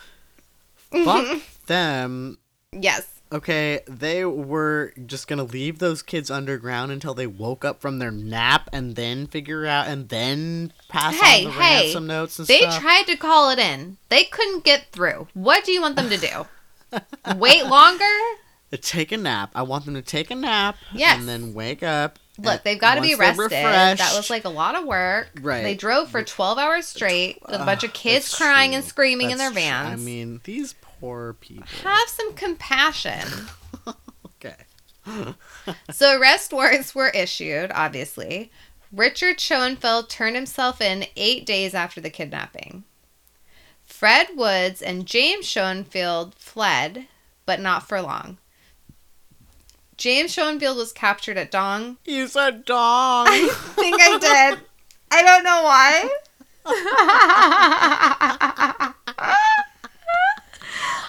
[0.76, 2.38] fuck them.
[2.72, 3.13] Yes.
[3.34, 8.12] Okay, they were just gonna leave those kids underground until they woke up from their
[8.12, 12.46] nap and then figure out and then pass Hey, on the hey, ransom notes and
[12.46, 12.74] They stuff.
[12.74, 13.96] They tried to call it in.
[14.08, 15.26] They couldn't get through.
[15.34, 16.46] What do you want them to do?
[17.36, 18.04] Wait longer?
[18.80, 19.50] take a nap.
[19.54, 21.18] I want them to take a nap Yes.
[21.18, 22.18] and then wake up.
[22.38, 23.98] Look, they've got to be once they're rested.
[24.04, 25.28] That was like a lot of work.
[25.40, 25.62] Right.
[25.62, 29.30] They drove for 12 hours straight with a bunch of kids that's crying and screaming
[29.30, 29.70] in their That's true.
[29.72, 30.00] vans.
[30.00, 31.66] I mean, these poor people.
[31.82, 33.28] have some compassion.
[34.44, 34.56] Okay.
[35.90, 38.50] so arrest warrants were issued, obviously.
[38.92, 42.84] Richard Schoenfeld turned himself in eight days after the kidnapping.
[43.84, 47.06] Fred Woods and James Schoenfeld fled,
[47.46, 48.38] but not for long.
[49.96, 51.96] James Schoenfeld was captured at Dong.
[52.04, 53.26] You said dong.
[53.28, 54.60] I think I did.
[55.10, 56.10] I don't know why.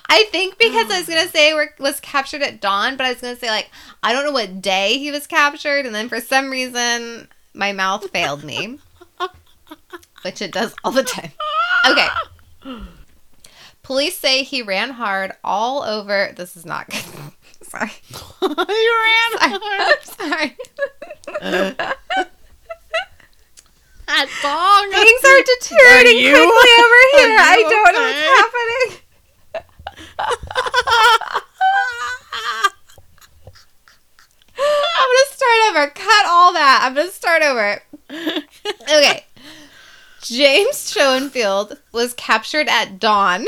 [0.07, 1.15] I think because I was mm.
[1.15, 3.69] gonna say were- was captured at dawn, but I was gonna say like
[4.03, 8.09] I don't know what day he was captured, and then for some reason my mouth
[8.11, 8.79] failed me,
[10.21, 11.31] which it does all the time.
[11.87, 12.07] Okay.
[13.83, 16.33] Police say he ran hard all over.
[16.35, 17.03] This is not good.
[17.61, 17.91] Sorry.
[18.41, 19.31] you ran.
[19.41, 19.59] I'm
[20.03, 20.57] sorry.
[24.07, 24.91] That dong.
[24.91, 27.33] Things are deteriorating Are quickly over here.
[27.33, 29.04] are I don't know what's happening.
[34.57, 35.87] I'm gonna start over.
[35.87, 36.81] Cut all that.
[36.83, 37.81] I'm gonna start over.
[38.09, 39.25] Okay.
[40.21, 43.45] James Schoenfeld was captured at dawn.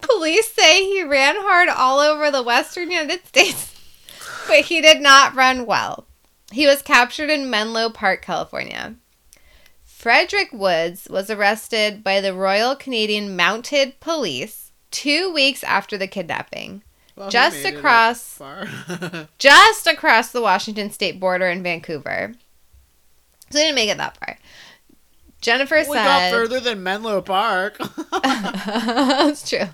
[0.00, 3.72] Police say he ran hard all over the western United States,
[4.46, 6.06] but he did not run well.
[6.52, 8.96] He was captured in Menlo Park, California.
[9.84, 14.63] Frederick Woods was arrested by the Royal Canadian Mounted Police
[14.94, 16.82] two weeks after the kidnapping,
[17.16, 18.40] Well, just across
[19.38, 22.34] just across the Washington state border in Vancouver.
[23.50, 24.38] So they didn't make it that far.
[25.40, 27.78] Jennifer we got said further than Menlo Park.
[28.22, 29.66] That's true.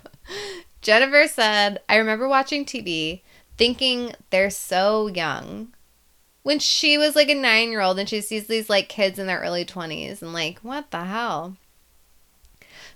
[0.81, 3.21] Jennifer said, I remember watching TV
[3.57, 5.73] thinking they're so young.
[6.43, 9.27] When she was like a nine year old and she sees these like kids in
[9.27, 11.55] their early 20s and like, what the hell?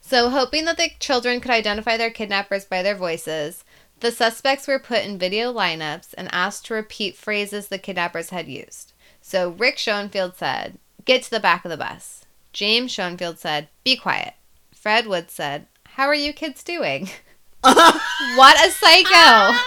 [0.07, 3.64] So, hoping that the children could identify their kidnappers by their voices,
[4.02, 8.48] the suspects were put in video lineups and asked to repeat phrases the kidnappers had
[8.48, 8.94] used.
[9.19, 12.23] So, Rick Schoenfeld said, Get to the back of the bus.
[12.53, 14.36] James Schoenfeld said, Be quiet.
[14.76, 17.10] Fred Wood said, How are you kids doing?
[17.61, 19.57] what a psycho!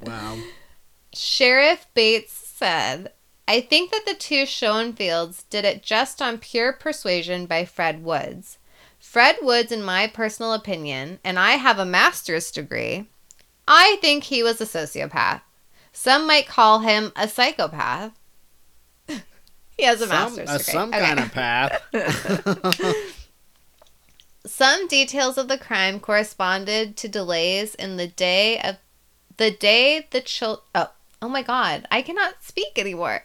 [0.02, 0.38] wow.
[1.12, 3.10] Sheriff Bates said,
[3.46, 8.58] I think that the two Schoenfelds did it just on pure persuasion by Fred Woods.
[8.98, 13.06] Fred Woods, in my personal opinion, and I have a master's degree,
[13.68, 15.42] I think he was a sociopath.
[15.92, 18.12] Some might call him a psychopath.
[19.06, 20.72] he has a Some, master's uh, degree.
[20.72, 21.04] some Okay.
[21.04, 21.82] kind of path.
[24.46, 28.76] Some details of the crime corresponded to delays in the day of
[29.36, 30.60] the day the child.
[30.74, 30.90] oh
[31.22, 33.24] oh my god I cannot speak anymore.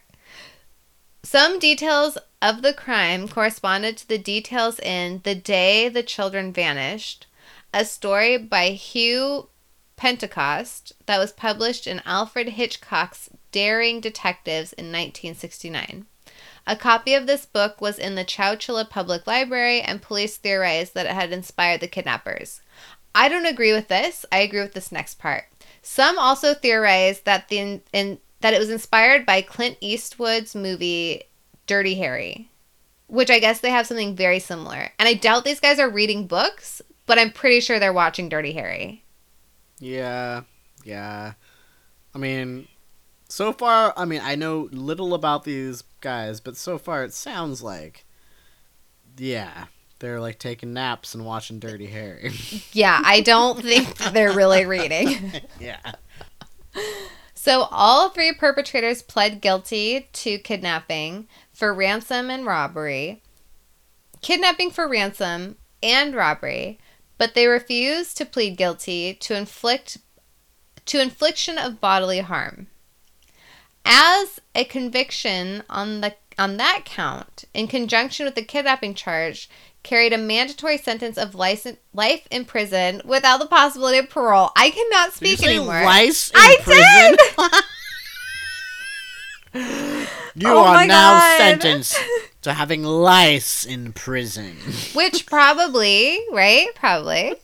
[1.24, 7.28] Some details of the crime corresponded to the details in The Day the Children Vanished,
[7.74, 9.50] a story by Hugh
[9.98, 16.06] Pentecost that was published in Alfred Hitchcock's Daring Detectives in 1969.
[16.66, 21.06] A copy of this book was in the Chowchilla Public Library, and police theorized that
[21.06, 22.62] it had inspired the kidnappers.
[23.14, 24.26] I don't agree with this.
[24.32, 25.46] I agree with this next part.
[25.82, 31.24] Some also theorize that the in, in that it was inspired by Clint Eastwood's movie
[31.68, 32.50] Dirty Harry,
[33.08, 34.92] which I guess they have something very similar.
[34.98, 38.54] And I doubt these guys are reading books, but I'm pretty sure they're watching Dirty
[38.54, 39.04] Harry.
[39.80, 40.42] Yeah,
[40.84, 41.34] yeah.
[42.14, 42.68] I mean,
[43.30, 47.62] so far, I mean, I know little about these guys, but so far it sounds
[47.62, 48.06] like,
[49.18, 49.66] yeah,
[50.00, 52.32] they're like taking naps and watching Dirty Harry.
[52.72, 55.34] Yeah, I don't think they're really reading.
[55.60, 55.94] yeah.
[57.42, 63.24] So all three perpetrators pled guilty to kidnapping for ransom and robbery,
[64.22, 66.80] kidnapping for ransom and robbery,
[67.18, 70.00] but they refused to plead guilty to inflict
[70.88, 72.68] to infliction of bodily harm.
[73.86, 79.50] As a conviction on the on that count, in conjunction with the kidnapping charge,
[79.84, 81.66] carried a mandatory sentence of life
[82.30, 84.52] in prison without the possibility of parole.
[84.56, 85.84] I cannot Did you speak anymore.
[85.84, 87.62] lice in I prison?
[90.36, 91.38] you Oh are now God.
[91.38, 91.98] sentenced
[92.44, 94.56] to having lice in prison.
[94.94, 96.68] Which probably, right?
[96.76, 97.36] Probably.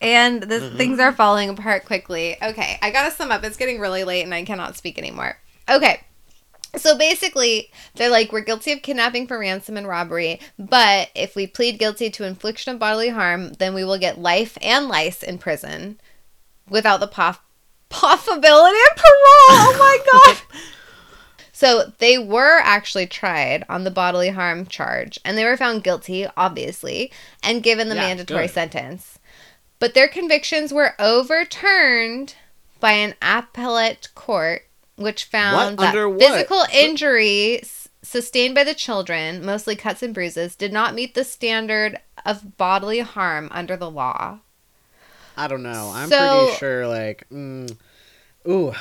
[0.00, 2.36] and this, things are falling apart quickly.
[2.42, 3.42] Okay, I gotta sum up.
[3.44, 5.36] It's getting really late and I cannot speak anymore.
[5.68, 6.00] Okay.
[6.76, 11.46] So basically, they're like, we're guilty of kidnapping for ransom and robbery, but if we
[11.46, 15.38] plead guilty to infliction of bodily harm, then we will get life and lice in
[15.38, 16.00] prison
[16.68, 17.40] without the pof-
[17.88, 19.50] possibility of parole.
[19.50, 19.98] Oh my
[20.60, 20.60] god.
[21.52, 26.26] So they were actually tried on the bodily harm charge, and they were found guilty,
[26.36, 28.54] obviously, and given the Yeah, mandatory good.
[28.54, 29.18] sentence.
[29.80, 32.34] But their convictions were overturned
[32.80, 34.62] by an appellate court,
[35.00, 35.92] which found What?
[35.92, 41.24] that physical injuries sustained by the children, mostly cuts and bruises, did not meet the
[41.24, 44.38] standard of bodily harm under the law.
[45.36, 45.92] I don't know.
[45.94, 47.76] I'm So- pretty sure, like, mm,
[48.48, 48.74] ooh,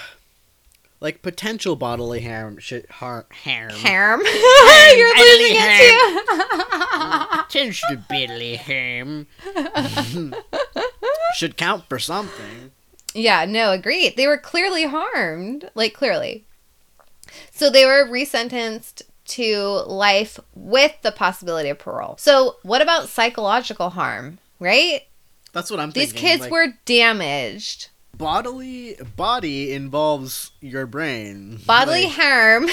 [0.99, 3.71] like potential bodily harm should har- harm.
[3.71, 4.21] Harm.
[4.95, 7.43] You're losing it too.
[7.43, 9.27] potential bodily harm
[11.35, 12.71] should count for something.
[13.19, 14.15] Yeah, no, agreed.
[14.15, 16.45] They were clearly harmed, like clearly.
[17.51, 22.15] So they were resentenced to life with the possibility of parole.
[22.17, 25.01] So what about psychological harm, right?
[25.53, 26.01] That's what I'm thinking.
[26.01, 26.29] These thinking.
[26.29, 27.89] kids like, were damaged.
[28.17, 31.59] bodily body involves your brain.
[31.65, 32.67] Bodily Like, harm.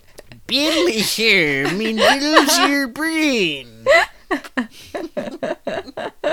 [0.46, 3.86] bodily harm involves your brain.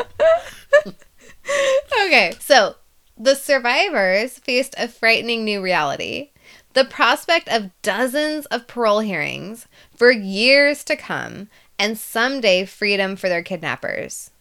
[2.06, 2.76] okay, so
[3.20, 6.32] the survivors faced a frightening new reality.
[6.74, 13.28] The prospect of dozens of parole hearings for years to come and someday freedom for
[13.28, 14.32] their kidnappers.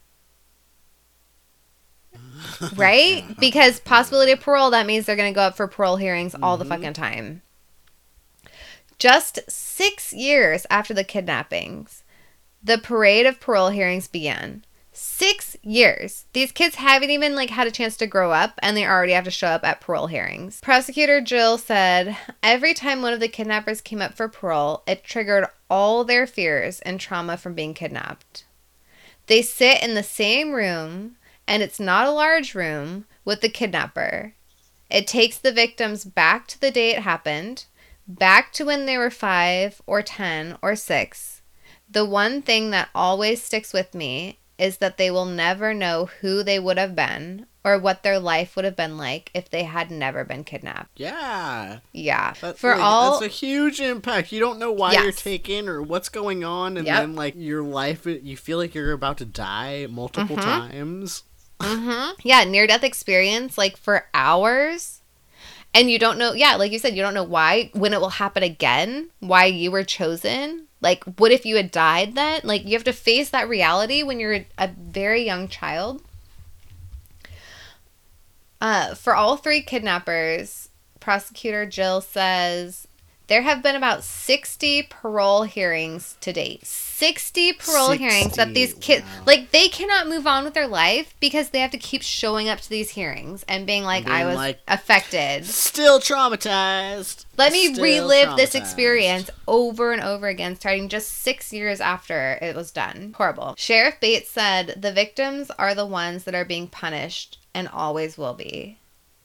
[2.76, 3.24] right?
[3.40, 6.56] Because possibility of parole, that means they're going to go up for parole hearings all
[6.56, 6.74] the mm-hmm.
[6.74, 7.42] fucking time.
[8.98, 12.04] Just six years after the kidnappings,
[12.62, 14.64] the parade of parole hearings began.
[15.00, 16.24] Six years.
[16.32, 19.22] These kids haven't even like had a chance to grow up and they already have
[19.26, 20.60] to show up at parole hearings.
[20.60, 25.46] Prosecutor Jill said, every time one of the kidnappers came up for parole, it triggered
[25.70, 28.44] all their fears and trauma from being kidnapped.
[29.28, 31.14] They sit in the same room,
[31.46, 34.34] and it's not a large room, with the kidnapper.
[34.90, 37.66] It takes the victims back to the day it happened,
[38.08, 41.40] back to when they were five or 10 or six.
[41.88, 46.42] The one thing that always sticks with me is that they will never know who
[46.42, 49.90] they would have been or what their life would have been like if they had
[49.90, 50.90] never been kidnapped.
[50.98, 51.78] Yeah.
[51.92, 52.34] Yeah.
[52.40, 54.32] That- For like, all that's a huge impact.
[54.32, 56.96] You don't know why you're taken or what's going on, and Yep.
[57.00, 60.42] then like your life, you feel like you're about to die multiple Mhm.
[60.44, 61.22] times.
[61.60, 65.00] hmm Yeah, near death experience, like for hours.
[65.74, 68.10] And you don't know, yeah, like you said, you don't know why, when it will
[68.10, 70.67] happen again, why you were chosen.
[70.80, 72.40] Like, what if you had died then?
[72.44, 76.02] Like, you have to face that reality when you're a very young child.
[78.60, 80.68] Uh, for all three kidnappers,
[81.00, 82.87] prosecutor Jill says
[83.28, 86.66] there have been about 60 parole hearings to date.
[86.66, 89.22] 60 parole hearings that these kids, wow.
[89.26, 92.58] like, they cannot move on with their life because they have to keep showing up
[92.60, 95.44] to these hearings and being like, Being I was like- affected.
[95.44, 97.26] Still traumatized.
[97.36, 102.38] Let me Still relive this experience over and over again, starting just six years after
[102.42, 103.14] it was done.
[103.16, 103.54] Horrible.
[103.58, 108.34] Sheriff Bates said the victims are the ones that are being punished and always will
[108.34, 108.77] be.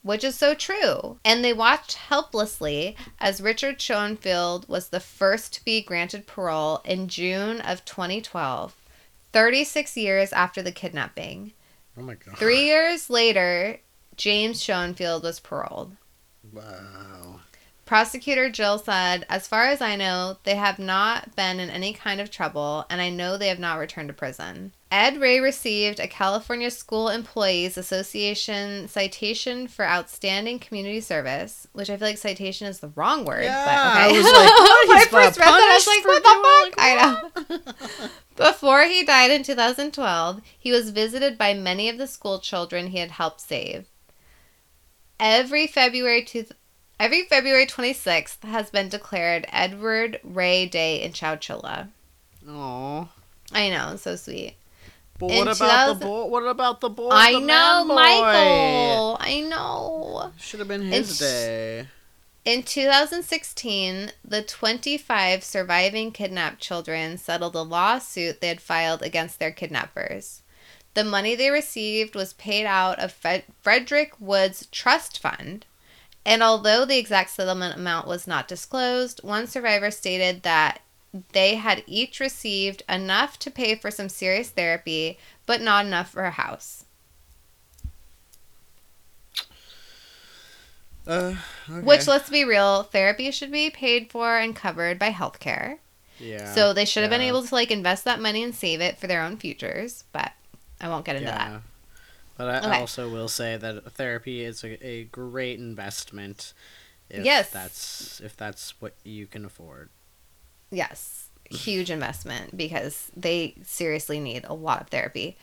[0.04, 1.18] Which is so true.
[1.24, 7.08] And they watched helplessly as Richard Schoenfeld was the first to be granted parole in
[7.08, 8.76] June of 2012,
[9.32, 11.54] 36 years after the kidnapping.
[11.98, 12.38] Oh my god.
[12.38, 13.80] Three years later,
[14.18, 15.96] James Schoenfeld was paroled.
[16.52, 17.40] Wow.
[17.86, 22.22] Prosecutor Jill said, As far as I know, they have not been in any kind
[22.22, 24.74] of trouble, and I know they have not returned to prison.
[24.94, 31.98] Ed Ray received a California School Employees Association citation for outstanding community service, which I
[31.98, 33.46] feel like citation is the wrong word.
[33.46, 34.00] Yeah, but okay.
[34.00, 37.66] I was like, when I first read that, I was like, what the fuck?
[37.66, 38.10] I know.
[38.52, 43.00] Before he died in 2012, he was visited by many of the school children he
[43.00, 43.88] had helped save.
[45.20, 46.46] Every February two,
[47.00, 51.88] every February 26th has been declared Edward Ray Day in Chowchilla.
[52.48, 53.08] Aw.
[53.52, 54.54] I know, so sweet.
[55.20, 56.26] But what about the boy?
[56.26, 57.10] What about the boy?
[57.12, 57.94] I the know, boy?
[57.96, 59.18] Michael.
[59.20, 60.32] I know.
[60.40, 61.88] Should have been his It's- day.
[62.46, 69.52] In 2016, the 25 surviving kidnapped children settled a lawsuit they had filed against their
[69.52, 70.42] kidnappers.
[70.94, 75.66] The money they received was paid out of Fred- Frederick Woods Trust Fund.
[76.26, 80.82] And although the exact settlement amount was not disclosed, one survivor stated that
[81.32, 86.24] they had each received enough to pay for some serious therapy, but not enough for
[86.24, 86.86] a house.
[91.06, 91.36] Uh,
[91.70, 91.82] okay.
[91.86, 95.80] Which, let's be real, therapy should be paid for and covered by healthcare.
[96.18, 96.54] yeah.
[96.54, 99.08] So they should have been able to like invest that money and save it for
[99.08, 100.32] their own futures, but
[100.80, 101.48] I won't get into that.
[101.52, 101.60] Yeah.
[102.38, 102.80] But I Okay.
[102.80, 106.54] also will say that therapy is a, a great investment.
[107.10, 107.50] If Yes.
[107.52, 109.90] That's if that's what you can afford.
[110.74, 115.38] Yes, huge investment because they seriously need a lot of therapy.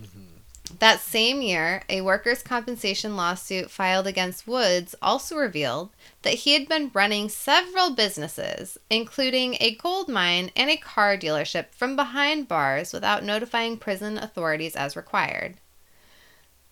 [0.00, 0.78] Mm-hmm.
[0.78, 5.90] That same year, a workers' compensation lawsuit filed against Woods also revealed
[6.22, 11.66] that he had been running several businesses, including a gold mine and a car dealership,
[11.70, 15.56] from behind bars without notifying prison authorities as required.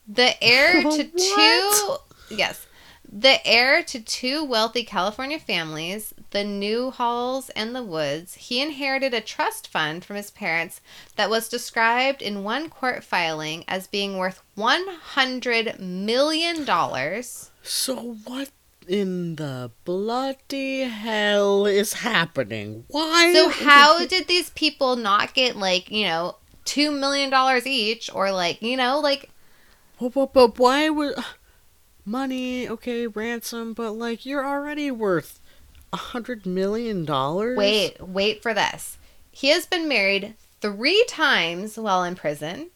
[0.09, 1.97] The heir to two
[2.35, 2.67] yes,
[3.15, 9.21] the heir to two wealthy California families, the Newhalls and the Woods, he inherited a
[9.21, 10.81] trust fund from his parents
[11.17, 16.65] that was described in one court filing as being worth $100 million.
[17.63, 18.51] So what
[18.89, 22.85] in the bloody hell is happening?
[22.89, 23.35] Why?
[23.35, 27.31] So, how did these people not get, like, you know, $2 million
[27.67, 29.31] each or, like, you know, like,
[30.01, 31.15] But, but, but why would
[32.05, 32.69] money?
[32.69, 35.41] Okay, ransom, but like you're already worth
[35.93, 37.57] a hundred million dollars.
[37.59, 38.99] wait, wait for this.
[39.31, 42.71] He has been married three times while in prison.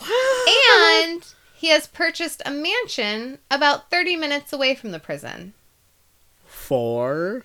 [0.00, 5.54] And he has purchased a mansion about 30 minutes away from the prison.
[6.44, 7.44] for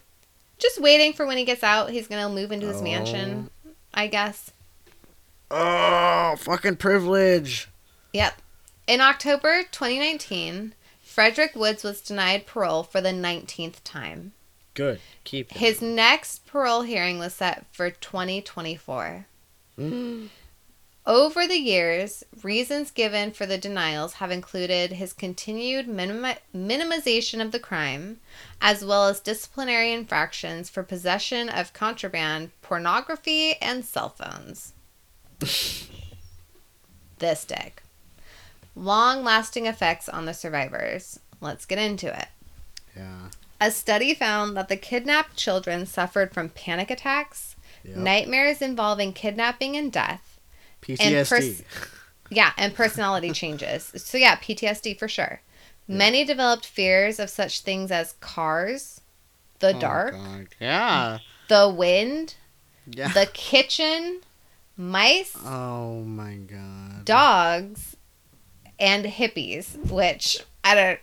[0.58, 2.84] Just waiting for when he gets out, he's going to move into his Oh.
[2.84, 3.50] mansion,
[3.94, 4.52] I guess.
[5.52, 7.70] oh fucking privilege.
[8.14, 8.42] Yep.
[8.88, 10.74] In October 2019,
[11.18, 14.34] Frederick Woods was denied parole for the 19th time.
[14.76, 15.58] Good, keep it.
[15.58, 19.26] His next parole hearing was set for 2024.
[19.80, 20.30] Mm.
[21.08, 27.52] Over the years, reasons given for the denials have included his continued minimi- minimization of
[27.52, 28.20] the crime,
[28.62, 34.74] as well as disciplinary infractions for possession of contraband, pornography, and cell phones.
[37.18, 37.82] this dick.
[38.78, 41.20] Long lasting effects on the survivors.
[41.42, 42.28] Let's get into it.
[42.96, 43.30] Yeah.
[43.60, 47.98] A study found that the kidnapped children suffered from panic attacks, Yep.
[47.98, 50.40] nightmares involving kidnapping and death,
[50.82, 51.30] PTSD.
[51.30, 51.62] pers-
[52.30, 53.92] yeah, and personality changes.
[53.98, 55.42] So yeah, PTSD for sure.
[55.88, 59.02] Many developed fears of such things as cars,
[59.60, 60.48] the Oh, dark, God.
[60.60, 61.20] Yeah.
[61.48, 62.36] the wind,
[62.86, 63.08] Yeah.
[63.14, 64.22] the kitchen,
[64.76, 67.06] mice, oh my god.
[67.06, 67.96] dogs,
[68.80, 71.00] and hippies, which I don't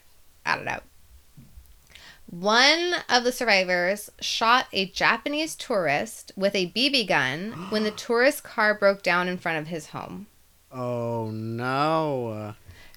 [0.46, 0.80] I don't know.
[2.26, 8.42] One of the survivors shot a Japanese tourist with a BB gun when the tourist
[8.42, 10.26] car broke down in front of his home.
[10.72, 12.54] Oh no.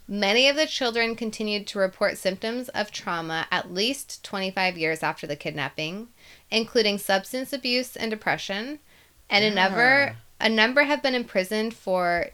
[0.07, 5.27] Many of the children continued to report symptoms of trauma at least 25 years after
[5.27, 6.07] the kidnapping,
[6.49, 8.80] including substance abuse and depression,
[9.30, 12.27] and a number a number have been imprisoned for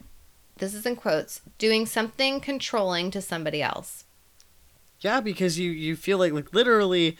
[0.63, 4.05] this is in quotes, doing something controlling to somebody else.
[5.01, 7.17] Yeah, because you you feel like like literally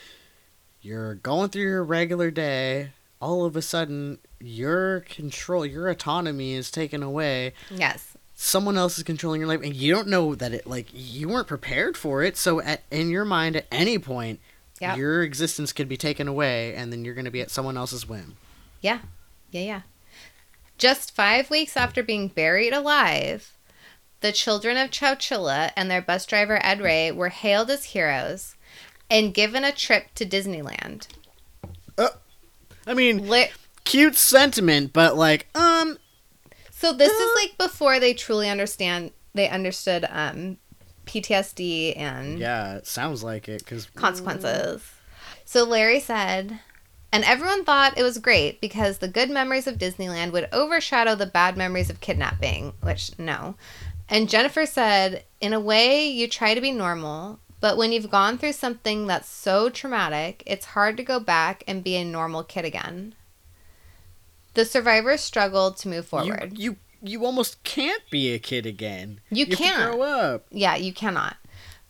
[0.81, 6.71] you're going through your regular day, all of a sudden your control, your autonomy is
[6.71, 7.53] taken away.
[7.69, 8.15] Yes.
[8.33, 11.47] Someone else is controlling your life and you don't know that it like you weren't
[11.47, 12.37] prepared for it.
[12.37, 14.39] So at in your mind at any point
[14.81, 14.97] Yep.
[14.97, 18.07] your existence could be taken away and then you're going to be at someone else's
[18.09, 18.35] whim.
[18.81, 18.99] Yeah.
[19.51, 19.81] Yeah, yeah.
[20.77, 23.57] Just five weeks after being buried alive,
[24.21, 28.55] the children of Chowchilla and their bus driver Ed Ray were hailed as heroes,
[29.09, 31.07] and given a trip to Disneyland.
[32.85, 33.51] I mean, Li-
[33.85, 35.97] cute sentiment, but like, um,
[36.71, 40.57] so this is like before they truly understand they understood um
[41.05, 44.83] PTSD and yeah, it sounds like it because consequences.
[45.45, 46.59] So Larry said,
[47.13, 51.27] and everyone thought it was great because the good memories of Disneyland would overshadow the
[51.27, 53.55] bad memories of kidnapping, which no.
[54.09, 58.39] And Jennifer said, in a way, you try to be normal, but when you've gone
[58.39, 62.65] through something that's so traumatic, it's hard to go back and be a normal kid
[62.65, 63.13] again.
[64.55, 66.57] The survivors struggled to move forward.
[66.57, 69.19] you you almost can't be a kid again.
[69.29, 69.91] You to can't.
[69.91, 70.45] grow up.
[70.49, 71.35] Yeah, you cannot.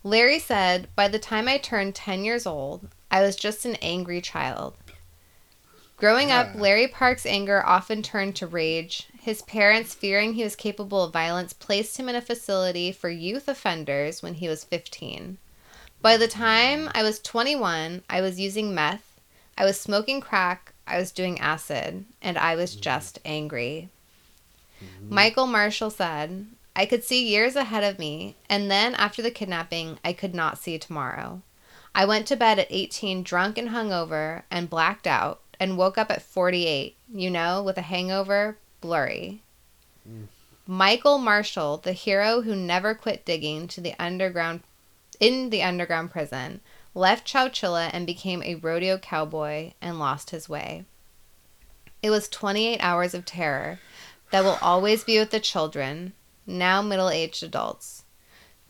[0.03, 4.21] Larry said, By the time I turned 10 years old, I was just an angry
[4.21, 4.75] child.
[6.03, 6.59] Growing up, Ah.
[6.59, 9.07] Larry Park's anger often turned to rage.
[9.21, 13.47] His parents, fearing he was capable of violence, placed him in a facility for youth
[13.47, 15.37] offenders when he was 15.
[16.01, 19.21] By the time I was 21, I was using meth,
[19.57, 23.87] I was smoking crack, I was doing acid, and I was just angry.
[25.07, 29.99] Michael Marshall said, I could see years ahead of me, and then after the kidnapping,
[30.03, 31.43] I could not see tomorrow.
[31.95, 36.11] I went to bed at 18 drunk and hungover and blacked out, and woke up
[36.11, 39.41] at 48, you know, with a hangover, blurry.
[40.67, 44.59] Michael Marshall, the hero who never quit digging to the underground
[45.21, 46.59] in the underground prison,
[46.93, 50.83] left Chowchilla and became a rodeo cowboy and lost his way.
[52.01, 53.79] It was 28 hours of terror
[54.31, 56.11] that will always be with the children,
[56.45, 58.03] now middle aged adults.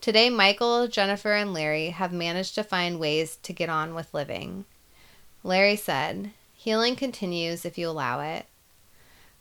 [0.00, 4.64] Today, Michael, Jennifer, and Larry have managed to find ways to get on with living.
[5.42, 6.30] Larry said,
[6.64, 8.46] Healing continues if you allow it.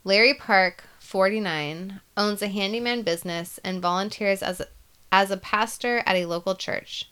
[0.03, 4.67] Larry Park, 49, owns a handyman business and volunteers as a,
[5.09, 7.09] as a pastor at a local church.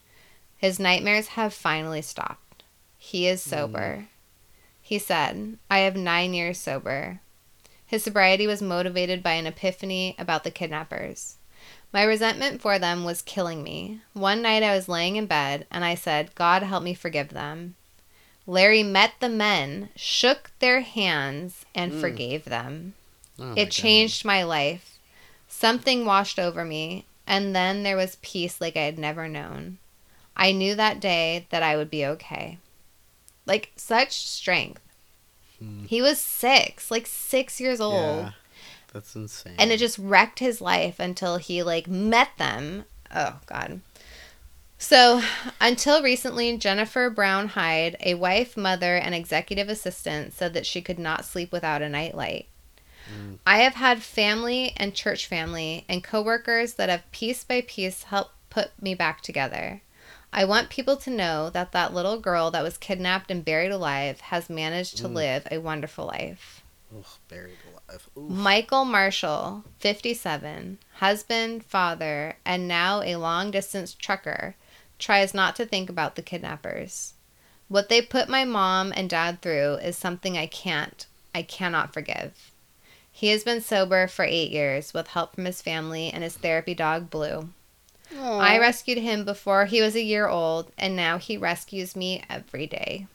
[0.58, 2.64] His nightmares have finally stopped.
[2.98, 3.52] He is hmm.
[3.52, 4.08] sober.
[4.82, 7.22] He said, I have nine years sober.
[7.86, 11.38] His sobriety was motivated by an epiphany about the kidnappers.
[11.94, 14.02] My resentment for them was killing me.
[14.12, 17.76] One night I was laying in bed and I said, God help me forgive them.
[18.48, 22.94] Larry met the men, shook their hands, and forgave them.
[23.40, 24.98] Oh it changed my life.
[25.48, 29.78] Something washed over me, and then there was peace like I had never known.
[30.36, 32.58] I knew that day that I would be okay.
[33.46, 34.82] Like, such strength.
[35.60, 35.86] Hmm.
[35.86, 37.94] He was six, like six years old
[38.26, 38.32] Yeah,
[38.94, 39.56] that's insane.
[39.60, 42.86] and it just wrecked his life until he like met them.
[43.14, 43.82] Oh god.
[44.82, 45.22] So,
[45.62, 50.98] until recently, Jennifer Brown Hyde, a wife, mother, and executive assistant, said that she could
[50.98, 52.48] not sleep without a nightlight.
[53.46, 58.34] I have had family and church family and coworkers that have piece by piece helped
[58.50, 59.84] put me back together.
[60.34, 64.20] I want people to know that that little girl that was kidnapped and buried alive
[64.22, 65.14] has managed to mm.
[65.14, 66.64] live a wonderful life.
[66.92, 68.10] Ugh, buried alive.
[68.18, 68.30] Oof.
[68.30, 74.56] Michael Marshall, 57, husband, father, and now a long distance trucker,
[75.02, 77.14] tries not to think about the kidnappers.
[77.68, 81.06] What they put my mom and dad through is something I can't,
[81.36, 82.52] I cannot forgive.
[83.12, 86.74] He has been sober for eight years with help from his family and his therapy
[86.74, 87.50] dog, Blue.
[88.20, 92.68] I rescued him before he was a year old, and now he rescues me every
[92.68, 93.08] day.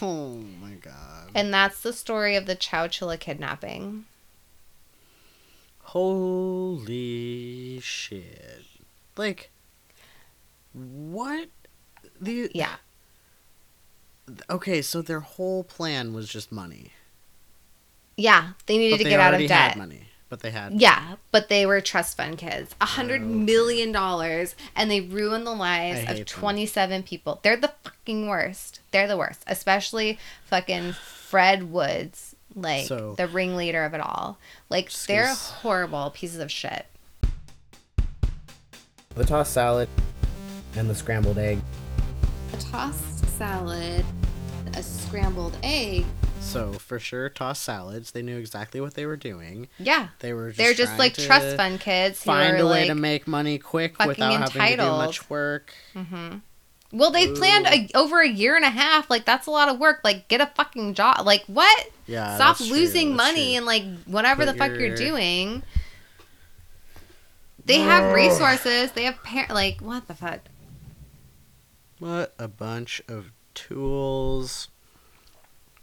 [0.00, 1.30] Oh my god.
[1.34, 4.04] And that's the story of the Chowchilla kidnapping.
[5.82, 7.00] Holy
[7.80, 8.64] shit.
[9.16, 9.50] Like
[10.74, 11.48] what
[12.20, 12.76] the Yeah.
[14.50, 16.92] Okay, so their whole plan was just money.
[18.16, 19.50] Yeah, they needed But to they get out of debt.
[19.72, 20.08] had money.
[20.30, 22.74] But they had Yeah, but they were trust fund kids.
[22.80, 23.30] A hundred Okay.
[23.30, 26.20] million dollars, and they ruined the lives I hate them.
[26.22, 27.40] of twenty-seven people.
[27.42, 28.80] They're the fucking worst.
[28.90, 34.38] They're the worst, especially fucking Fred Woods, like So- the ringleader of it all.
[34.70, 36.86] Like Just they're horrible pieces of shit.
[39.14, 39.88] the tossed salad
[40.76, 41.58] and the scrambled egg.
[42.52, 44.04] A tossed salad,
[44.74, 46.04] a scrambled egg.
[46.40, 48.10] So for sure tossed salads.
[48.10, 49.68] They knew exactly what they were doing.
[49.78, 52.80] Yeah, They were just they're just like to trust fund kids Find are a way
[52.80, 55.72] like, to make money quick fucking without having to do much work.
[55.94, 56.42] Mhm.
[56.92, 59.10] Well, they planned a, over a year and a half.
[59.10, 60.00] Like that's a lot of work.
[60.04, 61.26] Like get a fucking job.
[61.26, 61.88] Like what?
[62.06, 62.36] Yeah.
[62.36, 63.56] Stop that's true, losing that's money true.
[63.56, 65.62] and like whatever Put the fuck you're doing.
[67.64, 68.92] They have resources.
[68.92, 70.40] They have par- like what the fuck?
[72.04, 74.68] What a bunch of tools.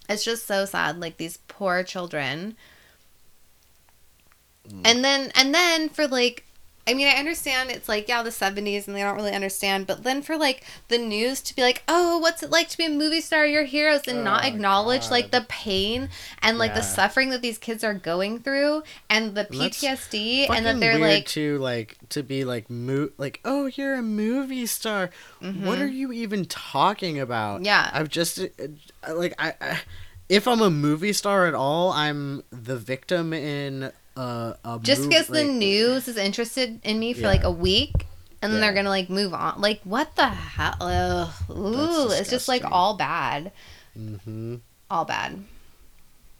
[0.07, 0.99] It's just so sad.
[0.99, 2.55] Like these poor children.
[4.69, 4.81] Mm.
[4.85, 6.45] And then and then for like
[6.87, 10.03] I mean, I understand it's like, yeah, the 70s and they don't really understand, but
[10.03, 12.89] then for like the news to be like, oh, what's it like to be a
[12.89, 16.09] movie star, your heroes, and not Oh, acknowledge like the pain
[16.41, 20.79] and like the suffering that these kids are going through and the PTSD, and that
[20.79, 25.09] they're like, to like to be like mo- like oh you're a movie star.
[25.39, 25.81] What Mhm.
[25.81, 27.63] are you even talking about?
[27.63, 27.89] Yeah.
[27.93, 28.47] I've just uh,
[29.07, 29.79] uh, like I, I
[30.29, 35.27] if I'm a movie star at all, I'm the victim in a, a just because
[35.27, 37.27] the news is interested in me for Yeah.
[37.27, 38.07] like a week
[38.41, 41.29] and then they're gonna like move on like what the hell Ugh.
[41.49, 43.51] ooh it's just like all bad
[43.97, 44.61] Mhm.
[44.89, 45.43] all bad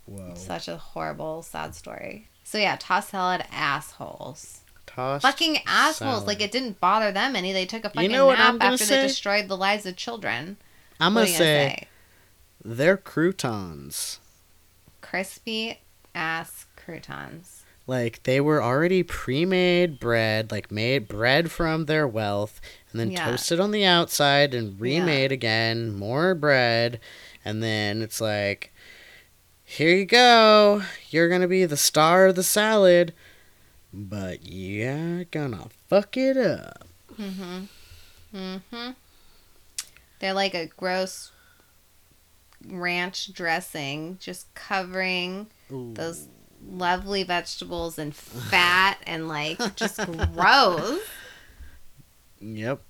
[0.06, 0.33] Whoa.
[0.35, 6.27] such a horrible sad story so yeah toss salad assholes Tossed fucking assholes salad.
[6.27, 8.95] like it didn't bother them any they took a fucking know what nap after say?
[9.01, 10.58] they destroyed the lives of children
[11.00, 11.88] I'm gonna are you say,
[12.64, 14.19] they're croutons.
[15.01, 15.80] crispy
[16.14, 17.61] ass croutons
[17.92, 23.26] Like they were already pre-made bread, like made bread from their wealth, and then Yeah.
[23.26, 24.78] toasted on the outside and Yeah.
[24.80, 27.02] remade again, more bread,
[27.44, 28.72] and then it's like,
[29.66, 33.14] here you go, you're gonna be the star of the salad,
[33.94, 36.88] but you're gonna fuck it up.
[37.20, 37.66] Mm-hmm.
[38.34, 38.92] Mm-hmm.
[40.20, 41.34] They're like a gross
[42.66, 45.94] ranch dressing, just covering Ooh.
[45.94, 46.30] those
[46.68, 49.98] lovely vegetables and fat and like just
[50.34, 51.00] gross.
[52.40, 52.82] Yep.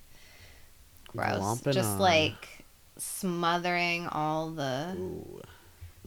[1.08, 1.38] Gross.
[1.38, 1.98] Glomping just on.
[1.98, 2.64] like
[2.98, 4.96] smothering all the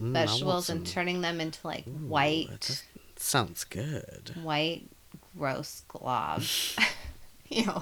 [0.00, 2.84] Mm, I want vegetables and turning them into like Ooh, white, just
[3.16, 4.32] sounds good.
[4.42, 4.82] white,
[5.38, 6.42] gross glob.
[7.48, 7.72] Ew.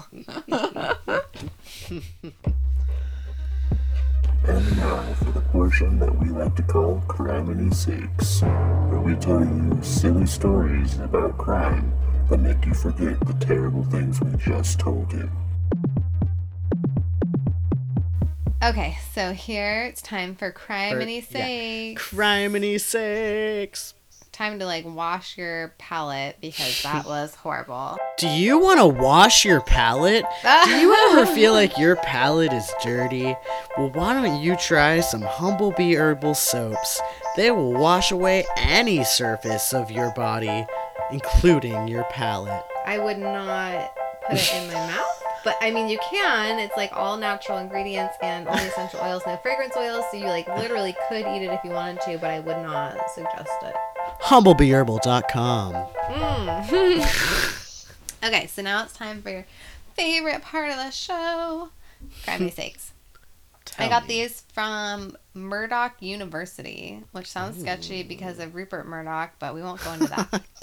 [4.47, 9.41] And now for the portion that we like to call Criminy Sakes, where we tell
[9.41, 11.93] you silly stories about crime
[12.27, 15.29] that make you forget the terrible things we just told you.
[18.63, 21.21] Okay, so here it's time for crime and yeah.
[21.21, 22.01] sakes.
[22.01, 23.93] Criminy sakes.
[24.31, 27.99] time to like wash your palate because that was horrible.
[28.17, 30.25] Do you want to wash your palate?
[30.41, 33.35] Do you ever feel like your palate is dirty?
[33.77, 36.99] Well, why don't you try some Humblebee herbal soaps?
[37.35, 40.65] They will wash away any surface of your body,
[41.11, 42.63] including your palate.
[42.85, 43.93] I would not
[44.29, 46.59] put it in my mouth, but I mean you can.
[46.59, 50.47] It's like all natural ingredients and only essential oils, no fragrance oils, so you like
[50.47, 53.75] literally could eat it if you wanted to, but I would not suggest it.
[54.21, 55.73] Humblebeeherbal.com.
[56.09, 57.93] Mm.
[58.23, 59.45] okay, so now it's time for your
[59.95, 61.69] favorite part of the show.
[62.23, 62.91] Crime sakes.
[63.77, 64.21] I got me.
[64.21, 69.93] these from Murdoch University, which sounds sketchy because of Rupert Murdoch, but we won't go
[69.93, 70.43] into that.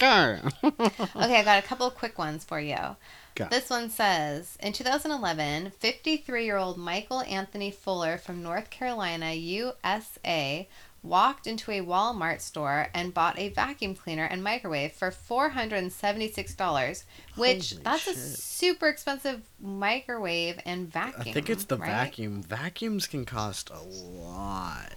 [0.65, 2.97] okay, I got a couple of quick ones for you.
[3.35, 9.33] Got This one says In 2011, 53 year old Michael Anthony Fuller from North Carolina,
[9.33, 10.69] USA,
[11.03, 17.05] walked into a Walmart store and bought a vacuum cleaner and microwave for $476,
[17.37, 21.25] which Holy that's a super expensive microwave and vacuum.
[21.29, 21.89] I think it's the right?
[21.89, 22.43] vacuum.
[22.43, 24.95] Vacuums can cost a lot.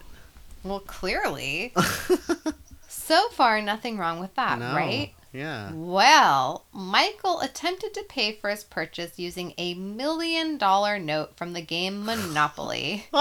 [0.64, 1.74] Well, clearly.
[2.88, 4.76] so far, nothing wrong with that, no.
[4.76, 5.14] right?
[5.36, 5.72] Yeah.
[5.74, 11.62] Well, Michael attempted to pay for his purchase using a million dollar note from the
[11.62, 13.06] game Monopoly.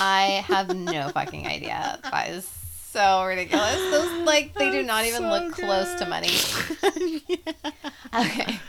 [0.00, 1.98] I have no fucking idea.
[2.28, 2.50] Is
[2.96, 3.76] so ridiculous.
[3.76, 6.30] Those like they do not even look close to money.
[8.14, 8.60] Okay.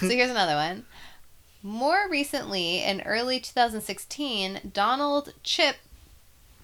[0.00, 0.86] So here's another one.
[1.62, 5.76] More recently, in early 2016, Donald Chip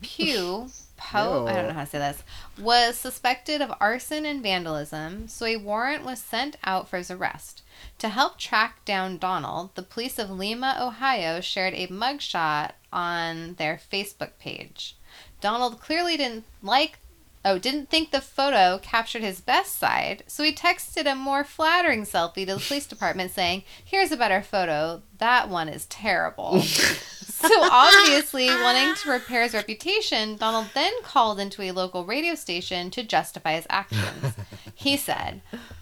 [0.02, 2.25] Pugh, Poe, I don't know how to say this,
[2.59, 7.62] was suspected of arson and vandalism, so a warrant was sent out for his arrest.
[7.99, 13.81] To help track down Donald, the police of Lima, Ohio shared a mugshot on their
[13.93, 14.97] Facebook page.
[15.41, 16.99] Donald clearly didn't like
[17.44, 22.02] oh, didn't think the photo captured his best side, so he texted a more flattering
[22.02, 25.02] selfie to the police department saying, "Here's a better photo.
[25.18, 31.62] That one is terrible." so obviously, wanting to repair his reputation, Donald then called into
[31.62, 34.34] a local radio station to justify his actions.
[34.75, 35.41] He said,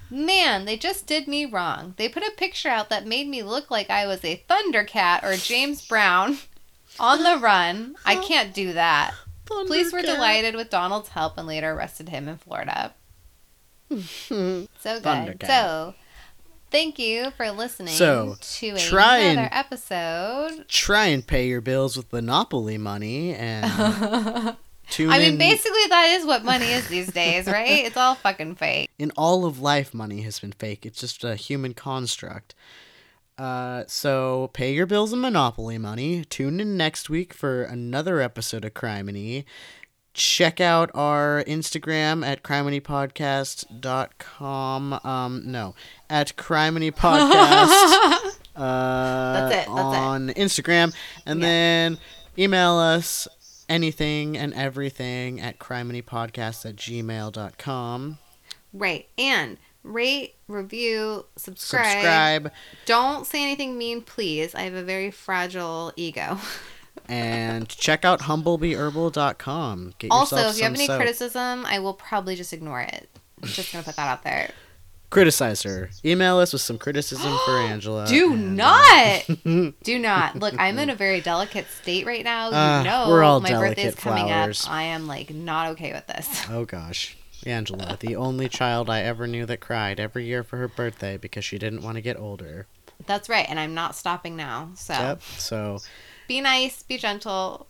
[0.09, 1.95] Man, they just did me wrong.
[1.97, 5.35] They put a picture out that made me look like I was a Thundercat or
[5.37, 6.39] James Brown
[7.01, 7.97] on the run.
[8.05, 9.15] I can't do that.
[9.47, 10.05] Police were Thundercat.
[10.15, 12.95] delighted with Donald's help and later arrested him in Florida.
[13.89, 14.01] Hmm.
[14.29, 14.67] So
[15.01, 15.03] good.
[15.05, 15.47] Thundercat.
[15.47, 15.95] So,
[16.71, 20.69] thank you for listening So, to try and- another episode.
[20.69, 23.65] Try and pay your bills with Monopoly money and
[24.91, 25.39] tune I mean, in.
[25.39, 27.85] basically, that is what money is these days, right?
[27.85, 28.91] It's all fucking fake.
[28.99, 30.85] in all of life, money has been fake.
[30.85, 32.55] It's just a human construct.
[33.39, 36.25] Uh, so pay your bills in Monopoly money.
[36.25, 39.45] Tune in next week for another episode of crime Criminy.
[40.15, 45.01] Check out our Instagram at criminypodcast.com.
[45.05, 45.75] Um, no,
[46.09, 48.37] at Criminy Podcast.
[48.57, 49.75] uh, That's it, that's it.
[49.75, 50.95] on Instagram.
[51.27, 51.47] And Yeah.
[51.47, 51.99] then
[52.39, 53.29] email us
[53.69, 58.19] anything and everything at criminypodcast at gmail.com.
[58.73, 59.09] Right.
[59.19, 61.85] And rate, review, subscribe.
[61.93, 62.53] Subscribe.
[62.85, 64.55] Don't say anything mean, please.
[64.55, 66.39] I have a very fragile ego.
[67.09, 69.95] and check out humblebeeherbal.com.
[69.99, 70.99] Get also, if you have any soap.
[70.99, 73.09] criticism, I will probably just ignore it.
[73.43, 74.51] I'm Just gonna put that out there.
[75.11, 75.91] criticize her.
[76.05, 78.07] Email us with some criticism for Angela.
[78.07, 79.27] Do and, not.
[79.85, 80.37] Do not.
[80.37, 82.49] Look, I'm in a very delicate state right now.
[82.49, 84.65] You Ah, know, we're all my birthday's coming flowers.
[84.65, 84.71] up.
[84.73, 86.45] I am like not okay with this.
[86.51, 87.17] Oh gosh.
[87.47, 91.45] Angela, the only child I ever knew that cried every year for her birthday because
[91.45, 92.67] she didn't want to get older.
[93.07, 94.71] That's right, and I'm not stopping now.
[94.75, 95.23] So Yep.
[95.39, 95.79] So
[96.29, 97.67] be nice, be gentle.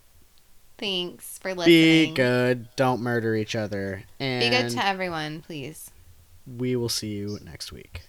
[0.78, 2.10] Thanks for listening.
[2.10, 2.68] be good.
[2.76, 4.04] Don't murder each other.
[4.20, 5.90] And Be good to everyone, please.
[6.46, 8.02] we will see you next week.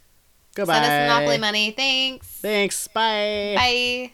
[0.54, 0.74] Goodbye.
[0.74, 1.72] Send us Monopoly money.
[1.72, 2.28] Thanks.
[2.28, 2.88] Thanks.
[2.88, 3.54] Bye.
[3.56, 4.12] Bye.